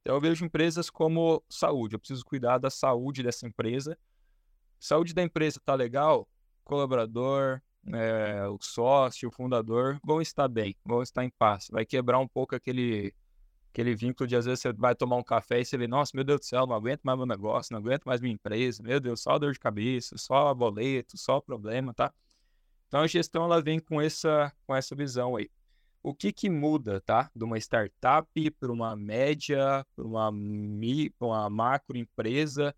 Então, 0.00 0.16
eu 0.16 0.20
vejo 0.20 0.44
empresas 0.44 0.90
como 0.90 1.42
saúde. 1.48 1.94
Eu 1.94 1.98
preciso 1.98 2.24
cuidar 2.24 2.58
da 2.58 2.70
saúde 2.70 3.22
dessa 3.22 3.46
empresa. 3.46 3.96
Saúde 4.78 5.14
da 5.14 5.22
empresa 5.22 5.58
está 5.58 5.74
legal, 5.74 6.28
colaborador, 6.62 7.62
é, 7.92 8.46
o 8.48 8.58
sócio, 8.60 9.28
o 9.28 9.32
fundador 9.32 9.98
vão 10.04 10.20
estar 10.20 10.48
bem, 10.48 10.76
vão 10.84 11.02
estar 11.02 11.24
em 11.24 11.30
paz. 11.30 11.68
Vai 11.70 11.84
quebrar 11.84 12.18
um 12.18 12.28
pouco 12.28 12.54
aquele 12.54 13.14
aquele 13.74 13.96
vínculo 13.96 14.28
de 14.28 14.36
às 14.36 14.44
vezes 14.44 14.60
você 14.60 14.72
vai 14.72 14.94
tomar 14.94 15.16
um 15.16 15.22
café 15.22 15.60
e 15.60 15.64
você 15.64 15.76
vê, 15.76 15.88
nossa, 15.88 16.12
meu 16.14 16.22
Deus 16.22 16.40
do 16.40 16.46
céu, 16.46 16.64
não 16.64 16.76
aguento 16.76 17.00
mais 17.02 17.18
meu 17.18 17.26
negócio, 17.26 17.72
não 17.72 17.80
aguento 17.80 18.04
mais 18.04 18.20
minha 18.20 18.32
empresa, 18.32 18.80
meu 18.80 19.00
Deus, 19.00 19.20
só 19.20 19.36
dor 19.36 19.52
de 19.52 19.58
cabeça, 19.58 20.16
só 20.16 20.54
boleto, 20.54 21.18
só 21.18 21.40
problema, 21.40 21.92
tá? 21.92 22.14
Então 22.86 23.00
a 23.00 23.06
gestão 23.08 23.44
ela 23.44 23.60
vem 23.60 23.80
com 23.80 24.00
essa 24.00 24.52
com 24.64 24.76
essa 24.76 24.94
visão 24.94 25.34
aí. 25.34 25.50
O 26.04 26.14
que 26.14 26.32
que 26.32 26.48
muda, 26.48 27.00
tá? 27.00 27.28
De 27.34 27.42
uma 27.42 27.58
startup 27.58 28.28
para 28.60 28.70
uma 28.70 28.94
média, 28.94 29.84
para 29.96 30.04
uma, 30.04 30.30
uma 31.18 31.50
macro 31.50 31.96
empresa, 31.96 32.72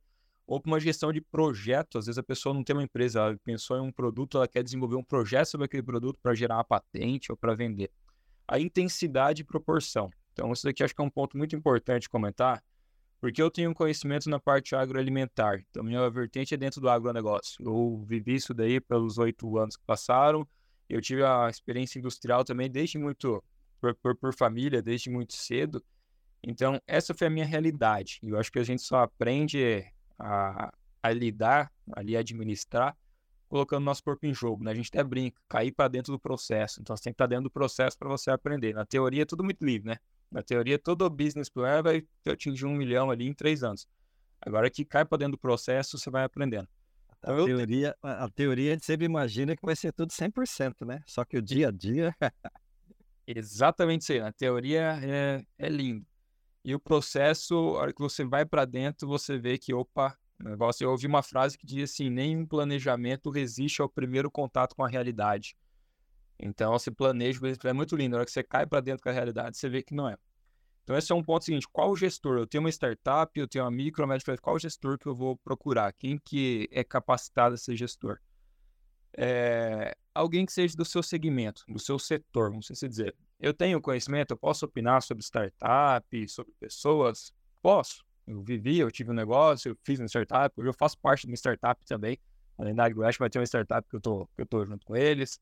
ou 0.46 0.60
para 0.60 0.70
uma 0.70 0.80
gestão 0.80 1.12
de 1.12 1.20
projeto. 1.20 1.98
Às 1.98 2.06
vezes 2.06 2.18
a 2.18 2.22
pessoa 2.22 2.54
não 2.54 2.64
tem 2.64 2.74
uma 2.74 2.84
empresa, 2.84 3.18
ela 3.20 3.36
pensou 3.44 3.76
em 3.76 3.80
um 3.80 3.92
produto, 3.92 4.38
ela 4.38 4.48
quer 4.48 4.62
desenvolver 4.62 4.96
um 4.96 5.04
projeto 5.04 5.48
sobre 5.48 5.66
aquele 5.66 5.82
produto 5.82 6.18
para 6.22 6.34
gerar 6.34 6.56
uma 6.56 6.64
patente 6.64 7.30
ou 7.30 7.36
para 7.36 7.52
vender. 7.54 7.90
A 8.48 8.58
intensidade 8.58 9.42
e 9.42 9.44
proporção. 9.44 10.08
Então, 10.36 10.52
isso 10.52 10.64
daqui 10.64 10.84
acho 10.84 10.94
que 10.94 11.00
é 11.00 11.04
um 11.04 11.08
ponto 11.08 11.34
muito 11.34 11.56
importante 11.56 12.10
comentar, 12.10 12.62
porque 13.18 13.40
eu 13.40 13.50
tenho 13.50 13.72
conhecimento 13.74 14.28
na 14.28 14.38
parte 14.38 14.76
agroalimentar. 14.76 15.64
Então, 15.70 15.82
minha 15.82 16.10
vertente 16.10 16.52
é 16.52 16.58
dentro 16.58 16.78
do 16.78 16.90
agronegócio. 16.90 17.56
Eu 17.64 18.04
vivi 18.06 18.34
isso 18.34 18.52
daí 18.52 18.78
pelos 18.78 19.16
oito 19.16 19.56
anos 19.56 19.78
que 19.78 19.82
passaram. 19.86 20.46
Eu 20.90 21.00
tive 21.00 21.24
a 21.24 21.48
experiência 21.48 21.98
industrial 21.98 22.44
também 22.44 22.70
desde 22.70 22.98
muito, 22.98 23.42
por, 23.80 23.94
por, 23.94 24.14
por 24.14 24.34
família, 24.34 24.82
desde 24.82 25.08
muito 25.08 25.32
cedo. 25.32 25.82
Então, 26.42 26.78
essa 26.86 27.14
foi 27.14 27.28
a 27.28 27.30
minha 27.30 27.46
realidade. 27.46 28.18
E 28.22 28.28
eu 28.28 28.38
acho 28.38 28.52
que 28.52 28.58
a 28.58 28.64
gente 28.64 28.82
só 28.82 28.98
aprende 28.98 29.86
a, 30.18 30.70
a 31.02 31.10
lidar, 31.10 31.72
ali 31.94 32.14
administrar, 32.14 32.94
colocando 33.48 33.84
nosso 33.84 34.04
corpo 34.04 34.26
em 34.26 34.34
jogo. 34.34 34.62
Né? 34.62 34.72
A 34.72 34.74
gente 34.74 34.88
até 34.88 35.02
brinca, 35.02 35.40
cair 35.48 35.72
para 35.72 35.88
dentro 35.88 36.12
do 36.12 36.20
processo. 36.20 36.78
Então 36.82 36.94
você 36.94 37.04
tem 37.04 37.12
que 37.12 37.14
estar 37.14 37.26
dentro 37.26 37.44
do 37.44 37.50
processo 37.50 37.98
para 37.98 38.10
você 38.10 38.30
aprender. 38.30 38.74
Na 38.74 38.84
teoria 38.84 39.22
é 39.22 39.24
tudo 39.24 39.42
muito 39.42 39.64
livre, 39.64 39.88
né? 39.88 39.96
Na 40.30 40.42
teoria, 40.42 40.78
todo 40.78 41.08
business 41.08 41.48
plan 41.48 41.82
vai 41.82 42.02
atingir 42.26 42.66
um 42.66 42.74
milhão 42.74 43.10
ali 43.10 43.26
em 43.26 43.32
três 43.32 43.62
anos. 43.62 43.86
Agora 44.40 44.70
que 44.70 44.84
cai 44.84 45.04
para 45.04 45.18
dentro 45.18 45.32
do 45.32 45.38
processo, 45.38 45.98
você 45.98 46.10
vai 46.10 46.24
aprendendo. 46.24 46.68
Então, 47.18 47.42
a, 47.42 47.46
teoria, 47.46 47.96
a 48.02 48.28
teoria 48.28 48.70
a 48.70 48.74
gente 48.74 48.84
sempre 48.84 49.06
imagina 49.06 49.56
que 49.56 49.64
vai 49.64 49.74
ser 49.74 49.92
tudo 49.92 50.10
100%, 50.10 50.86
né? 50.86 51.02
Só 51.06 51.24
que 51.24 51.36
o 51.36 51.42
dia 51.42 51.68
a 51.68 51.70
dia. 51.70 52.14
Exatamente 53.26 54.02
isso 54.02 54.12
aí. 54.12 54.20
Na 54.20 54.32
teoria 54.32 55.00
é, 55.02 55.44
é 55.58 55.68
lindo. 55.68 56.06
E 56.64 56.74
o 56.74 56.80
processo, 56.80 57.54
a 57.54 57.80
hora 57.80 57.92
que 57.92 58.00
você 58.00 58.24
vai 58.24 58.44
para 58.44 58.64
dentro, 58.64 59.08
você 59.08 59.38
vê 59.38 59.56
que, 59.56 59.72
opa, 59.72 60.16
negócio. 60.38 60.84
Eu 60.84 60.90
ouvi 60.90 61.06
uma 61.06 61.22
frase 61.22 61.56
que 61.56 61.66
diz 61.66 61.90
assim: 61.90 62.10
nenhum 62.10 62.46
planejamento 62.46 63.30
resiste 63.30 63.80
ao 63.80 63.88
primeiro 63.88 64.30
contato 64.30 64.74
com 64.74 64.84
a 64.84 64.88
realidade. 64.88 65.56
Então, 66.38 66.72
você 66.72 66.90
planeja, 66.90 67.40
é 67.64 67.72
muito 67.72 67.96
lindo. 67.96 68.12
Na 68.12 68.18
hora 68.18 68.26
que 68.26 68.32
você 68.32 68.42
cai 68.42 68.66
para 68.66 68.80
dentro 68.80 69.04
da 69.04 69.12
realidade, 69.12 69.56
você 69.56 69.68
vê 69.68 69.82
que 69.82 69.94
não 69.94 70.08
é. 70.08 70.16
Então, 70.84 70.96
esse 70.96 71.10
é 71.10 71.14
um 71.14 71.22
ponto 71.22 71.44
seguinte: 71.44 71.66
qual 71.72 71.96
gestor? 71.96 72.38
Eu 72.38 72.46
tenho 72.46 72.62
uma 72.62 72.70
startup, 72.70 73.38
eu 73.38 73.48
tenho 73.48 73.64
uma 73.64 73.70
micro, 73.70 74.04
uma 74.04 74.14
média, 74.14 74.36
qual 74.40 74.58
gestor 74.58 74.98
que 74.98 75.06
eu 75.06 75.14
vou 75.14 75.36
procurar? 75.36 75.92
Quem 75.92 76.18
que 76.18 76.68
é 76.70 76.84
capacitado 76.84 77.54
a 77.54 77.58
ser 77.58 77.76
gestor? 77.76 78.18
É, 79.18 79.96
alguém 80.14 80.44
que 80.44 80.52
seja 80.52 80.76
do 80.76 80.84
seu 80.84 81.02
segmento, 81.02 81.64
do 81.66 81.78
seu 81.78 81.98
setor, 81.98 82.50
vamos 82.50 82.70
assim 82.70 82.88
dizer. 82.88 83.16
Eu 83.40 83.52
tenho 83.52 83.80
conhecimento, 83.80 84.30
eu 84.30 84.36
posso 84.36 84.64
opinar 84.64 85.02
sobre 85.02 85.24
startup, 85.24 86.28
sobre 86.28 86.52
pessoas? 86.60 87.32
Posso. 87.60 88.04
Eu 88.26 88.42
vivi, 88.42 88.78
eu 88.78 88.90
tive 88.90 89.10
um 89.10 89.14
negócio, 89.14 89.70
eu 89.70 89.78
fiz 89.82 89.98
uma 89.98 90.06
startup, 90.06 90.54
eu 90.56 90.72
faço 90.72 90.98
parte 90.98 91.22
de 91.22 91.32
uma 91.32 91.36
startup 91.36 91.84
também. 91.84 92.18
Além 92.58 92.74
da 92.74 92.84
AgriWest, 92.84 93.18
vai 93.18 93.28
ter 93.28 93.38
uma 93.38 93.46
startup 93.46 93.88
que 93.88 93.96
eu 93.96 94.00
tô, 94.00 94.26
que 94.34 94.42
eu 94.42 94.46
tô 94.46 94.64
junto 94.64 94.84
com 94.84 94.94
eles. 94.96 95.40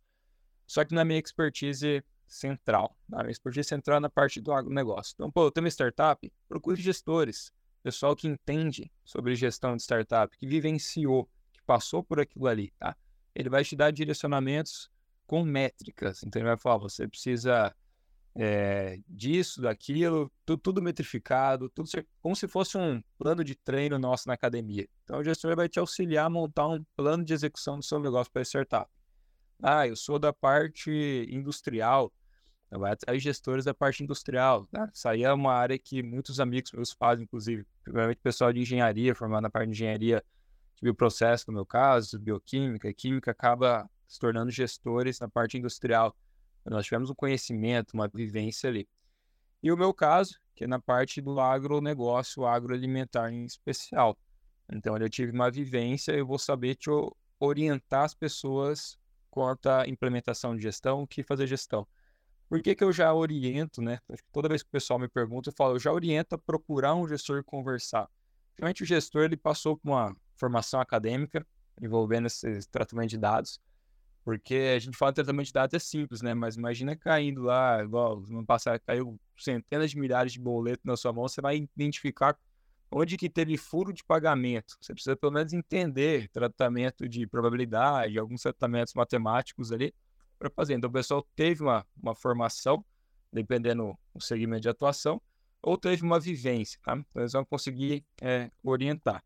Só 0.66 0.84
que 0.84 0.94
na 0.94 1.04
minha 1.04 1.18
expertise 1.18 2.02
central. 2.26 2.96
Na 3.08 3.18
minha 3.18 3.30
expertise 3.30 3.68
central 3.68 3.98
é 3.98 4.00
na 4.00 4.10
parte 4.10 4.40
do 4.40 4.52
agronegócio. 4.52 5.14
Então, 5.14 5.30
pô, 5.30 5.44
eu 5.46 5.50
tenho 5.50 5.64
uma 5.64 5.70
startup, 5.70 6.32
procure 6.48 6.80
gestores. 6.80 7.52
Pessoal 7.82 8.16
que 8.16 8.26
entende 8.26 8.90
sobre 9.04 9.34
gestão 9.34 9.76
de 9.76 9.82
startup, 9.82 10.36
que 10.38 10.46
vivenciou, 10.46 11.28
que 11.52 11.62
passou 11.66 12.02
por 12.02 12.18
aquilo 12.18 12.46
ali, 12.46 12.72
tá? 12.78 12.96
Ele 13.34 13.50
vai 13.50 13.62
te 13.62 13.76
dar 13.76 13.90
direcionamentos 13.90 14.90
com 15.26 15.42
métricas. 15.42 16.22
Então, 16.22 16.40
ele 16.40 16.48
vai 16.48 16.56
falar, 16.56 16.78
você 16.78 17.06
precisa 17.06 17.74
é, 18.34 18.98
disso, 19.06 19.60
daquilo, 19.60 20.32
tudo, 20.44 20.60
tudo, 20.60 20.82
metrificado, 20.82 21.68
tudo 21.68 21.88
como 22.20 22.34
se 22.34 22.48
fosse 22.48 22.76
um 22.76 23.02
plano 23.18 23.44
de 23.44 23.54
treino 23.54 23.98
nosso 23.98 24.26
na 24.28 24.34
academia. 24.34 24.88
Então, 25.04 25.18
o 25.18 25.24
gestor 25.24 25.54
vai 25.54 25.68
te 25.68 25.78
auxiliar 25.78 26.26
a 26.26 26.30
montar 26.30 26.68
um 26.68 26.82
plano 26.96 27.24
de 27.24 27.32
execução 27.32 27.78
do 27.78 27.84
seu 27.84 28.00
negócio 28.00 28.32
para 28.32 28.42
startup. 28.42 28.90
Ah, 29.62 29.86
eu 29.86 29.96
sou 29.96 30.18
da 30.18 30.32
parte 30.32 31.28
industrial, 31.30 32.12
então 32.66 32.84
atrás 32.84 33.22
gestores 33.22 33.64
da 33.64 33.72
parte 33.72 34.02
industrial. 34.02 34.66
Né? 34.72 34.90
Isso 34.92 35.08
aí 35.08 35.22
é 35.22 35.32
uma 35.32 35.52
área 35.52 35.78
que 35.78 36.02
muitos 36.02 36.40
amigos 36.40 36.72
meus 36.72 36.92
fazem, 36.92 37.24
inclusive, 37.24 37.64
principalmente 37.82 38.18
pessoal 38.18 38.52
de 38.52 38.60
engenharia, 38.60 39.14
formado 39.14 39.42
na 39.42 39.50
parte 39.50 39.66
de 39.66 39.72
engenharia 39.72 40.24
de 40.74 40.82
bioprocesso, 40.82 41.44
no 41.48 41.54
meu 41.54 41.66
caso, 41.66 42.18
bioquímica, 42.18 42.92
química, 42.92 43.30
acaba 43.30 43.88
se 44.08 44.18
tornando 44.18 44.50
gestores 44.50 45.20
na 45.20 45.28
parte 45.28 45.56
industrial. 45.56 46.16
Nós 46.64 46.84
tivemos 46.84 47.10
um 47.10 47.14
conhecimento, 47.14 47.92
uma 47.94 48.08
vivência 48.08 48.68
ali. 48.68 48.88
E 49.62 49.70
o 49.70 49.76
meu 49.76 49.94
caso, 49.94 50.38
que 50.54 50.64
é 50.64 50.66
na 50.66 50.80
parte 50.80 51.20
do 51.20 51.38
agronegócio, 51.38 52.44
agroalimentar 52.44 53.32
em 53.32 53.44
especial. 53.44 54.18
Então, 54.72 54.96
eu 54.96 55.08
tive 55.08 55.32
uma 55.32 55.50
vivência, 55.50 56.12
eu 56.12 56.26
vou 56.26 56.38
saber 56.38 56.74
te 56.74 56.90
orientar 57.38 58.04
as 58.04 58.14
pessoas 58.14 58.98
quanto 59.34 59.68
à 59.68 59.84
implementação 59.88 60.54
de 60.54 60.62
gestão, 60.62 61.04
que 61.04 61.24
fazer 61.24 61.48
gestão. 61.48 61.84
Por 62.48 62.62
que, 62.62 62.72
que 62.72 62.84
eu 62.84 62.92
já 62.92 63.12
oriento, 63.12 63.82
né? 63.82 63.98
Toda 64.30 64.48
vez 64.48 64.62
que 64.62 64.68
o 64.68 64.70
pessoal 64.70 64.96
me 64.96 65.08
pergunta, 65.08 65.48
eu 65.48 65.52
falo, 65.52 65.74
eu 65.74 65.80
já 65.80 65.92
oriento 65.92 66.36
a 66.36 66.38
procurar 66.38 66.94
um 66.94 67.08
gestor 67.08 67.40
e 67.40 67.42
conversar. 67.42 68.08
Geralmente 68.56 68.84
o 68.84 68.86
gestor 68.86 69.24
ele 69.24 69.36
passou 69.36 69.76
por 69.76 69.90
uma 69.90 70.14
formação 70.36 70.80
acadêmica 70.80 71.44
envolvendo 71.82 72.28
esse 72.28 72.60
tratamento 72.70 73.10
de 73.10 73.18
dados, 73.18 73.60
porque 74.24 74.54
a 74.76 74.78
gente 74.78 74.96
fala 74.96 75.10
de 75.10 75.16
tratamento 75.16 75.46
de 75.46 75.52
dados 75.52 75.74
é 75.74 75.80
simples, 75.80 76.22
né? 76.22 76.32
Mas 76.32 76.54
imagina 76.54 76.94
caindo 76.94 77.42
lá, 77.42 77.82
igual 77.82 78.20
no 78.20 78.46
passado 78.46 78.80
caiu 78.86 79.18
centenas 79.36 79.90
de 79.90 79.98
milhares 79.98 80.32
de 80.32 80.38
boletos 80.38 80.84
na 80.84 80.96
sua 80.96 81.12
mão, 81.12 81.26
você 81.26 81.40
vai 81.40 81.56
identificar 81.56 82.38
onde 82.96 83.16
que 83.16 83.28
teve 83.28 83.56
furo 83.56 83.92
de 83.92 84.04
pagamento. 84.04 84.76
Você 84.80 84.94
precisa 84.94 85.16
pelo 85.16 85.32
menos 85.32 85.52
entender 85.52 86.28
tratamento 86.28 87.08
de 87.08 87.26
probabilidade, 87.26 88.16
alguns 88.16 88.42
tratamentos 88.42 88.94
matemáticos 88.94 89.72
ali 89.72 89.92
para 90.38 90.48
fazer. 90.48 90.74
Então 90.74 90.88
o 90.88 90.92
pessoal 90.92 91.26
teve 91.34 91.64
uma, 91.64 91.84
uma 92.00 92.14
formação, 92.14 92.84
dependendo 93.32 93.98
do 94.14 94.22
segmento 94.22 94.62
de 94.62 94.68
atuação, 94.68 95.20
ou 95.60 95.76
teve 95.76 96.04
uma 96.04 96.20
vivência, 96.20 96.78
tá? 96.84 96.92
Então 96.96 97.22
eles 97.22 97.32
vão 97.32 97.44
conseguir 97.44 98.04
é, 98.22 98.48
orientar. 98.62 99.24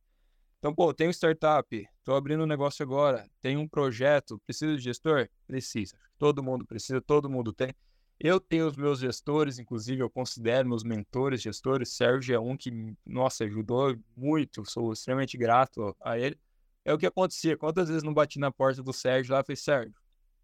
Então, 0.58 0.74
pô, 0.74 0.90
um 0.90 1.10
startup, 1.10 1.88
estou 1.98 2.16
abrindo 2.16 2.42
um 2.42 2.46
negócio 2.46 2.82
agora, 2.82 3.28
tem 3.42 3.58
um 3.58 3.68
projeto, 3.68 4.40
precisa 4.46 4.76
de 4.76 4.82
gestor? 4.82 5.28
Precisa. 5.46 5.94
Todo 6.16 6.42
mundo 6.42 6.64
precisa, 6.64 7.02
todo 7.02 7.28
mundo 7.28 7.52
tem. 7.52 7.74
Eu 8.20 8.40
tenho 8.40 8.66
os 8.66 8.76
meus 8.76 8.98
gestores, 8.98 9.58
inclusive 9.58 10.02
eu 10.02 10.10
considero 10.10 10.68
meus 10.68 10.82
mentores 10.82 11.40
gestores. 11.40 11.90
Sérgio 11.90 12.34
é 12.34 12.40
um 12.40 12.56
que, 12.56 12.70
nossa, 13.06 13.44
ajudou 13.44 13.96
muito, 14.16 14.68
sou 14.68 14.92
extremamente 14.92 15.36
grato 15.36 15.96
a 16.00 16.18
ele. 16.18 16.38
É 16.84 16.92
o 16.92 16.98
que 16.98 17.06
acontecia. 17.06 17.56
Quantas 17.56 17.88
vezes 17.88 18.02
não 18.02 18.12
bati 18.12 18.38
na 18.38 18.50
porta 18.50 18.82
do 18.82 18.92
Sérgio 18.92 19.34
lá 19.34 19.40
e 19.40 19.44
falei, 19.44 19.56
Sérgio, 19.56 19.94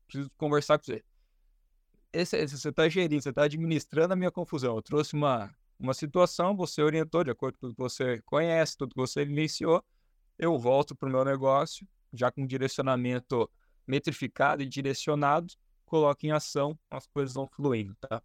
preciso 0.07 0.31
conversar 0.37 0.79
com 0.79 0.85
você. 0.85 1.03
Esse, 2.13 2.37
esse 2.37 2.57
você 2.57 2.69
está 2.69 2.89
gerindo, 2.89 3.23
você 3.23 3.31
está 3.31 3.43
administrando 3.43 4.13
a 4.13 4.17
minha 4.17 4.31
confusão. 4.31 4.77
Eu 4.77 4.83
trouxe 4.83 5.15
uma, 5.15 5.53
uma 5.79 5.95
situação, 5.95 6.57
você 6.57 6.81
orientou 6.81 7.25
de 7.25 7.31
acordo 7.31 7.55
com 7.55 7.67
tudo 7.67 7.75
que 7.75 7.83
você 7.83 8.23
conhece, 8.23 8.77
tudo 8.77 8.95
que 8.95 9.01
você 9.01 9.25
vivenciou 9.25 9.85
eu 10.39 10.59
volto 10.59 10.95
para 10.95 11.09
o 11.09 11.13
meu 11.13 11.25
negócio, 11.25 11.87
já 12.13 12.31
com 12.31 12.47
direcionamento 12.47 13.51
metrificado 13.87 14.63
e 14.63 14.67
direcionado, 14.67 15.55
coloco 15.95 16.27
em 16.27 16.33
ação, 16.33 16.77
as 16.91 17.07
coisas 17.07 17.35
vão 17.35 17.47
fluindo, 17.47 17.95
tá? 18.01 18.21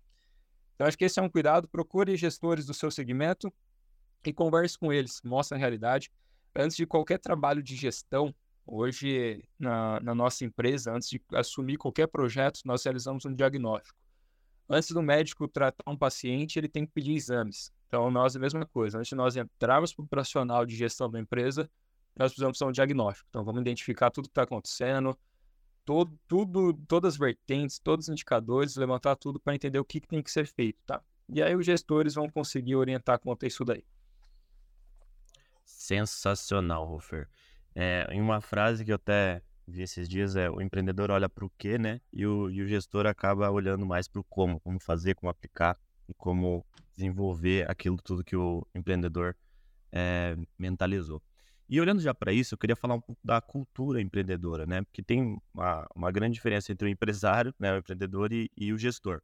Então, 0.73 0.87
acho 0.87 0.97
que 0.97 1.05
esse 1.05 1.19
é 1.19 1.21
um 1.21 1.29
cuidado. 1.29 1.67
Procure 1.67 2.17
gestores 2.17 2.65
do 2.65 2.73
seu 2.73 2.89
segmento 2.89 3.53
e 4.25 4.33
converse 4.33 4.75
com 4.75 4.91
eles, 4.91 5.21
mostre 5.23 5.55
a 5.55 5.59
realidade. 5.59 6.09
Antes 6.55 6.75
de 6.75 6.87
qualquer 6.87 7.19
trabalho 7.19 7.61
de 7.61 7.75
gestão, 7.75 8.33
hoje 8.65 9.43
na, 9.59 9.99
na 9.99 10.15
nossa 10.15 10.43
empresa, 10.43 10.91
antes 10.91 11.09
de 11.09 11.21
assumir 11.31 11.77
qualquer 11.77 12.07
projeto, 12.07 12.61
nós 12.65 12.83
realizamos 12.83 13.23
um 13.25 13.35
diagnóstico. 13.35 13.95
Antes 14.67 14.89
do 14.89 15.03
médico 15.03 15.47
tratar 15.47 15.91
um 15.91 15.97
paciente, 15.97 16.57
ele 16.57 16.67
tem 16.67 16.87
que 16.87 16.91
pedir 16.91 17.13
exames. 17.13 17.71
Então, 17.87 18.09
nós 18.09 18.35
a 18.35 18.39
mesma 18.39 18.65
coisa. 18.65 18.97
Antes 18.97 19.09
de 19.09 19.15
nós 19.15 19.35
entrarmos 19.35 19.93
para 19.93 20.03
o 20.03 20.07
profissional 20.07 20.65
de 20.65 20.75
gestão 20.75 21.07
da 21.07 21.19
empresa, 21.19 21.69
nós 22.15 22.31
precisamos 22.31 22.57
fazer 22.57 22.69
um 22.69 22.73
diagnóstico. 22.73 23.27
Então, 23.29 23.43
vamos 23.43 23.61
identificar 23.61 24.09
tudo 24.09 24.25
que 24.25 24.31
está 24.31 24.41
acontecendo, 24.43 25.15
todo, 25.85 26.17
tudo, 26.27 26.73
todas 26.87 27.13
as 27.13 27.19
vertentes, 27.19 27.79
todos 27.79 28.05
os 28.05 28.09
indicadores, 28.09 28.75
levantar 28.75 29.15
tudo 29.15 29.39
para 29.39 29.55
entender 29.55 29.79
o 29.79 29.85
que, 29.85 29.99
que, 29.99 30.07
tem 30.07 30.21
que 30.21 30.31
ser 30.31 30.45
feito, 30.45 30.79
tá? 30.85 31.01
E 31.27 31.41
aí 31.41 31.55
os 31.55 31.65
gestores 31.65 32.15
vão 32.15 32.29
conseguir 32.29 32.75
orientar 32.75 33.19
quanto 33.19 33.45
a 33.45 33.47
isso 33.47 33.63
daí. 33.63 33.83
Sensacional, 35.63 36.91
Hofer. 36.91 37.27
É, 37.75 38.07
em 38.11 38.21
uma 38.21 38.41
frase 38.41 38.83
que 38.83 38.91
eu 38.91 38.95
até 38.95 39.41
vi 39.67 39.83
esses 39.83 40.09
dias 40.09 40.35
é 40.35 40.49
o 40.49 40.61
empreendedor 40.61 41.11
olha 41.11 41.29
para 41.29 41.45
o 41.45 41.51
que, 41.57 41.77
né? 41.77 42.01
E 42.11 42.25
o, 42.25 42.49
e 42.49 42.61
o 42.61 42.67
gestor 42.67 43.05
acaba 43.05 43.49
olhando 43.49 43.85
mais 43.85 44.07
para 44.07 44.19
o 44.19 44.23
como, 44.23 44.59
como 44.59 44.79
fazer, 44.79 45.15
como 45.15 45.29
aplicar 45.29 45.77
e 46.07 46.13
como 46.13 46.65
desenvolver 46.95 47.69
aquilo 47.69 47.97
tudo 47.97 48.23
que 48.23 48.35
o 48.35 48.67
empreendedor 48.73 49.35
é, 49.91 50.35
mentalizou. 50.57 51.21
E 51.69 51.79
olhando 51.79 52.01
já 52.01 52.15
para 52.15 52.33
isso, 52.33 52.55
eu 52.55 52.57
queria 52.57 52.75
falar 52.75 52.95
um 52.95 53.01
pouco 53.01 53.21
da 53.23 53.39
cultura 53.39 54.01
empreendedora, 54.01 54.65
né? 54.65 54.81
Porque 54.81 55.03
tem 55.03 55.39
uma, 55.53 55.87
uma 55.95 56.11
grande 56.11 56.33
diferença 56.33 56.71
entre 56.71 56.87
o 56.87 56.89
empresário, 56.89 57.53
né, 57.59 57.71
o 57.75 57.77
empreendedor 57.77 58.33
e, 58.33 58.49
e 58.57 58.73
o 58.73 58.77
gestor. 58.77 59.21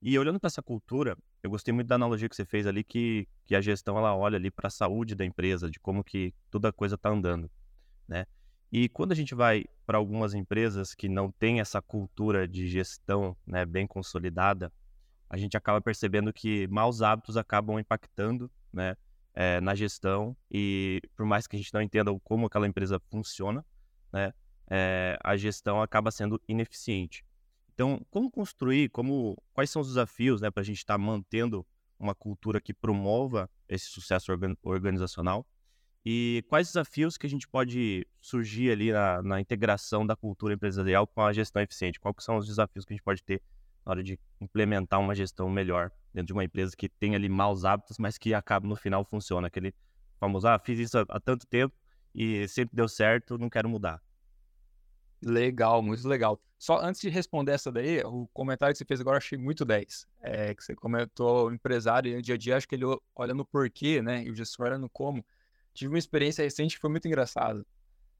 E 0.00 0.16
olhando 0.16 0.38
para 0.38 0.46
essa 0.46 0.62
cultura, 0.62 1.16
eu 1.42 1.50
gostei 1.50 1.74
muito 1.74 1.88
da 1.88 1.96
analogia 1.96 2.28
que 2.28 2.36
você 2.36 2.44
fez 2.44 2.68
ali, 2.68 2.84
que, 2.84 3.26
que 3.44 3.56
a 3.56 3.60
gestão 3.60 3.98
ela 3.98 4.14
olha 4.14 4.36
ali 4.36 4.48
para 4.48 4.68
a 4.68 4.70
saúde 4.70 5.16
da 5.16 5.24
empresa, 5.24 5.68
de 5.68 5.80
como 5.80 6.04
que 6.04 6.32
toda 6.50 6.72
coisa 6.72 6.94
está 6.94 7.10
andando, 7.10 7.50
né? 8.06 8.26
E 8.70 8.88
quando 8.88 9.12
a 9.12 9.14
gente 9.14 9.34
vai 9.34 9.64
para 9.84 9.98
algumas 9.98 10.34
empresas 10.34 10.94
que 10.94 11.08
não 11.08 11.32
têm 11.32 11.60
essa 11.60 11.82
cultura 11.82 12.46
de 12.46 12.68
gestão 12.68 13.36
né, 13.44 13.66
bem 13.66 13.86
consolidada, 13.86 14.72
a 15.28 15.36
gente 15.36 15.56
acaba 15.56 15.80
percebendo 15.80 16.32
que 16.32 16.66
maus 16.68 17.02
hábitos 17.02 17.36
acabam 17.36 17.78
impactando 17.78 18.50
né, 18.72 18.96
é, 19.34 19.60
na 19.60 19.74
gestão 19.74 20.36
e 20.50 21.00
por 21.16 21.24
mais 21.24 21.46
que 21.46 21.56
a 21.56 21.58
gente 21.58 21.72
não 21.72 21.82
entenda 21.82 22.12
como 22.24 22.46
aquela 22.46 22.66
empresa 22.66 23.00
funciona, 23.10 23.64
né, 24.12 24.32
é, 24.70 25.18
a 25.22 25.36
gestão 25.36 25.80
acaba 25.80 26.10
sendo 26.10 26.40
ineficiente. 26.48 27.24
Então, 27.74 28.04
como 28.10 28.30
construir, 28.30 28.90
como, 28.90 29.36
quais 29.52 29.70
são 29.70 29.80
os 29.80 29.88
desafios 29.88 30.40
né, 30.40 30.50
para 30.50 30.60
a 30.60 30.64
gente 30.64 30.78
estar 30.78 30.94
tá 30.94 30.98
mantendo 30.98 31.66
uma 31.98 32.14
cultura 32.14 32.60
que 32.60 32.74
promova 32.74 33.48
esse 33.68 33.86
sucesso 33.86 34.32
organizacional 34.62 35.46
e 36.04 36.44
quais 36.48 36.66
desafios 36.66 37.16
que 37.16 37.26
a 37.26 37.30
gente 37.30 37.46
pode 37.46 38.06
surgir 38.20 38.72
ali 38.72 38.92
na, 38.92 39.22
na, 39.22 39.40
integração 39.40 40.04
da 40.04 40.16
cultura 40.16 40.54
empresarial 40.54 41.06
com 41.06 41.22
a 41.22 41.32
gestão 41.32 41.62
eficiente? 41.62 42.00
Quais 42.00 42.16
são 42.20 42.36
os 42.36 42.46
desafios 42.46 42.84
que 42.84 42.92
a 42.92 42.96
gente 42.96 43.04
pode 43.04 43.22
ter 43.22 43.40
na 43.86 43.92
hora 43.92 44.02
de 44.02 44.18
implementar 44.40 44.98
uma 44.98 45.14
gestão 45.14 45.48
melhor 45.48 45.92
dentro 46.12 46.28
de 46.28 46.32
uma 46.32 46.44
empresa 46.44 46.76
que 46.76 46.88
tem 46.88 47.14
ali 47.14 47.28
maus 47.28 47.64
hábitos, 47.64 47.98
mas 47.98 48.18
que 48.18 48.34
acaba 48.34 48.66
no 48.66 48.76
final 48.76 49.04
funciona? 49.04 49.46
Aquele 49.46 49.74
famoso, 50.18 50.46
ah, 50.46 50.58
fiz 50.58 50.78
isso 50.78 50.98
há, 50.98 51.20
tanto 51.20 51.46
tempo 51.46 51.74
e 52.14 52.46
sempre 52.48 52.76
deu 52.76 52.88
certo, 52.88 53.38
não 53.38 53.48
quero 53.48 53.68
mudar. 53.68 54.00
Legal, 55.24 55.82
muito 55.82 56.06
legal. 56.06 56.40
Só 56.58 56.80
antes 56.80 57.00
de 57.00 57.08
responder 57.08 57.52
essa 57.52 57.72
daí, 57.72 58.02
o 58.04 58.28
comentário 58.32 58.72
que 58.74 58.78
você 58.78 58.84
fez 58.84 59.00
agora 59.00 59.16
eu 59.16 59.18
achei 59.18 59.38
muito 59.38 59.64
10. 59.64 60.06
É, 60.20 60.54
que 60.54 60.62
você 60.62 60.74
comentou 60.74 61.48
o 61.48 61.54
empresário 61.54 62.14
no 62.14 62.22
dia 62.22 62.34
a 62.34 62.38
dia, 62.38 62.56
acho 62.56 62.68
que 62.68 62.74
ele 62.74 62.84
olha 63.14 63.34
no 63.34 63.44
porquê, 63.44 64.02
né? 64.02 64.22
E 64.24 64.30
o 64.30 64.34
gestor 64.34 64.66
olha 64.66 64.78
no 64.78 64.88
como 64.88 65.24
tive 65.74 65.92
uma 65.92 65.98
experiência 65.98 66.42
recente 66.42 66.76
que 66.76 66.80
foi 66.80 66.90
muito 66.90 67.06
engraçada. 67.06 67.64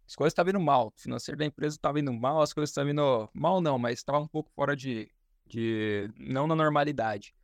As 0.07 0.17
coisas 0.17 0.33
estavam 0.33 0.51
indo 0.51 0.61
mal, 0.61 0.89
o 0.89 1.01
financeiro 1.01 1.39
da 1.39 1.45
empresa 1.45 1.77
estava 1.77 2.01
indo 2.01 2.13
mal, 2.13 2.41
as 2.43 2.53
coisas 2.53 2.71
estavam 2.71 2.91
indo 2.91 3.31
mal 3.33 3.61
não, 3.61 3.79
mas 3.79 3.99
estava 3.99 4.19
um 4.19 4.27
pouco 4.27 4.51
fora 4.51 4.77
de, 4.77 5.11
de, 5.47 6.11
não 6.19 6.47
na 6.47 6.55
normalidade. 6.55 7.35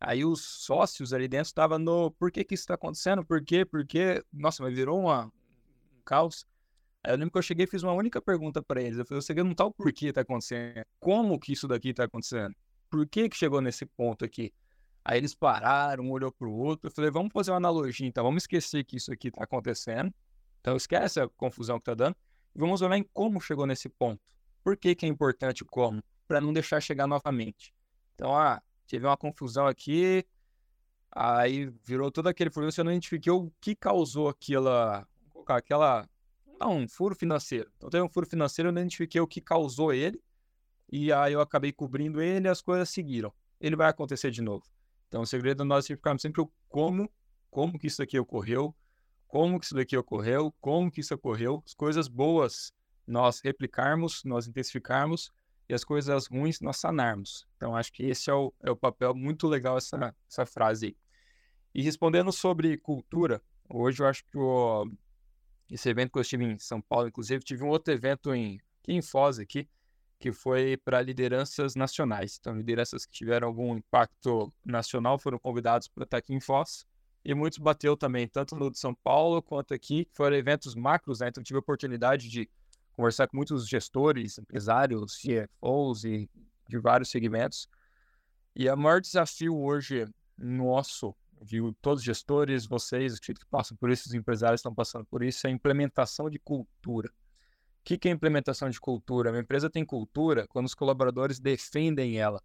Aí 0.00 0.24
os 0.24 0.42
sócios 0.42 1.12
ali 1.12 1.26
dentro 1.26 1.46
estavam 1.46 1.78
no, 1.78 2.10
por 2.12 2.30
que 2.30 2.44
que 2.44 2.54
isso 2.54 2.62
está 2.62 2.74
acontecendo? 2.74 3.24
Por 3.24 3.42
quê? 3.44 3.66
Nossa, 4.32 4.62
mas 4.62 4.74
virou 4.74 5.00
uma, 5.00 5.26
um 5.26 6.02
caos. 6.04 6.46
Aí 7.02 7.12
eu 7.12 7.16
lembro 7.16 7.32
que 7.32 7.38
eu 7.38 7.42
cheguei 7.42 7.64
e 7.64 7.68
fiz 7.68 7.82
uma 7.82 7.92
única 7.92 8.20
pergunta 8.20 8.62
para 8.62 8.82
eles. 8.82 8.98
Eu 8.98 9.06
falei, 9.06 9.22
você 9.22 9.34
não 9.34 9.54
tá 9.54 9.64
o 9.64 9.72
porquê 9.72 10.08
está 10.08 10.20
acontecendo? 10.20 10.84
Como 11.00 11.38
que 11.38 11.52
isso 11.52 11.66
daqui 11.66 11.90
está 11.90 12.04
acontecendo? 12.04 12.54
Por 12.90 13.06
que 13.08 13.28
que 13.28 13.36
chegou 13.36 13.60
nesse 13.60 13.86
ponto 13.86 14.24
aqui? 14.24 14.52
Aí 15.04 15.18
eles 15.18 15.34
pararam, 15.34 16.04
um 16.04 16.10
olhou 16.10 16.32
para 16.32 16.48
o 16.48 16.52
outro. 16.52 16.88
Eu 16.88 16.90
falei, 16.90 17.10
vamos 17.10 17.32
fazer 17.32 17.52
uma 17.52 17.58
analogia, 17.58 18.06
então. 18.06 18.24
Vamos 18.24 18.42
esquecer 18.42 18.84
que 18.84 18.96
isso 18.96 19.12
aqui 19.12 19.28
está 19.28 19.44
acontecendo. 19.44 20.12
Então, 20.60 20.76
esquece 20.76 21.20
a 21.20 21.28
confusão 21.28 21.78
que 21.78 21.82
está 21.82 21.94
dando. 21.94 22.16
E 22.54 22.58
vamos 22.58 22.82
olhar 22.82 22.98
em 22.98 23.04
como 23.12 23.40
chegou 23.40 23.66
nesse 23.66 23.88
ponto. 23.88 24.20
Por 24.64 24.76
que, 24.76 24.96
que 24.96 25.06
é 25.06 25.08
importante 25.08 25.64
como? 25.64 26.02
Para 26.26 26.40
não 26.40 26.52
deixar 26.52 26.80
chegar 26.80 27.06
novamente. 27.06 27.72
Então, 28.16 28.36
ah, 28.36 28.60
tive 28.86 29.06
uma 29.06 29.16
confusão 29.16 29.66
aqui. 29.66 30.24
Aí 31.10 31.72
virou 31.84 32.10
todo 32.10 32.28
aquele 32.28 32.50
problema. 32.50 32.70
Você 32.70 32.82
não 32.82 32.92
identificou 32.92 33.46
o 33.46 33.52
que 33.60 33.74
causou 33.74 34.28
aquela. 34.28 35.06
aquela. 35.46 36.08
Não, 36.58 36.78
um 36.78 36.88
furo 36.88 37.14
financeiro. 37.14 37.70
Então, 37.76 37.90
teve 37.90 38.02
um 38.02 38.08
furo 38.08 38.26
financeiro, 38.26 38.68
eu 38.68 38.72
não 38.72 38.80
identifiquei 38.80 39.20
o 39.20 39.26
que 39.26 39.40
causou 39.40 39.92
ele. 39.92 40.22
E 40.90 41.12
aí 41.12 41.32
eu 41.32 41.40
acabei 41.40 41.72
cobrindo 41.72 42.22
ele 42.22 42.46
e 42.46 42.50
as 42.50 42.62
coisas 42.62 42.88
seguiram. 42.88 43.32
Ele 43.60 43.76
vai 43.76 43.88
acontecer 43.88 44.30
de 44.30 44.40
novo. 44.40 44.64
Então, 45.08 45.22
o 45.22 45.26
segredo 45.26 45.62
é 45.62 45.66
nós 45.66 45.84
identificarmos 45.84 46.22
sempre 46.22 46.40
o 46.40 46.50
como, 46.68 47.10
como 47.50 47.78
que 47.78 47.86
isso 47.86 48.02
aqui 48.02 48.18
ocorreu, 48.18 48.74
como 49.26 49.58
que 49.58 49.66
isso 49.66 49.74
daqui 49.74 49.96
ocorreu, 49.96 50.54
como 50.60 50.90
que 50.90 51.00
isso 51.00 51.14
ocorreu, 51.14 51.62
as 51.64 51.74
coisas 51.74 52.08
boas 52.08 52.72
nós 53.06 53.40
replicarmos, 53.40 54.24
nós 54.24 54.46
intensificarmos 54.46 55.30
e 55.68 55.74
as 55.74 55.84
coisas 55.84 56.26
ruins 56.26 56.60
nós 56.60 56.76
sanarmos. 56.76 57.46
Então, 57.56 57.74
acho 57.74 57.92
que 57.92 58.04
esse 58.04 58.30
é 58.30 58.34
o, 58.34 58.52
é 58.62 58.70
o 58.70 58.76
papel 58.76 59.14
muito 59.14 59.46
legal, 59.46 59.76
essa, 59.76 60.14
essa 60.30 60.46
frase 60.46 60.86
aí. 60.86 60.96
E 61.74 61.82
respondendo 61.82 62.32
sobre 62.32 62.78
cultura, 62.78 63.42
hoje 63.68 64.02
eu 64.02 64.06
acho 64.06 64.24
que 64.24 64.38
o, 64.38 64.90
esse 65.70 65.88
evento 65.88 66.12
que 66.12 66.18
eu 66.18 66.22
estive 66.22 66.44
em 66.44 66.58
São 66.58 66.80
Paulo, 66.80 67.08
inclusive, 67.08 67.44
tive 67.44 67.64
um 67.64 67.68
outro 67.68 67.92
evento 67.92 68.32
em, 68.34 68.60
aqui 68.80 68.92
em 68.92 69.02
Foz, 69.02 69.38
aqui, 69.38 69.68
que 70.18 70.32
foi 70.32 70.76
para 70.78 71.02
lideranças 71.02 71.74
nacionais. 71.74 72.38
Então, 72.40 72.56
lideranças 72.56 73.04
que 73.04 73.12
tiveram 73.12 73.48
algum 73.48 73.76
impacto 73.76 74.52
nacional 74.64 75.18
foram 75.18 75.38
convidados 75.38 75.88
para 75.88 76.04
estar 76.04 76.18
aqui 76.18 76.32
em 76.32 76.40
Foz. 76.40 76.86
E 77.24 77.34
muitos 77.34 77.58
bateu 77.58 77.96
também, 77.96 78.28
tanto 78.28 78.54
no 78.54 78.70
de 78.70 78.78
São 78.78 78.94
Paulo 78.94 79.42
quanto 79.42 79.74
aqui, 79.74 80.08
foram 80.12 80.36
eventos 80.36 80.76
macros, 80.76 81.18
né? 81.18 81.28
Então, 81.28 81.42
tive 81.42 81.56
a 81.56 81.60
oportunidade 81.60 82.28
de 82.30 82.48
conversar 82.96 83.28
com 83.28 83.36
muitos 83.36 83.68
gestores, 83.68 84.38
empresários, 84.38 85.18
CFOs 85.20 86.04
e 86.04 86.28
de 86.68 86.78
vários 86.78 87.10
segmentos. 87.10 87.68
E 88.54 88.68
o 88.68 88.76
maior 88.76 89.00
desafio 89.00 89.56
hoje 89.56 90.06
nosso, 90.36 91.14
viu, 91.42 91.76
todos 91.80 92.00
os 92.00 92.04
gestores, 92.04 92.66
vocês, 92.66 93.18
que 93.20 93.34
passam 93.50 93.76
por 93.76 93.90
isso, 93.90 94.08
os 94.08 94.14
empresários 94.14 94.60
estão 94.60 94.74
passando 94.74 95.04
por 95.04 95.22
isso, 95.22 95.46
é 95.46 95.50
a 95.50 95.52
implementação 95.52 96.30
de 96.30 96.38
cultura 96.38 97.10
que, 97.86 97.96
que 97.96 98.08
é 98.08 98.10
implementação 98.10 98.68
de 98.68 98.80
cultura? 98.80 99.30
Uma 99.30 99.38
empresa 99.38 99.70
tem 99.70 99.84
cultura 99.84 100.44
quando 100.48 100.66
os 100.66 100.74
colaboradores 100.74 101.38
defendem 101.38 102.18
ela. 102.18 102.42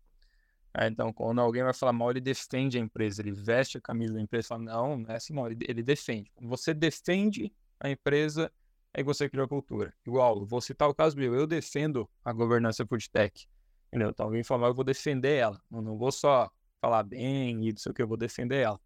É, 0.72 0.88
então, 0.88 1.12
quando 1.12 1.42
alguém 1.42 1.64
vai 1.64 1.74
falar 1.74 1.92
mal, 1.92 2.12
ele 2.12 2.22
defende 2.22 2.78
a 2.78 2.82
empresa, 2.82 3.24
ele 3.24 3.32
veste 3.32 3.80
a 3.80 3.82
camisa 3.82 4.14
da 4.14 4.22
empresa 4.22 4.46
e 4.46 4.48
fala, 4.48 4.64
não, 4.64 4.98
não 4.98 5.10
é 5.10 5.16
assim 5.16 5.34
não, 5.34 5.48
ele, 5.48 5.82
defende. 5.82 6.32
Você 6.40 6.76
defende 6.76 7.52
a 7.80 7.90
empresa, 7.90 8.52
aí 8.94 9.04
você 9.04 9.30
cria 9.30 9.44
a 9.44 9.48
cultura. 9.48 9.94
Igual, 10.06 10.46
vou 10.46 10.62
citar 10.62 10.90
o 10.90 10.96
caso 10.96 11.18
meu, 11.18 11.34
eu 11.34 11.48
defendo 11.48 12.10
a 12.24 12.34
governança 12.34 12.86
food 12.86 13.10
tech. 13.10 13.48
Entendeu? 13.88 14.10
Então, 14.10 14.26
alguém 14.26 14.44
fala 14.44 14.62
mal, 14.62 14.70
eu 14.70 14.76
vou 14.76 14.86
defender 14.86 15.38
ela. 15.38 15.62
Eu 15.72 15.82
não 15.82 15.98
vou 15.98 16.12
só 16.12 16.50
falar 16.80 17.04
bem 17.04 17.68
e 17.68 17.72
não 17.72 17.78
sei 17.78 17.92
o 17.92 17.96
que, 17.96 18.02
eu 18.02 18.08
vou 18.08 18.18
defender 18.18 18.62
ela. 18.62 18.80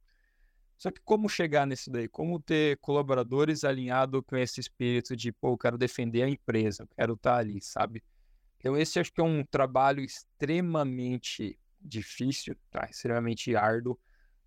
Só 0.78 0.92
que 0.92 1.00
como 1.06 1.30
chegar 1.30 1.66
nesse 1.66 1.90
daí? 1.90 2.08
Como 2.08 2.40
ter 2.40 2.78
colaboradores 2.80 3.64
alinhados 3.64 4.22
com 4.26 4.36
esse 4.36 4.60
espírito 4.60 5.16
de, 5.16 5.32
pô, 5.32 5.54
eu 5.54 5.58
quero 5.58 5.78
defender 5.78 6.24
a 6.24 6.30
empresa, 6.30 6.84
eu 6.84 6.88
quero 6.96 7.14
estar 7.14 7.38
ali, 7.38 7.62
sabe? 7.62 8.04
Então 8.60 8.76
esse 8.76 9.00
acho 9.00 9.14
que 9.14 9.22
é 9.22 9.24
um 9.24 9.44
trabalho 9.44 10.02
extremamente 10.04 11.58
difícil, 11.80 12.56
tá? 12.72 12.88
extremamente 12.90 13.56
árduo. 13.56 13.98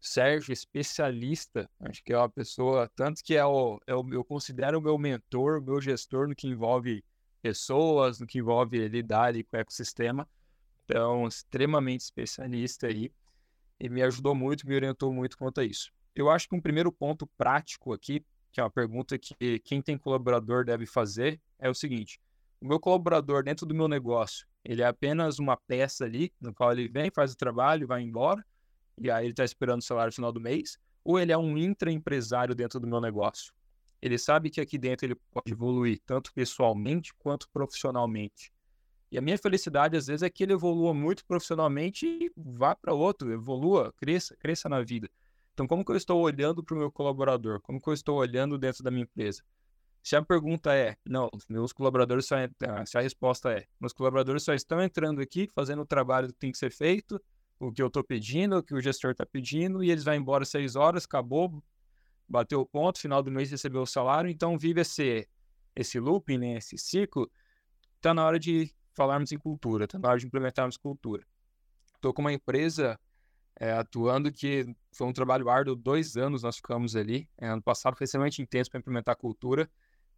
Sérgio, 0.00 0.52
especialista, 0.52 1.68
acho 1.80 2.02
que 2.04 2.12
é 2.12 2.18
uma 2.18 2.28
pessoa, 2.28 2.88
tanto 2.94 3.22
que 3.22 3.34
é 3.34 3.44
o, 3.44 3.80
é 3.86 3.94
o 3.94 4.06
eu 4.12 4.24
considero 4.24 4.78
o 4.78 4.82
meu 4.82 4.96
mentor, 4.96 5.58
o 5.58 5.62
meu 5.62 5.80
gestor 5.80 6.28
no 6.28 6.36
que 6.36 6.46
envolve 6.46 7.04
pessoas, 7.42 8.20
no 8.20 8.26
que 8.26 8.38
envolve 8.38 8.88
lidar 8.88 9.32
com 9.32 9.56
o 9.56 9.60
ecossistema. 9.60 10.28
Então, 10.84 11.26
extremamente 11.26 12.00
especialista 12.00 12.86
aí. 12.86 13.12
E 13.80 13.88
me 13.88 14.02
ajudou 14.02 14.34
muito, 14.34 14.66
me 14.66 14.74
orientou 14.74 15.12
muito 15.12 15.36
quanto 15.36 15.60
a 15.60 15.64
isso. 15.64 15.92
Eu 16.14 16.30
acho 16.30 16.48
que 16.48 16.54
um 16.54 16.60
primeiro 16.60 16.90
ponto 16.90 17.26
prático 17.36 17.92
aqui, 17.92 18.24
que 18.50 18.60
é 18.60 18.64
uma 18.64 18.70
pergunta 18.70 19.18
que 19.18 19.60
quem 19.60 19.80
tem 19.82 19.96
colaborador 19.96 20.64
deve 20.64 20.86
fazer, 20.86 21.40
é 21.58 21.68
o 21.68 21.74
seguinte: 21.74 22.20
o 22.60 22.66
meu 22.66 22.80
colaborador 22.80 23.44
dentro 23.44 23.66
do 23.66 23.74
meu 23.74 23.86
negócio, 23.86 24.46
ele 24.64 24.82
é 24.82 24.86
apenas 24.86 25.38
uma 25.38 25.56
peça 25.56 26.04
ali, 26.04 26.32
no 26.40 26.52
qual 26.52 26.72
ele 26.72 26.88
vem, 26.88 27.10
faz 27.10 27.32
o 27.32 27.36
trabalho, 27.36 27.86
vai 27.86 28.02
embora, 28.02 28.44
e 29.00 29.10
aí 29.10 29.26
ele 29.26 29.32
está 29.32 29.44
esperando 29.44 29.80
o 29.80 29.84
salário 29.84 30.12
final 30.12 30.32
do 30.32 30.40
mês, 30.40 30.78
ou 31.04 31.18
ele 31.18 31.32
é 31.32 31.38
um 31.38 31.56
intraempresário 31.56 32.54
dentro 32.54 32.78
do 32.80 32.86
meu 32.86 33.00
negócio? 33.00 33.52
Ele 34.00 34.18
sabe 34.18 34.50
que 34.50 34.60
aqui 34.60 34.78
dentro 34.78 35.06
ele 35.06 35.16
pode 35.30 35.50
evoluir 35.50 36.00
tanto 36.06 36.32
pessoalmente 36.32 37.12
quanto 37.14 37.48
profissionalmente. 37.50 38.52
E 39.10 39.16
a 39.16 39.20
minha 39.22 39.38
felicidade, 39.38 39.96
às 39.96 40.06
vezes, 40.06 40.22
é 40.22 40.28
que 40.28 40.42
ele 40.42 40.52
evolua 40.52 40.92
muito 40.92 41.24
profissionalmente 41.24 42.06
e 42.06 42.30
vá 42.36 42.74
para 42.74 42.92
outro, 42.92 43.32
evolua, 43.32 43.92
cresça, 43.96 44.36
cresça 44.36 44.68
na 44.68 44.82
vida. 44.82 45.08
Então, 45.54 45.66
como 45.66 45.84
que 45.84 45.90
eu 45.90 45.96
estou 45.96 46.20
olhando 46.20 46.62
para 46.62 46.74
o 46.74 46.78
meu 46.78 46.92
colaborador? 46.92 47.60
Como 47.62 47.80
que 47.80 47.88
eu 47.88 47.94
estou 47.94 48.18
olhando 48.18 48.58
dentro 48.58 48.84
da 48.84 48.90
minha 48.90 49.02
empresa? 49.02 49.42
Se 50.02 50.14
a 50.14 50.22
pergunta 50.22 50.74
é, 50.74 50.96
não, 51.04 51.28
meus 51.48 51.72
colaboradores 51.72 52.26
só 52.26 52.36
se 52.86 52.96
a 52.96 53.00
resposta 53.00 53.52
é, 53.52 53.66
meus 53.80 53.92
colaboradores 53.92 54.42
só 54.42 54.54
estão 54.54 54.80
entrando 54.80 55.20
aqui, 55.20 55.48
fazendo 55.54 55.82
o 55.82 55.86
trabalho 55.86 56.28
que 56.28 56.34
tem 56.34 56.52
que 56.52 56.58
ser 56.58 56.70
feito, 56.70 57.20
o 57.58 57.72
que 57.72 57.82
eu 57.82 57.88
estou 57.88 58.04
pedindo, 58.04 58.58
o 58.58 58.62
que 58.62 58.74
o 58.74 58.80
gestor 58.80 59.12
está 59.12 59.26
pedindo, 59.26 59.82
e 59.82 59.90
eles 59.90 60.04
vão 60.04 60.14
embora 60.14 60.44
seis 60.44 60.76
horas, 60.76 61.04
acabou, 61.04 61.62
bateu 62.28 62.60
o 62.60 62.66
ponto, 62.66 62.98
final 62.98 63.22
do 63.22 63.30
mês 63.30 63.50
recebeu 63.50 63.82
o 63.82 63.86
salário, 63.86 64.30
então 64.30 64.58
vive 64.58 64.80
esse, 64.80 65.28
esse 65.74 65.98
looping, 65.98 66.38
né, 66.38 66.56
esse 66.58 66.78
ciclo, 66.78 67.30
está 67.96 68.14
na 68.14 68.24
hora 68.24 68.38
de 68.38 68.72
falarmos 68.94 69.32
em 69.32 69.38
cultura, 69.38 69.84
está 69.84 69.98
na 69.98 70.08
hora 70.08 70.18
de 70.18 70.26
implementarmos 70.26 70.76
cultura. 70.76 71.24
Estou 71.94 72.14
com 72.14 72.22
uma 72.22 72.32
empresa 72.32 72.98
é, 73.60 73.72
atuando 73.72 74.30
que 74.30 74.72
foi 74.92 75.06
um 75.06 75.12
trabalho 75.12 75.48
árduo, 75.48 75.74
dois 75.74 76.16
anos 76.16 76.42
nós 76.42 76.56
ficamos 76.56 76.94
ali. 76.94 77.28
É, 77.36 77.48
ano 77.48 77.62
passado 77.62 77.96
foi 77.96 78.04
extremamente 78.04 78.40
intenso 78.40 78.70
para 78.70 78.78
implementar 78.78 79.16
cultura. 79.16 79.68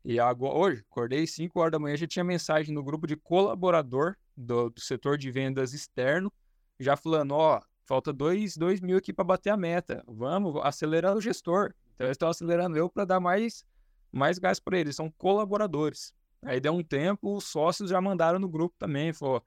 E 0.04 0.18
agora, 0.18 0.54
hoje, 0.54 0.84
acordei 0.90 1.26
5 1.26 1.58
horas 1.58 1.72
da 1.72 1.78
manhã, 1.78 1.96
já 1.96 2.06
tinha 2.06 2.24
mensagem 2.24 2.74
no 2.74 2.82
grupo 2.82 3.06
de 3.06 3.16
colaborador 3.16 4.16
do, 4.36 4.70
do 4.70 4.80
setor 4.80 5.18
de 5.18 5.30
vendas 5.30 5.74
externo, 5.74 6.32
já 6.80 6.96
falando, 6.96 7.32
ó, 7.32 7.60
falta 7.84 8.12
2 8.12 8.56
mil 8.82 8.96
aqui 8.96 9.12
para 9.12 9.24
bater 9.24 9.50
a 9.50 9.56
meta. 9.56 10.02
Vamos, 10.08 10.60
acelerando 10.64 11.18
o 11.18 11.20
gestor. 11.20 11.74
Então, 11.94 12.06
eles 12.06 12.14
estão 12.14 12.28
acelerando 12.28 12.76
eu 12.76 12.88
para 12.88 13.04
dar 13.04 13.20
mais, 13.20 13.64
mais 14.10 14.38
gás 14.38 14.58
para 14.58 14.78
eles. 14.78 14.96
São 14.96 15.10
colaboradores. 15.10 16.14
Aí 16.42 16.58
deu 16.58 16.72
um 16.72 16.82
tempo, 16.82 17.36
os 17.36 17.44
sócios 17.44 17.90
já 17.90 18.00
mandaram 18.00 18.38
no 18.38 18.48
grupo 18.48 18.74
também, 18.78 19.12
falou, 19.12 19.44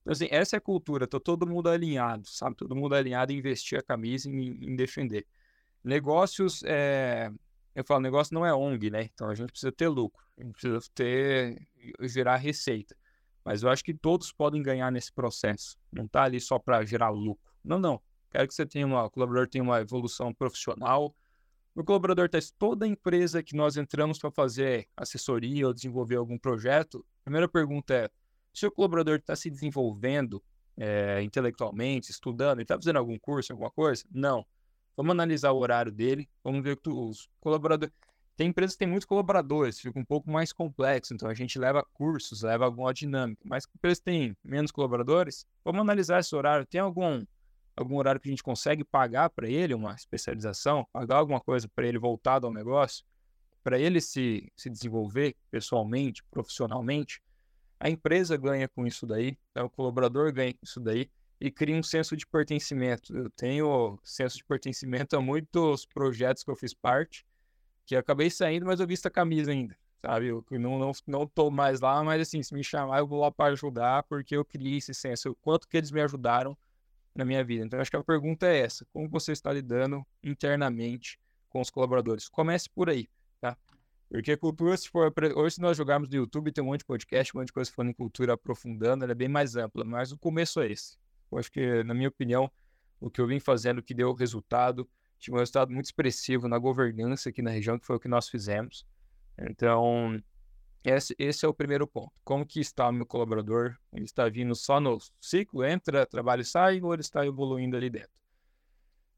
então, 0.00 0.12
assim, 0.12 0.28
essa 0.30 0.56
é 0.56 0.58
a 0.58 0.60
cultura, 0.60 1.06
tá 1.06 1.20
todo 1.20 1.46
mundo 1.46 1.68
alinhado, 1.68 2.26
sabe? 2.26 2.56
Todo 2.56 2.74
mundo 2.74 2.94
alinhado 2.94 3.32
em 3.32 3.36
investir 3.36 3.78
a 3.78 3.82
camisa 3.82 4.30
em, 4.30 4.72
em 4.72 4.74
defender. 4.74 5.26
Negócios, 5.84 6.62
é... 6.64 7.30
eu 7.74 7.84
falo, 7.84 8.00
negócio 8.00 8.34
não 8.34 8.44
é 8.44 8.54
ONG, 8.54 8.90
né? 8.90 9.04
Então 9.12 9.28
a 9.28 9.34
gente 9.34 9.50
precisa 9.50 9.72
ter 9.72 9.88
lucro, 9.88 10.24
a 10.38 10.42
gente 10.42 10.52
precisa 10.52 10.80
ter, 10.94 11.68
gerar 12.02 12.36
receita. 12.36 12.96
Mas 13.44 13.62
eu 13.62 13.70
acho 13.70 13.82
que 13.82 13.94
todos 13.94 14.32
podem 14.32 14.62
ganhar 14.62 14.90
nesse 14.90 15.12
processo. 15.12 15.76
Não 15.92 16.06
tá 16.06 16.24
ali 16.24 16.40
só 16.40 16.58
para 16.58 16.84
gerar 16.84 17.10
lucro. 17.10 17.52
Não, 17.64 17.78
não. 17.78 18.00
Quero 18.30 18.46
que 18.46 18.54
você 18.54 18.64
tenha 18.64 18.86
uma, 18.86 19.04
o 19.04 19.10
colaborador 19.10 19.48
tenha 19.48 19.64
uma 19.64 19.80
evolução 19.80 20.32
profissional. 20.32 21.14
O 21.74 21.84
colaborador 21.84 22.26
está 22.26 22.38
toda 22.58 22.86
empresa 22.86 23.42
que 23.42 23.56
nós 23.56 23.76
entramos 23.76 24.18
para 24.18 24.30
fazer 24.30 24.86
assessoria 24.96 25.66
ou 25.66 25.74
desenvolver 25.74 26.16
algum 26.16 26.38
projeto. 26.38 27.04
A 27.22 27.24
primeira 27.24 27.48
pergunta 27.48 27.94
é: 27.94 28.10
se 28.52 28.66
o 28.66 28.70
colaborador 28.70 29.16
está 29.16 29.34
se 29.34 29.50
desenvolvendo 29.50 30.42
é, 30.76 31.22
intelectualmente, 31.22 32.10
estudando, 32.10 32.60
está 32.60 32.74
fazendo 32.76 32.98
algum 32.98 33.18
curso, 33.18 33.52
alguma 33.52 33.70
coisa? 33.70 34.04
Não. 34.10 34.46
Vamos 34.96 35.12
analisar 35.12 35.52
o 35.52 35.58
horário 35.58 35.90
dele, 35.90 36.28
vamos 36.42 36.62
ver 36.62 36.76
que 36.76 36.90
os 36.90 37.28
colaboradores. 37.40 37.94
Tem 38.40 38.48
empresas 38.48 38.74
que 38.74 38.78
têm 38.78 38.88
muitos 38.88 39.04
colaboradores, 39.04 39.78
fica 39.78 39.98
um 39.98 40.04
pouco 40.04 40.30
mais 40.30 40.50
complexo, 40.50 41.12
então 41.12 41.28
a 41.28 41.34
gente 41.34 41.58
leva 41.58 41.84
cursos, 41.92 42.40
leva 42.40 42.64
alguma 42.64 42.94
dinâmica. 42.94 43.42
Mas 43.44 43.66
empresas 43.76 43.98
que 43.98 44.06
têm 44.06 44.34
menos 44.42 44.70
colaboradores, 44.70 45.46
vamos 45.62 45.82
analisar 45.82 46.20
esse 46.20 46.34
horário. 46.34 46.64
Tem 46.64 46.80
algum, 46.80 47.22
algum 47.76 47.98
horário 47.98 48.18
que 48.18 48.30
a 48.30 48.32
gente 48.32 48.42
consegue 48.42 48.82
pagar 48.82 49.28
para 49.28 49.46
ele, 49.46 49.74
uma 49.74 49.94
especialização, 49.94 50.86
pagar 50.90 51.16
alguma 51.16 51.38
coisa 51.38 51.68
para 51.68 51.86
ele 51.86 51.98
voltado 51.98 52.46
ao 52.46 52.52
negócio, 52.54 53.04
para 53.62 53.78
ele 53.78 54.00
se, 54.00 54.50
se 54.56 54.70
desenvolver 54.70 55.36
pessoalmente, 55.50 56.24
profissionalmente? 56.30 57.20
A 57.78 57.90
empresa 57.90 58.38
ganha 58.38 58.66
com 58.68 58.86
isso 58.86 59.06
daí, 59.06 59.36
né? 59.54 59.62
o 59.62 59.68
colaborador 59.68 60.32
ganha 60.32 60.54
com 60.54 60.60
isso 60.62 60.80
daí 60.80 61.10
e 61.38 61.50
cria 61.50 61.76
um 61.76 61.82
senso 61.82 62.16
de 62.16 62.26
pertencimento. 62.26 63.14
Eu 63.14 63.28
tenho 63.36 63.98
senso 64.02 64.38
de 64.38 64.44
pertencimento 64.46 65.14
a 65.14 65.20
muitos 65.20 65.84
projetos 65.84 66.42
que 66.42 66.50
eu 66.50 66.56
fiz 66.56 66.72
parte, 66.72 67.22
que 67.90 67.96
eu 67.96 67.98
acabei 67.98 68.30
saindo, 68.30 68.66
mas 68.66 68.78
eu 68.78 68.86
visto 68.86 69.06
a 69.06 69.10
camisa 69.10 69.50
ainda, 69.50 69.76
sabe? 70.00 70.28
Eu 70.28 70.44
não, 70.52 70.78
não, 70.78 70.92
não 71.08 71.26
tô 71.26 71.50
mais 71.50 71.80
lá, 71.80 72.04
mas 72.04 72.22
assim, 72.22 72.40
se 72.40 72.54
me 72.54 72.62
chamar, 72.62 73.00
eu 73.00 73.06
vou 73.06 73.20
lá 73.20 73.32
para 73.32 73.52
ajudar, 73.52 74.04
porque 74.04 74.36
eu 74.36 74.44
criei 74.44 74.76
esse 74.76 74.94
senso, 74.94 75.30
o 75.30 75.34
quanto 75.34 75.66
que 75.66 75.76
eles 75.76 75.90
me 75.90 76.00
ajudaram 76.00 76.56
na 77.12 77.24
minha 77.24 77.42
vida. 77.42 77.64
Então, 77.64 77.80
acho 77.80 77.90
que 77.90 77.96
a 77.96 78.04
pergunta 78.04 78.46
é 78.46 78.60
essa: 78.60 78.86
como 78.92 79.08
você 79.08 79.32
está 79.32 79.52
lidando 79.52 80.06
internamente 80.22 81.18
com 81.48 81.60
os 81.60 81.68
colaboradores? 81.68 82.28
Comece 82.28 82.70
por 82.70 82.88
aí, 82.88 83.08
tá? 83.40 83.56
Porque 84.08 84.36
cultura, 84.36 84.76
se 84.76 84.88
for. 84.88 85.12
Hoje, 85.34 85.56
se 85.56 85.60
nós 85.60 85.76
jogarmos 85.76 86.08
no 86.08 86.14
YouTube, 86.14 86.52
tem 86.52 86.62
um 86.62 86.68
monte 86.68 86.80
de 86.80 86.86
podcast, 86.86 87.36
um 87.36 87.40
monte 87.40 87.48
de 87.48 87.52
coisa 87.52 87.72
falando 87.72 87.90
em 87.90 87.94
cultura 87.94 88.34
aprofundando, 88.34 89.02
ela 89.02 89.12
é 89.12 89.16
bem 89.16 89.28
mais 89.28 89.56
ampla, 89.56 89.84
mas 89.84 90.12
o 90.12 90.18
começo 90.18 90.60
é 90.60 90.70
esse. 90.70 90.96
Eu 91.30 91.38
acho 91.38 91.50
que, 91.50 91.82
na 91.82 91.92
minha 91.92 92.08
opinião, 92.08 92.48
o 93.00 93.10
que 93.10 93.20
eu 93.20 93.26
vim 93.26 93.40
fazendo 93.40 93.82
que 93.82 93.94
deu 93.94 94.12
resultado, 94.12 94.88
tive 95.20 95.36
um 95.36 95.38
resultado 95.38 95.70
muito 95.72 95.86
expressivo 95.86 96.48
na 96.48 96.58
governança 96.58 97.28
aqui 97.28 97.42
na 97.42 97.50
região, 97.50 97.78
que 97.78 97.86
foi 97.86 97.96
o 97.96 98.00
que 98.00 98.08
nós 98.08 98.28
fizemos. 98.28 98.86
Então, 99.38 100.20
esse, 100.82 101.14
esse 101.18 101.44
é 101.44 101.48
o 101.48 101.54
primeiro 101.54 101.86
ponto. 101.86 102.12
Como 102.24 102.44
que 102.44 102.60
está 102.60 102.88
o 102.88 102.92
meu 102.92 103.06
colaborador? 103.06 103.76
Ele 103.92 104.04
está 104.04 104.28
vindo 104.28 104.54
só 104.54 104.80
no 104.80 104.98
ciclo, 105.20 105.64
entra, 105.64 106.06
trabalha 106.06 106.40
e 106.40 106.44
sai, 106.44 106.80
ou 106.80 106.92
ele 106.92 107.02
está 107.02 107.24
evoluindo 107.26 107.76
ali 107.76 107.90
dentro? 107.90 108.10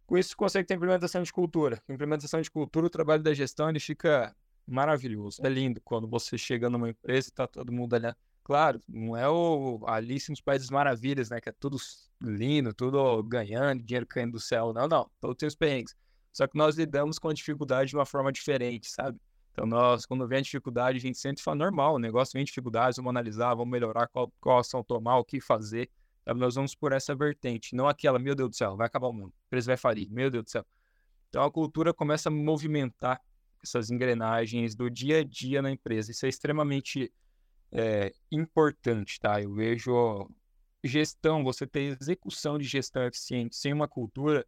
Com 0.07 0.19
isso, 0.19 0.37
consegue 0.37 0.67
ter 0.67 0.75
implementação 0.75 1.23
de 1.23 1.33
cultura. 1.33 1.81
Com 1.87 1.93
implementação 1.93 2.41
de 2.41 2.51
cultura, 2.51 2.87
o 2.87 2.91
trabalho 2.91 3.23
da 3.23 3.33
gestão 3.33 3.71
ele 3.71 3.81
fica 3.81 4.35
maravilhoso. 4.67 5.41
É 5.45 5.49
lindo 5.49 5.81
quando 5.81 6.09
você 6.09 6.37
chega 6.37 6.69
numa 6.69 6.91
empresa 6.91 7.29
e 7.29 7.33
tá 7.33 7.47
todo 7.47 7.73
mundo 7.73 7.95
ali. 7.95 8.13
Claro, 8.45 8.81
não 8.89 9.17
é 9.17 9.29
o 9.29 9.81
Alice 9.87 10.31
nos 10.31 10.41
Países 10.41 10.69
Maravilhas, 10.69 11.31
né? 11.31 11.41
Que 11.41 11.49
é 11.49 11.53
tudo 11.53 11.77
lindo, 12.21 12.75
tudo 12.75 13.23
ganhando, 13.23 13.83
dinheiro 13.83 14.07
caindo 14.07 14.33
do 14.33 14.41
céu. 14.41 14.73
Não, 14.73 14.89
não. 14.89 15.11
Todos 15.21 15.37
tem 15.37 15.47
os 15.47 15.55
perrengues. 15.55 15.95
Só 16.33 16.47
que 16.47 16.57
nós 16.57 16.77
lidamos 16.77 17.19
com 17.19 17.29
a 17.29 17.35
dificuldade 17.35 17.91
de 17.91 17.97
uma 17.97 18.07
forma 18.07 18.33
diferente, 18.33 18.89
sabe? 18.89 19.21
Então, 19.53 19.67
nós, 19.67 20.07
quando 20.07 20.27
vem 20.27 20.39
a 20.39 20.43
dificuldade, 20.43 20.97
a 20.97 21.01
gente 21.01 21.19
sempre 21.19 21.43
fala 21.43 21.57
normal, 21.57 21.97
o 21.97 21.99
negócio 21.99 22.33
vem 22.33 22.45
dificuldades, 22.45 22.97
vamos 22.97 23.11
analisar, 23.11 23.55
vamos 23.55 23.71
melhorar 23.71 24.09
qual, 24.09 24.33
qual 24.41 24.59
ação 24.59 24.83
tomar, 24.83 25.19
o 25.19 25.25
que 25.25 25.41
fazer. 25.41 25.91
Sabe? 26.25 26.41
Nós 26.41 26.55
vamos 26.55 26.75
por 26.75 26.93
essa 26.93 27.15
vertente, 27.15 27.77
não 27.77 27.87
aquela, 27.87 28.19
meu 28.19 28.35
Deus 28.35 28.51
do 28.51 28.57
céu, 28.57 28.77
vai 28.77 28.87
acabar 28.87 29.09
o 29.09 29.13
mundo, 29.13 29.33
a 29.37 29.47
empresa 29.47 29.67
vai 29.67 29.77
falir, 29.77 30.11
meu 30.11 30.31
Deus 30.31 30.45
do 30.45 30.51
céu. 30.51 30.65
Então, 31.29 31.45
a 31.45 31.51
cultura 31.51 31.93
começa 31.93 32.29
a 32.29 32.33
movimentar 32.33 33.21
essas 33.63 33.91
engrenagens 33.91 34.75
do 34.75 34.91
dia 34.91 35.19
a 35.21 35.25
dia 35.25 35.61
na 35.61 35.71
empresa. 35.71 36.11
Isso 36.11 36.25
é 36.27 36.29
extremamente 36.29 37.13
é, 37.73 38.13
importante, 38.31 39.19
tá? 39.19 39.41
Eu 39.41 39.55
vejo 39.55 40.29
gestão, 40.85 41.43
você 41.43 41.67
ter 41.67 41.97
execução 42.01 42.59
de 42.59 42.65
gestão 42.65 43.05
eficiente 43.05 43.57
sem 43.57 43.73
uma 43.73 43.89
cultura, 43.89 44.47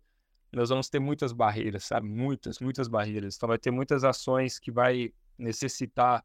nós 0.53 0.69
vamos 0.69 0.89
ter 0.89 1.01
muitas 1.01 1.33
barreiras, 1.33 1.85
sabe? 1.85 2.07
Muitas, 2.07 2.61
muitas 2.61 2.87
barreiras. 2.87 3.37
Então 3.37 3.49
vai 3.49 3.59
ter 3.59 3.71
muitas 3.71 4.05
ações 4.05 4.59
que 4.59 4.71
vai 4.71 5.13
necessitar 5.39 6.25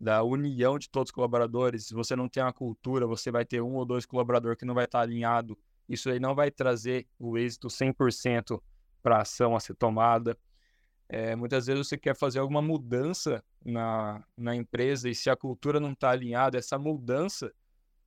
da 0.00 0.22
união 0.22 0.78
de 0.78 0.88
todos 0.88 1.10
os 1.10 1.14
colaboradores. 1.14 1.86
Se 1.86 1.94
você 1.94 2.14
não 2.14 2.28
tem 2.28 2.42
uma 2.42 2.52
cultura, 2.52 3.06
você 3.06 3.30
vai 3.30 3.44
ter 3.44 3.60
um 3.60 3.74
ou 3.74 3.84
dois 3.84 4.06
colaboradores 4.06 4.58
que 4.58 4.64
não 4.64 4.74
vai 4.74 4.84
estar 4.84 5.00
alinhado. 5.00 5.58
Isso 5.88 6.10
aí 6.10 6.20
não 6.20 6.34
vai 6.34 6.50
trazer 6.50 7.06
o 7.18 7.36
êxito 7.36 7.68
100% 7.68 8.60
para 9.02 9.18
a 9.18 9.22
ação 9.22 9.56
a 9.56 9.60
ser 9.60 9.74
tomada. 9.74 10.36
É, 11.08 11.36
muitas 11.36 11.66
vezes 11.66 11.86
você 11.86 11.96
quer 11.96 12.16
fazer 12.16 12.38
alguma 12.38 12.60
mudança 12.60 13.42
na, 13.66 14.24
na 14.36 14.54
empresa 14.54 15.10
e 15.10 15.14
se 15.14 15.28
a 15.28 15.36
cultura 15.36 15.80
não 15.80 15.92
está 15.92 16.10
alinhada, 16.10 16.56
essa 16.56 16.78
mudança 16.78 17.52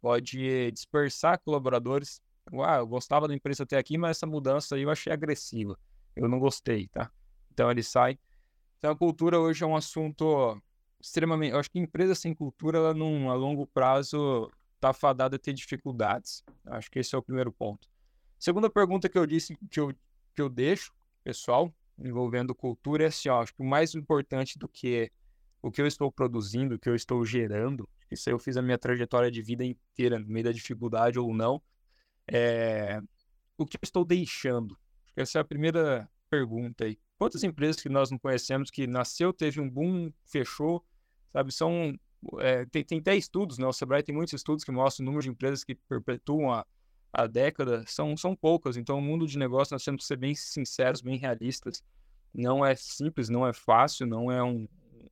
pode 0.02 0.72
dispersar 0.72 1.40
colaboradores. 1.40 2.22
Ah, 2.66 2.78
eu 2.78 2.88
gostava 2.88 3.28
da 3.28 3.36
empresa 3.36 3.64
até 3.64 3.78
aqui, 3.78 3.98
mas 3.98 4.18
essa 4.18 4.26
mudança 4.26 4.76
aí 4.76 4.84
eu 4.84 4.90
achei 4.90 5.12
agressiva. 5.12 5.78
Eu 6.16 6.28
não 6.28 6.40
gostei, 6.40 6.88
tá? 6.88 7.12
Então 7.52 7.70
ele 7.70 7.84
sai. 7.84 8.18
Então 8.78 8.92
a 8.92 8.96
cultura 8.96 9.40
hoje 9.40 9.64
é 9.64 9.68
um 9.68 9.76
assunto 9.76 10.60
extremamente. 11.00 11.52
Eu 11.52 11.60
acho 11.60 11.70
que 11.70 11.78
empresa 11.78 12.16
sem 12.16 12.34
cultura, 12.34 12.78
ela 12.78 12.94
num, 12.94 13.30
a 13.30 13.34
longo 13.34 13.68
prazo, 13.68 14.50
está 14.76 14.94
fadada 14.94 15.36
a 15.36 15.40
ter 15.40 15.54
dificuldades. 15.54 16.44
Acho 16.66 16.90
que 16.90 17.00
esse 17.00 17.14
é 17.14 17.18
o 17.18 17.22
primeiro 17.22 17.52
ponto. 17.52 17.88
Segunda 18.40 18.70
pergunta 18.70 19.10
que 19.10 19.18
eu 19.18 19.28
disse 19.28 19.58
que 19.70 19.80
eu, 19.80 19.94
que 20.34 20.42
eu 20.42 20.48
deixo, 20.48 20.94
pessoal, 21.24 21.74
envolvendo 21.98 22.56
cultura 22.56 23.04
é 23.04 23.08
assim, 23.08 23.28
ó, 23.28 23.42
acho 23.42 23.54
que 23.54 23.62
o 23.62 23.66
mais 23.66 23.94
importante 23.94 24.58
do 24.58 24.68
que 24.68 25.12
o 25.62 25.72
que 25.72 25.82
eu 25.82 25.88
estou 25.88 26.12
produzindo, 26.12 26.76
o 26.76 26.80
que 26.80 26.90
eu 26.90 26.96
estou 26.96 27.26
gerando, 27.26 27.88
isso 28.10 28.30
eu 28.30 28.40
fiz 28.40 28.58
a 28.58 28.62
minha 28.62 28.78
trajetória 28.78 29.30
de 29.30 29.42
vida 29.42 29.64
inteira, 29.64 30.18
no 30.18 30.28
meio 30.28 30.46
da 30.46 30.52
dificuldade 30.52 31.20
ou 31.20 31.34
não, 31.34 31.62
é 32.28 33.02
o 33.58 33.66
que 33.66 33.76
eu 33.76 33.82
estou 33.84 34.06
deixando. 34.06 34.78
Essa 35.16 35.40
é 35.40 35.42
a 35.42 35.46
primeira 35.46 36.10
pergunta 36.30 36.86
aí. 36.86 36.98
Quantas 37.18 37.44
empresas 37.44 37.82
que 37.82 37.90
nós 37.90 38.10
não 38.10 38.18
conhecemos 38.18 38.72
que 38.72 38.88
nasceu, 38.88 39.34
teve 39.34 39.60
um 39.60 39.70
boom, 39.70 40.12
fechou, 40.26 40.86
sabe? 41.34 41.52
São 41.52 41.94
é, 42.40 42.66
tem, 42.66 42.84
tem 42.84 43.00
até 43.00 43.16
estudos, 43.16 43.58
né? 43.58 43.66
O 43.66 43.74
Sebrae 43.74 44.04
tem 44.04 44.16
muitos 44.16 44.34
estudos 44.34 44.64
que 44.64 44.72
mostram 44.72 45.04
o 45.04 45.08
número 45.08 45.24
de 45.24 45.30
empresas 45.30 45.64
que 45.64 45.76
perpetuam 45.76 46.52
a, 46.52 46.66
a 47.12 47.28
década 47.28 47.84
são, 47.88 48.16
são 48.16 48.36
poucas. 48.36 48.78
Então, 48.78 48.98
o 48.98 49.02
mundo 49.02 49.28
de 49.28 49.38
negócio, 49.38 49.74
nós 49.74 49.84
temos 49.84 50.04
que 50.04 50.08
ser 50.08 50.18
bem 50.18 50.36
sinceros, 50.36 51.02
bem 51.02 51.18
realistas. 51.18 51.84
Não 52.34 52.66
é 52.66 52.76
simples, 52.76 53.30
não 53.30 53.48
é 53.48 53.54
fácil, 53.54 54.06
não 54.06 54.32
é 54.32 54.44
um, 54.44 54.68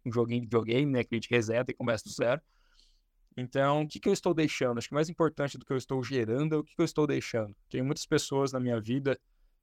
um 0.05 0.11
joguinho 0.11 0.41
de 0.41 0.47
videogame, 0.47 0.91
né? 0.91 1.03
Que 1.03 1.15
a 1.15 1.17
gente 1.17 1.29
reseta 1.29 1.71
e 1.71 1.75
começa 1.75 2.03
do 2.03 2.11
zero. 2.11 2.41
Então, 3.35 3.83
o 3.83 3.87
que, 3.87 3.99
que 3.99 4.09
eu 4.09 4.13
estou 4.13 4.33
deixando? 4.33 4.77
Acho 4.77 4.87
que 4.87 4.95
mais 4.95 5.09
importante 5.09 5.57
do 5.57 5.65
que 5.65 5.71
eu 5.71 5.77
estou 5.77 6.03
gerando 6.03 6.55
é 6.55 6.57
o 6.57 6.63
que, 6.63 6.75
que 6.75 6.81
eu 6.81 6.85
estou 6.85 7.05
deixando. 7.05 7.55
Tem 7.69 7.81
muitas 7.81 8.05
pessoas 8.05 8.51
na 8.51 8.59
minha 8.59 8.79
vida 8.81 9.19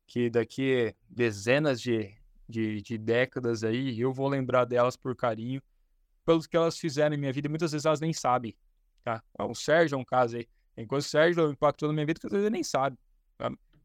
que 0.07 0.31
daqui 0.31 0.95
dezenas 1.09 1.81
de, 1.81 2.15
de, 2.49 2.81
de 2.83 2.99
décadas 2.99 3.65
aí, 3.65 3.99
eu 3.99 4.13
vou 4.13 4.29
lembrar 4.29 4.65
delas 4.65 4.97
por 4.97 5.17
carinho, 5.17 5.61
pelos 6.25 6.47
que 6.47 6.57
elas 6.57 6.79
fizeram 6.79 7.17
em 7.17 7.19
minha 7.19 7.33
vida, 7.33 7.49
muitas 7.49 7.73
vezes 7.73 7.85
elas 7.85 8.01
nem 8.01 8.13
sabem. 8.13 8.55
Tá? 9.03 9.23
O 9.41 9.55
Sérgio 9.55 9.97
é 9.97 9.99
um 9.99 10.05
caso 10.05 10.37
aí 10.37 10.49
Enquanto 10.77 11.03
o 11.03 11.05
Sérgio 11.05 11.51
impactou 11.51 11.89
na 11.89 11.95
minha 11.95 12.07
vida, 12.07 12.19
que 12.19 12.27
às 12.27 12.33
vezes 12.33 12.47
ele 12.47 12.53
nem 12.55 12.65
sabe. 12.65 12.99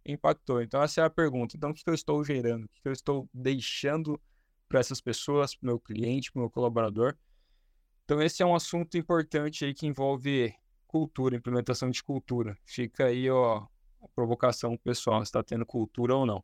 impactou. 0.06 0.62
Então, 0.62 0.82
essa 0.82 1.02
é 1.02 1.04
a 1.04 1.10
pergunta. 1.10 1.56
Então, 1.56 1.70
o 1.70 1.74
que 1.74 1.84
eu 1.86 1.94
estou 1.94 2.24
gerando? 2.24 2.66
O 2.66 2.70
que 2.70 2.88
eu 2.88 2.92
estou 2.92 3.30
deixando 3.34 4.20
para 4.70 4.80
essas 4.80 5.02
pessoas, 5.02 5.56
para 5.56 5.66
o 5.66 5.68
meu 5.68 5.80
cliente, 5.80 6.32
para 6.32 6.40
o 6.40 6.44
meu 6.44 6.50
colaborador? 6.50 7.18
Então, 8.06 8.22
esse 8.22 8.42
é 8.42 8.46
um 8.46 8.56
assunto 8.56 8.98
importante 8.98 9.66
aí 9.66 9.74
que 9.74 9.86
envolve 9.86 10.54
cultura, 10.88 11.36
implementação 11.36 11.90
de 11.90 12.04
cultura. 12.04 12.58
Fica 12.64 13.06
aí, 13.06 13.30
ó, 13.30 13.68
a 14.02 14.08
provocação 14.16 14.78
pessoal, 14.78 15.20
se 15.20 15.30
está 15.30 15.44
tendo 15.44 15.66
cultura 15.66 16.16
ou 16.16 16.26
não. 16.26 16.44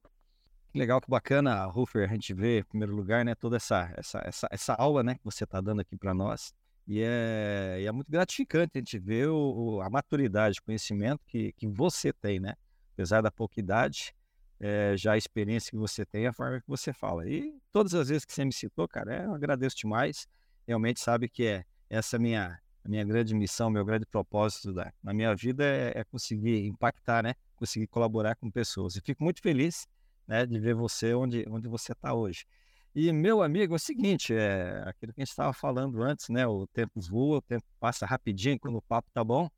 Legal, 0.73 0.99
que 0.99 1.09
bacana, 1.09 1.63
Rufer, 1.65 2.09
a 2.09 2.13
gente 2.13 2.33
vê, 2.33 2.59
em 2.59 2.63
primeiro 2.63 2.93
lugar, 2.93 3.23
né, 3.23 3.33
toda 3.33 3.55
essa, 3.55 3.93
essa, 3.95 4.21
essa, 4.25 4.47
essa 4.51 4.73
aula 4.73 5.01
né, 5.01 5.15
que 5.15 5.23
você 5.23 5.45
está 5.45 5.61
dando 5.61 5.79
aqui 5.79 5.95
para 5.95 6.13
nós. 6.13 6.53
E 6.87 7.01
é, 7.01 7.77
e 7.81 7.85
é, 7.87 7.91
muito 7.91 8.11
gratificante 8.11 8.71
a 8.75 8.79
gente 8.79 8.99
ver 8.99 9.29
o, 9.29 9.37
o, 9.37 9.81
a 9.81 9.89
maturidade, 9.89 10.59
o 10.59 10.63
conhecimento 10.63 11.21
que, 11.25 11.51
que 11.53 11.67
você 11.67 12.13
tem, 12.13 12.39
né? 12.39 12.53
Apesar 12.93 13.21
da 13.21 13.31
pouca 13.31 13.59
idade, 13.59 14.13
é, 14.59 14.95
já 14.97 15.13
a 15.13 15.17
experiência 15.17 15.71
que 15.71 15.77
você 15.77 16.05
tem, 16.05 16.27
a 16.27 16.33
forma 16.33 16.59
que 16.59 16.67
você 16.67 16.93
fala. 16.93 17.27
E 17.27 17.53
todas 17.71 17.93
as 17.93 18.09
vezes 18.09 18.25
que 18.25 18.33
você 18.33 18.45
me 18.45 18.53
citou, 18.53 18.87
cara, 18.87 19.23
eu 19.23 19.33
agradeço 19.33 19.77
demais. 19.77 20.27
Realmente 20.67 20.99
sabe 20.99 21.29
que 21.29 21.45
é 21.45 21.65
essa 21.89 22.17
minha 22.17 22.59
a 22.83 22.87
minha 22.87 23.03
grande 23.03 23.33
missão, 23.33 23.67
meu 23.71 23.83
grande 23.83 24.05
propósito 24.05 24.71
da, 24.71 24.93
na 25.03 25.11
minha 25.11 25.35
vida 25.35 25.65
é, 25.65 25.93
é 25.95 26.03
conseguir 26.03 26.67
impactar, 26.67 27.23
né? 27.23 27.33
Conseguir 27.55 27.87
colaborar 27.87 28.35
com 28.35 28.51
pessoas. 28.51 28.95
E 28.95 29.01
fico 29.01 29.23
muito 29.23 29.41
feliz 29.41 29.87
né, 30.27 30.45
de 30.45 30.59
ver 30.59 30.75
você 30.75 31.15
onde, 31.15 31.45
onde 31.49 31.67
você 31.67 31.93
está 31.93 32.13
hoje. 32.13 32.45
E, 32.93 33.11
meu 33.11 33.41
amigo, 33.41 33.73
é 33.73 33.75
o 33.75 33.79
seguinte, 33.79 34.33
é 34.35 34.83
aquilo 34.85 35.13
que 35.13 35.21
a 35.21 35.25
gente 35.25 35.31
estava 35.31 35.51
falando 35.51 36.01
antes, 36.03 36.29
né? 36.29 36.45
O 36.45 36.67
tempo 36.67 37.01
voa, 37.01 37.39
o 37.39 37.41
tempo 37.41 37.65
passa 37.79 38.05
rapidinho 38.05 38.59
quando 38.59 38.77
o 38.77 38.81
papo 38.81 39.09
tá 39.11 39.23
bom. 39.23 39.49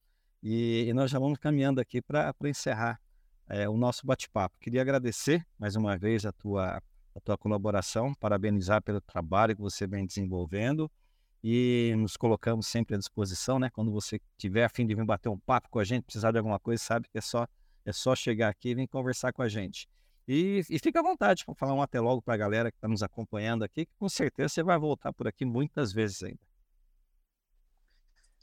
E, 0.42 0.86
e 0.88 0.94
nós 0.94 1.12
já 1.12 1.20
vamos 1.20 1.38
caminhando 1.38 1.82
aqui 1.82 2.02
para 2.02 2.34
encerrar 2.46 2.98
é, 3.50 3.68
o 3.68 3.78
nosso 3.78 4.06
bate-papo. 4.06 4.56
Queria 4.60 4.82
agradecer 4.82 5.46
mais 5.58 5.76
uma 5.76 5.98
vez 5.98 6.26
a 6.26 6.32
tua, 6.32 6.82
a 7.16 7.20
tua 7.24 7.38
colaboração, 7.38 8.14
parabenizar 8.16 8.82
pelo 8.82 9.02
trabalho 9.02 9.56
que 9.56 9.62
você 9.62 9.88
vem 9.88 10.06
desenvolvendo 10.06 10.92
e 11.44 11.94
nos 11.98 12.18
colocamos 12.18 12.68
sempre 12.68 12.96
à 12.96 12.98
disposição, 12.98 13.60
né? 13.60 13.70
Quando 13.70 13.92
você 13.92 14.20
tiver 14.38 14.66
a 14.66 14.70
fim 14.70 14.86
de 14.86 14.96
vir 14.96 15.06
bater 15.06 15.30
um 15.30 15.40
papo 15.40 15.70
com 15.70 15.80
a 15.80 15.84
gente, 15.84 16.04
precisar 16.04 16.32
de 16.32 16.38
alguma 16.38 16.60
coisa, 16.60 16.84
sabe 16.84 17.08
que 17.10 17.18
é 17.18 17.22
só, 17.22 17.48
é 17.86 17.94
só 17.94 18.16
chegar 18.16 18.50
aqui 18.50 18.70
e 18.70 18.76
vir 18.76 18.88
conversar 18.88 19.32
com 19.32 19.42
a 19.42 19.48
gente. 19.48 19.88
E, 20.28 20.62
e 20.70 20.80
fica 20.80 21.00
à 21.00 21.04
vontade 21.04 21.46
para 21.46 21.56
falar 21.56 21.74
um 21.74 21.82
até 21.82 22.02
logo 22.02 22.22
para 22.22 22.34
a 22.34 22.38
galera 22.38 22.70
que 22.70 22.78
está 22.78 22.88
nos 22.88 23.02
acompanhando 23.02 23.64
aqui, 23.64 23.86
que 23.86 23.94
com 23.98 24.10
certeza 24.10 24.50
você 24.50 24.64
vai 24.64 24.78
voltar 24.78 25.14
por 25.14 25.26
aqui 25.28 25.46
muitas 25.46 25.94
vezes 25.94 26.22
ainda. 26.24 26.40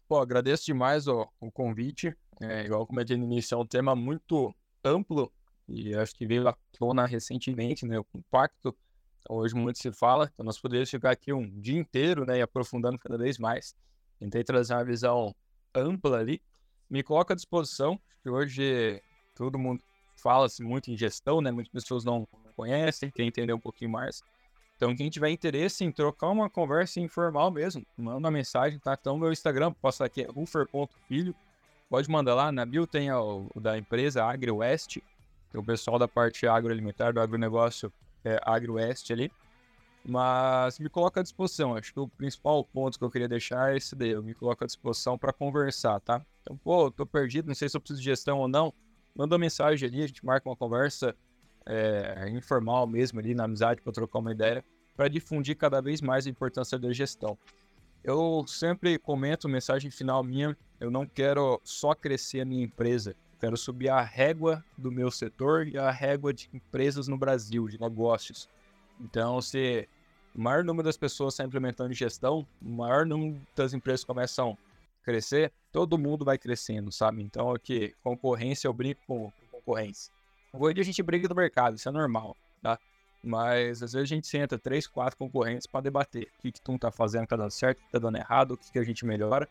Pô, 0.08 0.18
agradeço 0.18 0.64
demais 0.64 1.06
ó, 1.08 1.28
o 1.40 1.50
convite. 1.50 2.16
É, 2.40 2.64
igual 2.64 2.86
como 2.86 3.00
eu 3.00 3.04
disse 3.04 3.18
no 3.18 3.24
início, 3.24 3.54
é 3.54 3.58
um 3.58 3.66
tema 3.66 3.94
muito 3.94 4.54
amplo 4.84 5.32
e 5.68 5.94
acho 5.94 6.14
que 6.14 6.26
veio 6.26 6.46
à 6.46 6.54
tona 6.78 7.06
recentemente, 7.06 7.86
né? 7.86 7.98
O 7.98 8.06
impacto, 8.14 8.76
então, 9.20 9.36
hoje 9.36 9.54
muito 9.54 9.78
se 9.78 9.90
fala, 9.92 10.30
então 10.32 10.44
nós 10.44 10.60
poderíamos 10.60 10.90
ficar 10.90 11.10
aqui 11.10 11.32
um 11.32 11.48
dia 11.60 11.78
inteiro, 11.78 12.26
né? 12.26 12.38
E 12.38 12.42
aprofundando 12.42 12.98
cada 12.98 13.16
vez 13.16 13.38
mais. 13.38 13.74
Tentei 14.18 14.44
trazer 14.44 14.74
uma 14.74 14.84
visão 14.84 15.34
ampla 15.74 16.18
ali. 16.18 16.40
Me 16.90 17.02
coloco 17.02 17.32
à 17.32 17.36
disposição, 17.36 17.98
que 18.22 18.28
hoje 18.28 19.02
todo 19.34 19.58
mundo 19.58 19.82
fala-se 20.16 20.62
muito 20.62 20.90
em 20.90 20.96
gestão, 20.96 21.40
né? 21.40 21.50
Muitas 21.50 21.72
pessoas 21.72 22.04
não 22.04 22.28
conhecem, 22.54 23.10
querem 23.10 23.28
entender 23.28 23.52
um 23.52 23.60
pouquinho 23.60 23.90
mais. 23.90 24.22
Então, 24.76 24.94
quem 24.94 25.08
tiver 25.08 25.30
interesse 25.30 25.84
em 25.84 25.90
trocar 25.90 26.28
uma 26.28 26.50
conversa 26.50 27.00
informal 27.00 27.50
mesmo, 27.50 27.86
manda 27.96 28.18
uma 28.18 28.30
mensagem, 28.30 28.78
tá? 28.78 28.96
Então, 29.00 29.16
meu 29.16 29.32
Instagram, 29.32 29.72
posso 29.72 30.04
aqui, 30.04 30.22
é 30.22 30.26
rufer.filho. 30.26 31.34
Pode 31.94 32.10
mandar 32.10 32.34
lá. 32.34 32.50
Na 32.50 32.66
bio 32.66 32.88
tem 32.88 33.12
o, 33.12 33.48
o 33.54 33.60
da 33.60 33.78
empresa 33.78 34.24
AgriWest, 34.24 35.00
o 35.54 35.62
pessoal 35.62 35.96
da 35.96 36.08
parte 36.08 36.44
agroalimentar, 36.44 37.12
do 37.12 37.20
agronegócio 37.20 37.92
é, 38.24 38.36
AgriWest 38.42 39.12
ali. 39.12 39.30
Mas 40.04 40.80
me 40.80 40.88
coloca 40.88 41.20
à 41.20 41.22
disposição. 41.22 41.76
Acho 41.76 41.92
que 41.92 42.00
o 42.00 42.08
principal 42.08 42.64
ponto 42.64 42.98
que 42.98 43.04
eu 43.04 43.10
queria 43.12 43.28
deixar 43.28 43.72
é 43.72 43.76
esse 43.76 43.94
daí. 43.94 44.10
Eu 44.10 44.24
me 44.24 44.34
coloco 44.34 44.64
à 44.64 44.66
disposição 44.66 45.16
para 45.16 45.32
conversar, 45.32 46.00
tá? 46.00 46.20
Então, 46.42 46.56
pô, 46.56 46.90
tô 46.90 47.06
perdido, 47.06 47.46
não 47.46 47.54
sei 47.54 47.68
se 47.68 47.76
eu 47.76 47.80
preciso 47.80 48.00
de 48.00 48.06
gestão 48.06 48.40
ou 48.40 48.48
não 48.48 48.74
manda 49.14 49.36
uma 49.36 49.38
mensagem 49.38 49.88
ali, 49.88 50.02
a 50.02 50.06
gente 50.08 50.26
marca 50.26 50.48
uma 50.48 50.56
conversa 50.56 51.14
é, 51.64 52.28
informal 52.30 52.88
mesmo 52.88 53.20
ali, 53.20 53.36
na 53.36 53.44
amizade, 53.44 53.80
para 53.80 53.92
trocar 53.92 54.18
uma 54.18 54.32
ideia, 54.32 54.64
para 54.96 55.06
difundir 55.06 55.56
cada 55.56 55.80
vez 55.80 56.00
mais 56.02 56.26
a 56.26 56.30
importância 56.30 56.76
da 56.76 56.92
gestão. 56.92 57.38
Eu 58.04 58.44
sempre 58.46 58.98
comento, 58.98 59.48
mensagem 59.48 59.90
final 59.90 60.22
minha, 60.22 60.54
eu 60.78 60.90
não 60.90 61.06
quero 61.06 61.58
só 61.64 61.94
crescer 61.94 62.42
a 62.42 62.44
minha 62.44 62.62
empresa, 62.62 63.16
quero 63.40 63.56
subir 63.56 63.88
a 63.88 64.02
régua 64.02 64.62
do 64.76 64.92
meu 64.92 65.10
setor 65.10 65.66
e 65.66 65.78
a 65.78 65.90
régua 65.90 66.34
de 66.34 66.50
empresas 66.52 67.08
no 67.08 67.16
Brasil, 67.16 67.66
de 67.66 67.80
negócios. 67.80 68.46
Então, 69.00 69.40
se 69.40 69.88
o 70.34 70.40
maior 70.40 70.62
número 70.62 70.84
das 70.84 70.98
pessoas 70.98 71.32
está 71.32 71.44
implementando 71.44 71.94
gestão, 71.94 72.46
o 72.60 72.68
maior 72.68 73.06
número 73.06 73.40
das 73.56 73.72
empresas 73.72 74.04
começam 74.04 74.58
crescer, 75.02 75.50
todo 75.72 75.96
mundo 75.96 76.26
vai 76.26 76.36
crescendo, 76.36 76.92
sabe? 76.92 77.22
Então 77.22 77.50
aqui, 77.50 77.94
concorrência, 78.02 78.68
eu 78.68 78.72
brinco 78.72 79.00
com 79.06 79.32
concorrência. 79.50 80.12
Hoje 80.52 80.80
a 80.80 80.84
gente 80.84 81.02
briga 81.02 81.26
do 81.26 81.34
mercado, 81.34 81.76
isso 81.76 81.88
é 81.88 81.92
normal, 81.92 82.36
tá? 82.62 82.78
Mas 83.24 83.82
às 83.82 83.92
vezes 83.92 84.10
a 84.10 84.14
gente 84.14 84.26
senta 84.26 84.58
três, 84.58 84.86
quatro 84.86 85.16
concorrentes 85.16 85.66
para 85.66 85.80
debater 85.80 86.28
o 86.38 86.42
que, 86.42 86.52
que 86.52 86.60
tu 86.60 86.78
tá 86.78 86.90
fazendo, 86.90 87.26
tá 87.26 87.36
dando 87.36 87.50
certo, 87.50 87.82
que 87.82 87.90
tá 87.90 87.98
dando 87.98 88.16
errado, 88.16 88.52
o 88.52 88.56
que, 88.56 88.70
que 88.70 88.78
a 88.78 88.84
gente 88.84 89.04
melhora, 89.04 89.48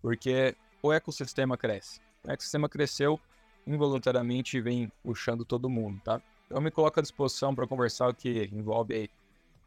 porque 0.00 0.54
o 0.82 0.92
ecossistema 0.92 1.56
cresce. 1.56 2.00
O 2.24 2.30
ecossistema 2.30 2.68
cresceu, 2.68 3.18
involuntariamente 3.66 4.60
vem 4.60 4.90
puxando 5.02 5.44
todo 5.44 5.68
mundo, 5.68 6.00
tá? 6.04 6.20
Então 6.46 6.60
me 6.60 6.70
coloco 6.70 7.00
à 7.00 7.02
disposição 7.02 7.54
para 7.54 7.66
conversar 7.66 8.08
o 8.08 8.14
que 8.14 8.48
envolve 8.52 8.94
aí 8.94 9.10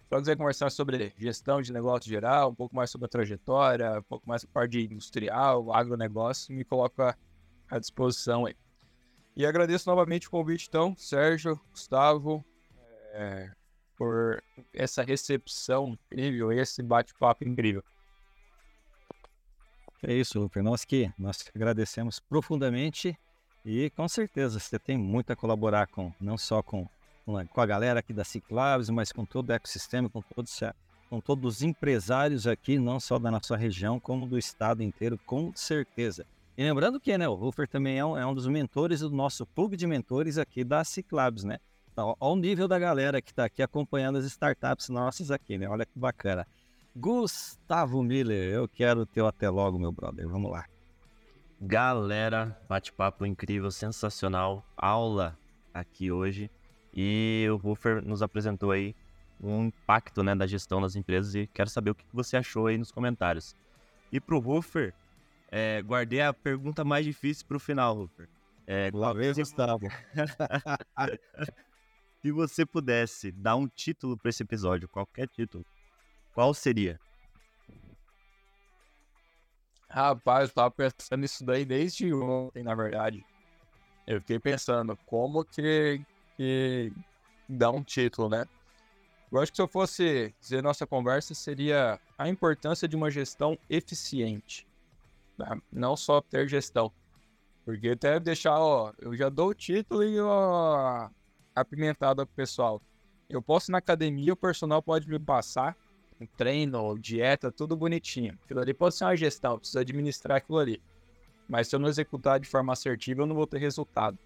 se 0.09 0.21
quiser 0.21 0.35
conversar 0.35 0.71
sobre 0.71 1.13
gestão 1.19 1.61
de 1.61 1.71
negócio 1.71 2.09
geral, 2.09 2.49
um 2.49 2.55
pouco 2.55 2.75
mais 2.75 2.89
sobre 2.89 3.05
a 3.05 3.09
trajetória, 3.09 3.99
um 3.99 4.03
pouco 4.03 4.27
mais 4.27 4.41
sobre 4.41 4.51
a 4.51 4.53
parte 4.53 4.79
industrial, 4.79 5.71
agronegócio, 5.71 6.53
me 6.53 6.65
coloco 6.65 7.03
à 7.69 7.79
disposição 7.79 8.47
aí. 8.47 8.55
E 9.35 9.45
agradeço 9.45 9.87
novamente 9.87 10.27
o 10.27 10.31
convite, 10.31 10.65
então, 10.67 10.95
Sérgio, 10.97 11.61
Gustavo, 11.71 12.43
é, 13.13 13.51
por 13.97 14.41
essa 14.73 15.03
recepção 15.03 15.97
incrível, 16.11 16.51
esse 16.51 16.81
bate-papo 16.81 17.47
incrível. 17.47 17.83
É 20.01 20.13
isso, 20.13 20.39
Luper. 20.39 20.63
Nós 20.63 20.85
que 20.85 21.11
nós 21.17 21.43
agradecemos 21.53 22.19
profundamente 22.19 23.17
e 23.65 23.89
com 23.89 24.07
certeza 24.07 24.59
você 24.59 24.79
tem 24.79 24.97
muito 24.97 25.31
a 25.31 25.35
colaborar 25.35 25.87
com, 25.87 26.13
não 26.19 26.37
só 26.37 26.63
com 26.63 26.87
com 27.53 27.61
a 27.61 27.65
galera 27.65 27.99
aqui 27.99 28.11
da 28.11 28.23
Ciclaves, 28.23 28.89
mas 28.89 29.11
com 29.11 29.23
todo 29.23 29.49
o 29.49 29.53
ecossistema, 29.53 30.09
com 30.09 30.21
todos, 30.21 30.59
com 31.09 31.21
todos 31.21 31.57
os 31.57 31.61
empresários 31.61 32.47
aqui, 32.47 32.79
não 32.79 32.99
só 32.99 33.19
da 33.19 33.29
nossa 33.29 33.55
região, 33.55 33.99
como 33.99 34.27
do 34.27 34.37
estado 34.37 34.81
inteiro, 34.81 35.19
com 35.25 35.51
certeza. 35.55 36.25
E 36.57 36.63
lembrando 36.63 36.99
que 36.99 37.15
né, 37.17 37.27
o 37.27 37.35
Rufer 37.35 37.67
também 37.67 37.99
é 37.99 38.05
um, 38.05 38.17
é 38.17 38.25
um 38.25 38.33
dos 38.33 38.47
mentores 38.47 39.01
do 39.01 39.11
nosso 39.11 39.45
clube 39.45 39.77
de 39.77 39.85
mentores 39.85 40.37
aqui 40.37 40.63
da 40.63 40.83
Ciclabs, 40.83 41.43
né? 41.43 41.59
Então, 41.99 42.15
ao 42.17 42.33
nível 42.33 42.65
da 42.65 42.79
galera 42.79 43.21
que 43.21 43.29
está 43.29 43.43
aqui 43.43 43.61
acompanhando 43.61 44.17
as 44.17 44.23
startups 44.23 44.87
nossas 44.87 45.31
aqui, 45.31 45.57
né? 45.57 45.67
Olha 45.67 45.85
que 45.85 45.99
bacana. 45.99 46.47
Gustavo 46.95 48.01
Miller, 48.01 48.53
eu 48.53 48.69
quero 48.69 49.05
teu 49.05 49.27
até 49.27 49.49
logo, 49.49 49.77
meu 49.77 49.91
brother. 49.91 50.25
Vamos 50.25 50.49
lá. 50.49 50.65
Galera, 51.59 52.57
bate-papo 52.69 53.25
incrível, 53.25 53.69
sensacional. 53.69 54.65
Aula 54.77 55.37
aqui 55.73 56.09
hoje. 56.09 56.49
E 56.93 57.45
o 57.51 57.57
Ruffer 57.57 58.01
nos 58.01 58.21
apresentou 58.21 58.71
aí 58.71 58.95
um 59.43 59.65
impacto 59.65 60.23
né, 60.23 60.33
da 60.33 60.47
gestão 60.47 60.81
das 60.81 60.95
empresas 60.95 61.35
e 61.35 61.47
quero 61.47 61.69
saber 61.69 61.91
o 61.91 61.95
que 61.95 62.05
você 62.13 62.37
achou 62.37 62.67
aí 62.67 62.77
nos 62.77 62.93
comentários. 62.93 63.57
E 64.09 64.21
pro 64.21 64.39
Ruffer, 64.39 64.93
é, 65.51 65.81
guardei 65.81 66.21
a 66.21 66.33
pergunta 66.33 66.85
mais 66.85 67.05
difícil 67.05 67.45
pro 67.45 67.59
final, 67.59 67.93
Ruffer. 67.93 68.29
É, 68.65 68.89
Lá 68.93 69.11
vem, 69.11 69.33
Gustavo. 69.33 69.85
Se 72.21 72.31
você 72.31 72.65
pudesse 72.65 73.31
dar 73.31 73.55
um 73.55 73.67
título 73.67 74.17
para 74.17 74.29
esse 74.29 74.43
episódio, 74.43 74.89
qualquer 74.89 75.27
título, 75.27 75.65
qual 76.33 76.53
seria? 76.53 76.99
Rapaz, 79.89 80.49
eu 80.49 80.55
tava 80.55 80.71
pensando 80.71 81.21
nisso 81.21 81.45
daí 81.45 81.65
desde 81.65 82.13
ontem, 82.13 82.61
na 82.61 82.75
verdade. 82.75 83.25
Eu 84.05 84.19
fiquei 84.19 84.39
pensando, 84.39 84.97
como 85.05 85.43
que 85.45 86.01
que 86.35 86.93
dá 87.49 87.69
um 87.69 87.83
título, 87.83 88.29
né? 88.29 88.45
Eu 89.31 89.39
acho 89.39 89.51
que 89.51 89.57
se 89.57 89.61
eu 89.61 89.67
fosse 89.67 90.33
dizer 90.39 90.63
nossa 90.63 90.87
conversa, 90.87 91.35
seria 91.35 91.99
a 92.17 92.29
importância 92.29 92.87
de 92.87 92.95
uma 92.95 93.11
gestão 93.11 93.57
eficiente. 93.69 94.65
Tá? 95.37 95.57
Não 95.71 95.97
só 95.97 96.21
ter 96.21 96.47
gestão. 96.47 96.91
Porque 97.65 97.89
até 97.89 98.19
deixar, 98.19 98.57
ó, 98.57 98.93
eu 98.99 99.15
já 99.15 99.27
dou 99.27 99.49
o 99.49 99.53
título 99.53 100.03
e 100.03 100.19
ó, 100.19 101.09
apimentado 101.55 102.25
pro 102.25 102.35
pessoal. 102.35 102.81
Eu 103.29 103.41
posso 103.41 103.69
ir 103.69 103.73
na 103.73 103.77
academia, 103.77 104.33
o 104.33 104.37
personal 104.37 104.81
pode 104.81 105.07
me 105.07 105.19
passar 105.19 105.75
um 106.19 106.25
treino, 106.25 106.97
dieta, 106.97 107.51
tudo 107.51 107.75
bonitinho. 107.75 108.37
Aquilo 108.43 108.59
ali 108.59 108.73
pode 108.73 108.95
ser 108.95 109.05
uma 109.05 109.15
gestão, 109.15 109.57
precisa 109.57 109.81
administrar 109.81 110.37
aquilo 110.37 110.57
ali. 110.57 110.81
Mas 111.47 111.67
se 111.67 111.75
eu 111.75 111.79
não 111.79 111.87
executar 111.87 112.39
de 112.39 112.47
forma 112.47 112.73
assertiva, 112.73 113.21
eu 113.21 113.25
não 113.25 113.35
vou 113.35 113.47
ter 113.47 113.59
resultado. 113.59 114.17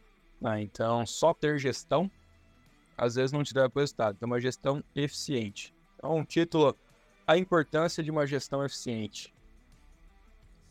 Ah, 0.43 0.59
então, 0.59 1.05
só 1.05 1.33
ter 1.33 1.57
gestão, 1.57 2.09
às 2.97 3.15
vezes 3.15 3.31
não 3.31 3.43
te 3.43 3.53
dá 3.53 3.69
resultado. 3.73 4.15
Então, 4.15 4.27
uma 4.27 4.41
gestão 4.41 4.83
eficiente. 4.95 5.73
Então, 5.95 6.17
um 6.17 6.25
título, 6.25 6.75
a 7.25 7.37
importância 7.37 8.03
de 8.03 8.11
uma 8.11 8.27
gestão 8.27 8.65
eficiente. 8.65 9.33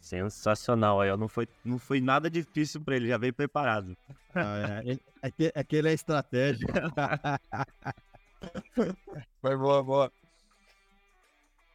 Sensacional, 0.02 1.00
aí, 1.00 1.10
ó. 1.10 1.16
Não 1.16 1.28
foi, 1.28 1.48
não 1.64 1.78
foi 1.78 2.00
nada 2.00 2.28
difícil 2.28 2.80
para 2.80 2.96
ele, 2.96 3.08
já 3.08 3.16
veio 3.16 3.32
preparado. 3.32 3.96
Ah, 4.34 4.80
é, 4.82 4.92
é, 5.44 5.52
aquele 5.54 5.90
é 5.90 5.92
estratégia. 5.92 6.66
foi 9.42 9.56
boa, 9.58 9.82
boa. 9.82 10.12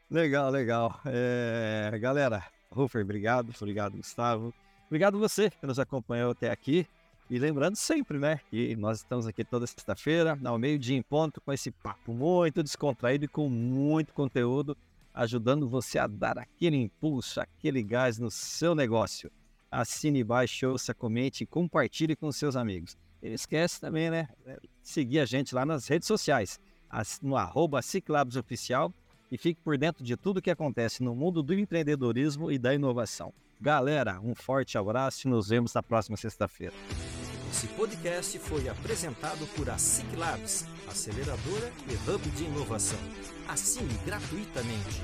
Legal, 0.09 0.49
legal. 0.49 0.99
É, 1.05 1.95
galera, 2.01 2.43
Rufer, 2.71 3.03
obrigado. 3.03 3.53
Obrigado, 3.61 3.97
Gustavo. 3.97 4.51
Obrigado 4.87 5.19
você 5.19 5.51
que 5.51 5.67
nos 5.67 5.77
acompanhou 5.77 6.31
até 6.31 6.49
aqui. 6.49 6.87
E 7.29 7.37
lembrando 7.37 7.75
sempre, 7.75 8.17
né, 8.17 8.39
que 8.49 8.75
nós 8.75 8.99
estamos 8.99 9.27
aqui 9.27 9.43
toda 9.43 9.67
sexta-feira, 9.67 10.35
ao 10.43 10.57
meio-dia 10.57 10.97
em 10.97 11.03
ponto, 11.03 11.39
com 11.39 11.53
esse 11.53 11.69
papo 11.69 12.11
muito 12.11 12.63
descontraído 12.63 13.25
e 13.25 13.27
com 13.27 13.47
muito 13.47 14.13
conteúdo, 14.13 14.75
ajudando 15.17 15.67
você 15.67 15.97
a 15.97 16.05
dar 16.05 16.37
aquele 16.37 16.77
impulso, 16.77 17.41
aquele 17.41 17.81
gás 17.81 18.19
no 18.19 18.29
seu 18.29 18.75
negócio. 18.75 19.31
Assine, 19.69 20.23
baixe, 20.23 20.65
ouça, 20.65 20.93
comente 20.93 21.43
e 21.43 21.47
compartilhe 21.47 22.15
com 22.15 22.31
seus 22.31 22.55
amigos. 22.55 22.95
E 23.21 23.27
não 23.27 23.35
esquece 23.35 23.81
também, 23.81 24.11
né, 24.11 24.29
seguir 24.81 25.19
a 25.19 25.25
gente 25.25 25.55
lá 25.55 25.65
nas 25.65 25.87
redes 25.87 26.07
sociais, 26.07 26.59
no 27.21 27.35
arroba 27.35 27.79
Oficial 28.39 28.93
e 29.31 29.37
fique 29.37 29.59
por 29.61 29.77
dentro 29.77 30.03
de 30.03 30.15
tudo 30.15 30.41
que 30.41 30.51
acontece 30.51 31.03
no 31.03 31.15
mundo 31.15 31.41
do 31.41 31.53
empreendedorismo 31.53 32.51
e 32.51 32.57
da 32.57 32.73
inovação. 32.73 33.33
Galera, 33.59 34.21
um 34.21 34.35
forte 34.35 34.77
abraço 34.77 35.27
e 35.27 35.31
nos 35.31 35.49
vemos 35.49 35.73
na 35.73 35.81
próxima 35.81 36.15
sexta-feira. 36.15 36.75
Esse 37.49 37.67
podcast 37.67 38.37
foi 38.39 38.67
apresentado 38.67 39.47
por 39.55 39.69
a 39.69 39.77
SIC 39.77 40.15
Labs, 40.15 40.65
aceleradora 40.87 41.71
e 41.87 42.09
hub 42.09 42.29
de 42.31 42.43
inovação. 42.43 42.99
Assine 43.47 43.97
gratuitamente. 44.05 45.01